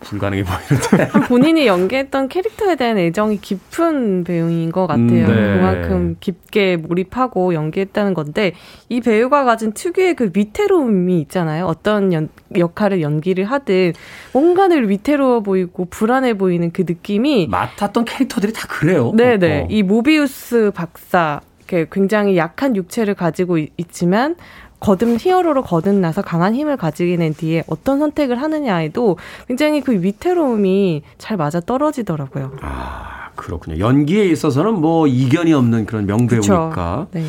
불가능해 0.00 0.44
보이는데. 0.44 1.08
본인이 1.28 1.66
연기했던 1.66 2.28
캐릭터에 2.28 2.76
대한 2.76 2.96
애정이 2.96 3.38
깊은 3.42 4.24
배우인 4.24 4.72
것 4.72 4.86
같아요. 4.86 5.04
음, 5.04 5.26
네. 5.26 5.26
그만큼 5.58 6.16
깊게 6.20 6.78
몰입하고 6.78 7.52
연기했다는 7.52 8.14
건데 8.14 8.54
이 8.88 9.02
배우가 9.02 9.44
가진 9.44 9.72
특유의 9.74 10.14
그 10.16 10.30
위태로움이 10.34 11.20
있잖아요. 11.20 11.66
어떤 11.66 12.14
연- 12.14 12.30
역할을 12.56 13.02
연기를 13.02 13.44
하든 13.44 13.92
뭔가 14.32 14.68
늘 14.68 14.88
위태로워 14.88 15.40
보이고 15.40 15.84
불안해 15.84 16.38
보이는 16.38 16.70
그 16.72 16.84
느낌이 16.86 17.48
맡았던 17.48 18.06
캐릭터들이 18.06 18.54
다 18.54 18.66
그래요. 18.70 19.12
네네 19.14 19.60
어. 19.64 19.66
이 19.68 19.82
모비우스 19.82 20.70
박사 20.74 21.42
이렇게 21.68 21.88
굉장히 21.90 22.36
약한 22.36 22.76
육체를 22.76 23.14
가지고 23.14 23.56
있, 23.56 23.70
지만 23.90 24.34
거듭 24.82 25.16
히어로로 25.20 25.62
거듭나서 25.62 26.22
강한 26.22 26.54
힘을 26.54 26.76
가지게 26.76 27.16
된 27.16 27.32
뒤에 27.34 27.64
어떤 27.68 28.00
선택을 28.00 28.42
하느냐에도 28.42 29.16
굉장히 29.46 29.80
그 29.80 30.02
위태로움이 30.02 31.02
잘 31.18 31.36
맞아 31.36 31.60
떨어지더라고요. 31.60 32.52
아 32.60 33.30
그렇군요. 33.36 33.78
연기에 33.78 34.24
있어서는 34.26 34.74
뭐 34.74 35.06
이견이 35.06 35.52
없는 35.52 35.86
그런 35.86 36.06
명배우니까. 36.06 37.06
네. 37.12 37.24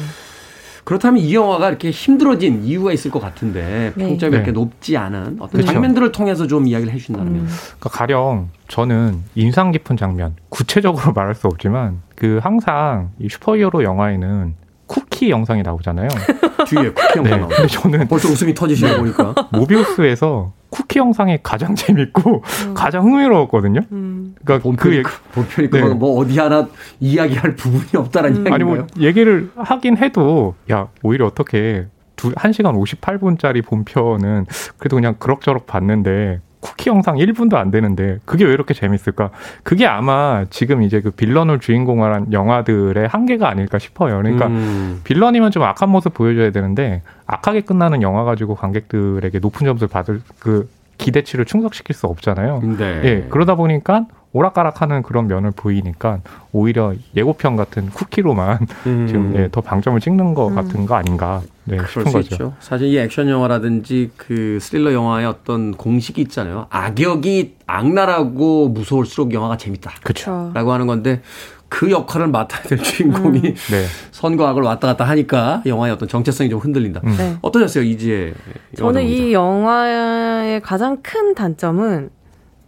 그렇다면 0.83 1.21
이 1.21 1.33
영화가 1.33 1.69
이렇게 1.69 1.91
힘들어진 1.91 2.63
이유가 2.63 2.91
있을 2.91 3.09
것 3.09 3.19
같은데 3.21 3.93
네. 3.95 4.07
평점이 4.07 4.31
네. 4.31 4.37
이렇게 4.37 4.51
높지 4.51 4.97
않은 4.97 5.37
어떤 5.39 5.49
그렇죠. 5.49 5.71
장면들을 5.71 6.11
통해서 6.11 6.45
좀 6.45 6.67
이야기를 6.67 6.91
해주신다면. 6.93 7.27
음. 7.27 7.47
그러니까 7.79 7.89
가령 7.89 8.49
저는 8.67 9.23
인상 9.35 9.71
깊은 9.71 9.95
장면 9.95 10.35
구체적으로 10.49 11.13
말할 11.15 11.35
수 11.35 11.47
없지만 11.47 12.01
그 12.15 12.39
항상 12.43 13.11
이 13.19 13.29
슈퍼히어로 13.29 13.83
영화에는 13.83 14.55
쿠키 14.93 15.31
영상이 15.31 15.63
나오잖아요. 15.63 16.07
뒤에 16.67 16.89
쿠키 16.91 17.17
영상 17.17 17.23
네. 17.23 17.37
나오고. 17.37 17.47
근데 17.47 17.67
저는 17.67 18.07
벌써 18.07 18.29
웃음이 18.29 18.53
터지시는 18.53 18.97
보니까 18.97 19.33
모비우스에서 19.51 20.53
쿠키 20.69 20.99
영상이 20.99 21.39
가장 21.41 21.73
재밌고 21.75 22.43
음. 22.67 22.73
가장 22.75 23.03
흥미로웠거든요. 23.03 23.81
음. 23.91 24.35
그러니까 24.43 24.63
본편이, 24.63 25.01
그 25.01 25.11
본편이 25.31 25.69
네. 25.69 25.93
뭐 25.93 26.19
어디 26.19 26.37
하나 26.37 26.67
이야기할 26.99 27.55
부분이 27.55 27.89
없다라는 27.95 28.47
음. 28.47 28.53
아니 28.53 28.63
뭐 28.63 28.85
얘기를 28.99 29.49
하긴 29.55 29.97
해도 29.97 30.55
야 30.71 30.87
오히려 31.01 31.25
어떻게 31.25 31.87
두 32.15 32.31
1시간 32.31 32.75
58분짜리 33.01 33.65
본편은 33.65 34.45
그래도 34.77 34.95
그냥 34.95 35.15
그럭저럭 35.17 35.65
봤는데 35.65 36.39
쿠키 36.63 36.89
영상 36.89 37.17
1분도 37.17 37.55
안 37.55 37.71
되는데 37.71 38.19
그게 38.23 38.45
왜 38.45 38.53
이렇게 38.53 38.73
재밌을까? 38.73 39.31
그게 39.63 39.85
아마 39.85 40.45
지금 40.49 40.81
이제 40.81 41.01
그 41.01 41.11
빌런을 41.11 41.59
주인공으로 41.59 42.13
한 42.13 42.31
영화들의 42.31 43.05
한계가 43.05 43.49
아닐까 43.49 43.77
싶어요. 43.77 44.17
그러니까 44.17 44.47
음. 44.47 45.01
빌런이면 45.03 45.51
좀 45.51 45.63
악한 45.63 45.89
모습 45.89 46.13
보여줘야 46.13 46.51
되는데 46.51 47.01
악하게 47.27 47.61
끝나는 47.61 48.01
영화 48.01 48.23
가지고 48.23 48.55
관객들에게 48.55 49.39
높은 49.39 49.65
점수를 49.65 49.89
받을 49.89 50.21
그 50.39 50.69
기대치를 50.97 51.43
충족시킬 51.43 51.93
수 51.93 52.07
없잖아요. 52.07 52.61
네. 52.77 53.01
예, 53.03 53.27
그러다 53.29 53.55
보니까 53.55 54.05
오락가락하는 54.33 55.03
그런 55.03 55.27
면을 55.27 55.51
보이니까 55.51 56.19
오히려 56.51 56.93
예고편 57.15 57.55
같은 57.55 57.89
쿠키로만 57.91 58.67
음. 58.87 59.05
지금 59.07 59.33
예, 59.37 59.47
더 59.51 59.61
방점을 59.61 59.99
찍는 59.99 60.33
것 60.33 60.49
음. 60.49 60.55
같은 60.55 60.85
거 60.85 60.95
아닌가 60.95 61.41
네, 61.65 61.77
싶은 61.87 62.03
거죠. 62.05 62.19
있죠. 62.19 62.53
사실 62.59 62.87
이 62.87 62.97
액션 62.97 63.29
영화라든지 63.29 64.11
그 64.17 64.57
스릴러 64.59 64.91
영화의 64.93 65.27
어떤 65.27 65.71
공식이 65.71 66.19
있잖아요. 66.23 66.65
악역이 66.71 67.57
악랄하고 67.67 68.69
무서울수록 68.69 69.33
영화가 69.33 69.57
재밌다. 69.57 69.91
그렇죠. 70.03 70.51
라고 70.53 70.73
하는 70.73 70.87
건데 70.87 71.21
그 71.69 71.89
역할을 71.89 72.27
맡아야 72.27 72.61
될 72.63 72.77
주인공이 72.79 73.39
음. 73.39 73.53
네. 73.55 73.85
선과 74.11 74.49
악을 74.49 74.61
왔다 74.63 74.87
갔다 74.87 75.05
하니까 75.05 75.63
영화의 75.65 75.93
어떤 75.93 76.07
정체성이 76.07 76.49
좀 76.49 76.59
흔들린다. 76.59 77.01
음. 77.03 77.15
네. 77.17 77.37
어떠셨어요, 77.41 77.83
이지혜? 77.83 78.33
저는 78.77 79.03
이 79.03 79.33
영화의 79.33 80.61
가장 80.61 80.97
큰 81.01 81.33
단점은 81.33 82.09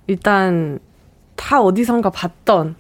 일단 0.07 0.80
다 1.36 1.61
어디선가 1.61 2.09
봤던 2.09 2.75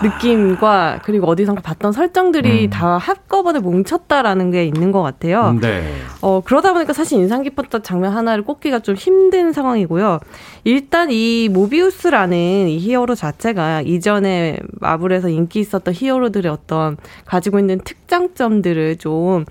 느낌과 0.00 1.00
그리고 1.02 1.26
어디선가 1.26 1.60
봤던 1.60 1.90
설정들이 1.90 2.66
음. 2.66 2.70
다 2.70 2.98
한꺼번에 2.98 3.58
뭉쳤다라는 3.58 4.52
게 4.52 4.64
있는 4.64 4.92
것 4.92 5.02
같아요. 5.02 5.58
네. 5.60 5.92
어, 6.20 6.40
그러다 6.44 6.72
보니까 6.72 6.92
사실 6.92 7.18
인상 7.18 7.42
깊었던 7.42 7.82
장면 7.82 8.12
하나를 8.12 8.44
꼽기가 8.44 8.78
좀 8.78 8.94
힘든 8.94 9.52
상황이고요. 9.52 10.20
일단 10.62 11.10
이 11.10 11.48
모비우스라는 11.52 12.68
이 12.68 12.78
히어로 12.78 13.16
자체가 13.16 13.82
이전에 13.82 14.58
마블에서 14.80 15.30
인기 15.30 15.58
있었던 15.60 15.92
히어로들의 15.92 16.50
어떤 16.50 16.96
가지고 17.24 17.58
있는 17.58 17.80
특장점들을 17.80 18.98
좀 18.98 19.44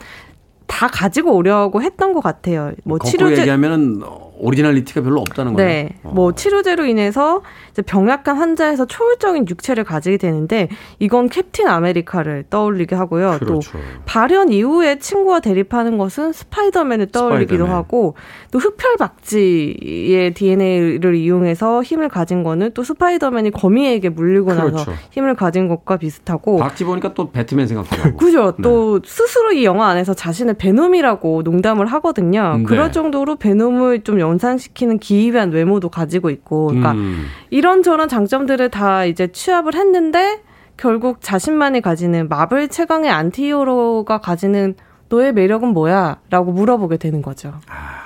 다 0.67 0.87
가지고 0.87 1.33
오려고 1.33 1.81
했던 1.81 2.13
것 2.13 2.21
같아요. 2.21 2.73
뭐 2.83 2.99
치료제 2.99 3.41
얘기하면은 3.41 4.03
originality가 4.39 5.01
별로 5.01 5.21
없다는 5.21 5.53
거예요. 5.53 5.67
네. 5.67 5.89
어. 6.03 6.11
뭐 6.13 6.33
치료제로 6.33 6.85
인해서 6.85 7.41
병약한 7.85 8.37
환자에서 8.37 8.85
초월적인 8.85 9.47
육체를 9.49 9.83
가지게 9.83 10.17
되는데 10.17 10.69
이건 10.99 11.29
캡틴 11.29 11.67
아메리카를 11.67 12.45
떠올리게 12.49 12.95
하고요. 12.95 13.37
그렇죠. 13.39 13.71
또 13.71 13.79
발현 14.05 14.51
이후에 14.51 14.99
친구와 14.99 15.39
대립하는 15.39 15.97
것은 15.97 16.33
스파이더맨을 16.33 17.07
떠올리기도 17.07 17.65
스파이더맨. 17.65 17.75
하고 17.75 18.15
또 18.51 18.59
흡혈박쥐의 18.59 20.33
DNA를 20.33 21.15
이용해서 21.15 21.83
힘을 21.83 22.09
가진 22.09 22.43
거는 22.43 22.71
또 22.73 22.83
스파이더맨이 22.83 23.51
거미에게 23.51 24.09
물리고 24.09 24.47
그렇죠. 24.47 24.77
나서 24.77 24.91
힘을 25.11 25.35
가진 25.35 25.67
것과 25.67 25.97
비슷하고 25.97 26.57
박쥐 26.57 26.83
보니까 26.85 27.13
또 27.13 27.31
배트맨 27.31 27.67
생각도 27.67 27.95
나고. 27.95 28.17
그죠. 28.17 28.53
네. 28.57 28.61
또 28.61 28.99
스스로 29.05 29.51
이 29.51 29.65
영화 29.65 29.87
안에서 29.87 30.13
자신을 30.13 30.55
베놈이라고 30.55 31.43
농담을 31.43 31.85
하거든요. 31.87 32.57
네. 32.57 32.63
그럴 32.63 32.91
정도로 32.91 33.35
베놈을 33.35 34.01
좀 34.01 34.19
연상시키는 34.27 34.99
기이한 34.99 35.51
외모도 35.51 35.89
가지고 35.89 36.29
있고, 36.29 36.67
그러니까 36.67 36.91
음. 36.91 37.25
이런저런 37.49 38.09
장점들을 38.09 38.69
다 38.69 39.05
이제 39.05 39.27
취합을 39.31 39.75
했는데 39.75 40.41
결국 40.75 41.21
자신만이 41.21 41.81
가지는 41.81 42.29
마블 42.29 42.67
최강의 42.67 43.09
안티히어로가 43.09 44.19
가지는 44.19 44.75
너의 45.09 45.33
매력은 45.33 45.69
뭐야? 45.69 46.19
라고 46.29 46.51
물어보게 46.51 46.97
되는 46.97 47.21
거죠. 47.21 47.53
아, 47.67 47.97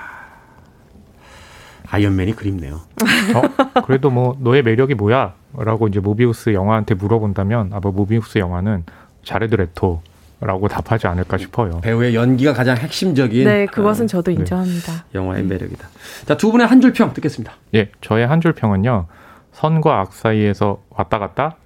아이언맨이 1.88 2.34
그립네요. 2.36 2.76
어, 3.34 3.82
그래도 3.82 4.10
뭐 4.10 4.36
너의 4.40 4.62
매력이 4.62 4.94
뭐야? 4.94 5.34
라고 5.58 5.88
이제 5.88 6.00
모비우스 6.00 6.54
영화한테 6.54 6.94
물어본다면 6.94 7.70
아마 7.72 7.80
뭐 7.80 7.92
모비우스 7.92 8.38
영화는 8.38 8.84
자레드 9.24 9.54
레토 9.54 10.00
라고 10.44 10.66
답하지 10.66 11.06
않을까 11.06 11.38
싶어요. 11.38 11.80
배우의 11.82 12.14
연기가 12.16 12.52
가장 12.52 12.76
핵심적인. 12.76 13.44
네, 13.44 13.66
그것은 13.66 14.04
어, 14.04 14.08
저도 14.08 14.30
네. 14.32 14.38
인정합니다. 14.38 14.92
네. 14.92 15.00
영화의 15.14 15.44
매력이다. 15.44 15.88
자, 16.26 16.36
두 16.36 16.50
분의 16.50 16.66
한 16.66 16.80
줄 16.80 16.92
평 16.92 17.12
듣겠습니다. 17.14 17.54
예, 17.74 17.90
저의 18.00 18.26
한 18.26 18.40
줄 18.40 18.52
평은요. 18.52 19.06
선과 19.52 20.00
악 20.00 20.12
사이에서 20.12 20.82
왔다 20.90 21.18
갔다? 21.20 21.56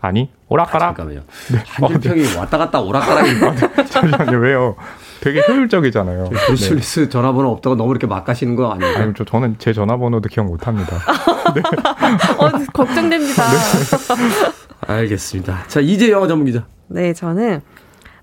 아니, 0.00 0.30
오락가락? 0.48 0.82
아, 0.90 0.94
잠깐만요. 0.94 1.20
네. 1.52 1.58
한줄 1.66 2.00
평이 2.00 2.20
어, 2.20 2.30
네. 2.30 2.36
왔다 2.38 2.58
갔다 2.58 2.80
오락가락입니다. 2.80 3.84
잠시만요, 3.86 4.38
왜요? 4.38 4.76
되게 5.20 5.42
효율적이잖아요. 5.48 6.28
브루스 6.28 6.72
윌리스 6.74 7.00
네. 7.00 7.08
전화번호 7.08 7.50
없다고 7.52 7.76
너무 7.76 7.90
이렇게 7.92 8.06
막 8.06 8.24
가시는 8.24 8.56
거 8.56 8.70
아니에요? 8.72 8.96
아니, 8.98 9.14
저, 9.16 9.24
저는 9.24 9.56
제 9.58 9.72
전화번호도 9.72 10.28
기억 10.28 10.46
못 10.46 10.66
합니다. 10.66 10.98
네. 11.54 11.62
어, 12.36 12.50
걱정됩니다. 12.74 13.42
알겠습니다. 14.86 15.64
자, 15.66 15.80
이제 15.80 16.10
영화 16.10 16.28
전문 16.28 16.46
기자. 16.46 16.64
네, 16.88 17.12
저는 17.12 17.60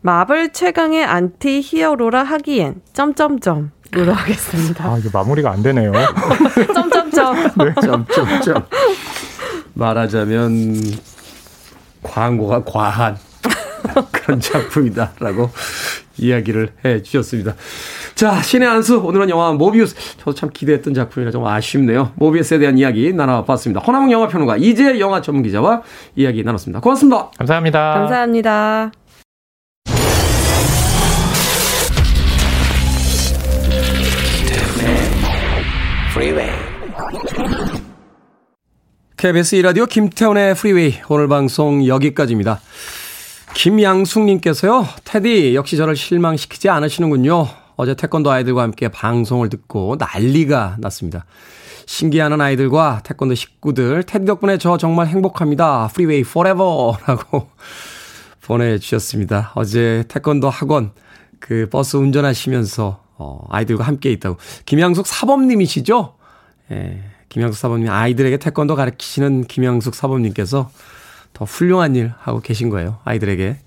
마블 0.05 0.49
최강의 0.53 1.03
안티 1.03 1.61
히어로라 1.63 2.21
하기엔 2.21 2.81
점점점 2.93 3.71
으로 3.97 4.13
하겠습니다. 4.13 4.85
아, 4.85 4.99
이게 4.99 5.09
마무리가 5.11 5.49
안 5.49 5.63
되네요. 5.63 5.91
점점점. 6.75 7.35
네. 7.57 7.73
점점점. 7.81 8.65
말하자면 9.73 10.75
광고가 12.03 12.65
과한 12.65 13.17
그런 14.11 14.39
작품이다라고 14.39 15.49
이야기를 16.17 16.73
해 16.85 17.01
주셨습니다. 17.01 17.55
자, 18.13 18.43
신의 18.43 18.67
안수. 18.67 18.99
오늘은 18.99 19.31
영화 19.31 19.53
모비우스. 19.53 19.95
저도 20.19 20.35
참 20.35 20.51
기대했던 20.53 20.93
작품이라 20.93 21.31
좀 21.31 21.47
아쉽네요. 21.47 22.11
모비우스에 22.15 22.59
대한 22.59 22.77
이야기 22.77 23.11
나눠봤습니다. 23.11 23.81
허남웅 23.81 24.11
영화평론가 24.11 24.57
이제 24.57 24.99
영화 24.99 25.21
전문 25.21 25.41
기자와 25.41 25.81
이야기 26.15 26.43
나눴습니다. 26.43 26.79
고맙습니다. 26.79 27.31
감사합니다. 27.39 27.93
감사합니다. 27.95 28.91
프리웨이 36.25 36.49
KBS 39.15 39.55
이라디오 39.57 39.85
김태훈의 39.85 40.55
프리웨이 40.55 40.95
오늘 41.07 41.27
방송 41.27 41.85
여기까지입니다. 41.85 42.61
김양숙님께서요. 43.53 44.87
테디 45.03 45.53
역시 45.53 45.77
저를 45.77 45.95
실망시키지 45.95 46.67
않으시는군요. 46.67 47.45
어제 47.75 47.93
태권도 47.93 48.31
아이들과 48.31 48.63
함께 48.63 48.87
방송을 48.87 49.49
듣고 49.49 49.97
난리가 49.99 50.77
났습니다. 50.79 51.25
신기해하는 51.85 52.41
아이들과 52.41 53.01
태권도 53.03 53.35
식구들 53.35 54.01
테디 54.01 54.25
덕분에 54.25 54.57
저 54.57 54.77
정말 54.77 55.05
행복합니다. 55.05 55.89
프리웨이 55.93 56.23
forever라고 56.23 57.49
보내주셨습니다. 58.41 59.51
어제 59.53 60.05
태권도 60.07 60.49
학원 60.49 60.91
그 61.39 61.69
버스 61.69 61.97
운전하시면서 61.97 63.04
어, 63.17 63.45
아이들과 63.49 63.83
함께 63.83 64.11
있다고. 64.11 64.37
김양숙 64.65 65.07
사범님이시죠? 65.07 66.15
예, 66.71 67.03
김양숙 67.29 67.59
사범님, 67.59 67.89
아이들에게 67.89 68.37
태권도 68.37 68.75
가르치시는 68.75 69.45
김양숙 69.45 69.95
사범님께서 69.95 70.71
더 71.33 71.45
훌륭한 71.45 71.95
일 71.95 72.13
하고 72.17 72.39
계신 72.39 72.69
거예요. 72.69 72.99
아이들에게 73.03 73.57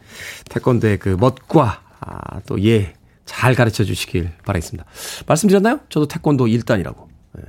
태권도의 0.48 0.98
그 0.98 1.16
멋과 1.18 1.82
아, 2.00 2.40
또 2.46 2.62
예, 2.64 2.94
잘 3.24 3.54
가르쳐 3.54 3.84
주시길 3.84 4.30
바라겠습니다. 4.44 4.84
말씀드렸나요? 5.26 5.80
저도 5.90 6.08
태권도 6.08 6.46
1단이라고. 6.46 7.06
예. 7.38 7.42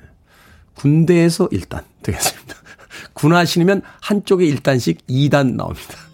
군대에서 0.75 1.47
1단 1.49 1.83
되겠습니다. 2.03 2.55
군화 3.13 3.45
신으면 3.45 3.81
한쪽에 4.01 4.45
1단씩 4.45 4.97
2단 5.09 5.55
나옵니다. 5.55 6.08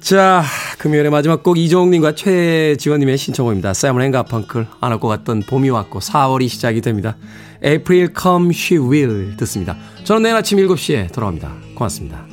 자, 0.00 0.44
금요일의 0.78 1.10
마지막 1.10 1.42
곡 1.42 1.58
이종욱님과 1.58 2.14
최지원님의 2.14 3.18
신청곡입니다. 3.18 3.74
사이먼 3.74 4.02
앤 4.02 4.10
가펑클 4.12 4.66
안 4.80 4.92
올 4.92 5.00
것 5.00 5.08
같던 5.08 5.42
봄이 5.48 5.70
왔고 5.70 5.98
4월이 5.98 6.48
시작이 6.48 6.80
됩니다. 6.80 7.16
April 7.64 8.08
come 8.18 8.50
she 8.50 8.80
will 8.82 9.36
듣습니다. 9.36 9.76
저는 10.04 10.22
내일 10.22 10.36
아침 10.36 10.58
7시에 10.58 11.12
돌아옵니다. 11.12 11.52
고맙습니다. 11.74 12.24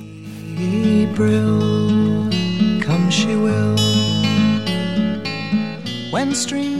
April 0.57 1.59
come 2.83 3.07
she 3.09 3.35
will 3.35 3.75
When 6.13 6.29
and 6.29 6.74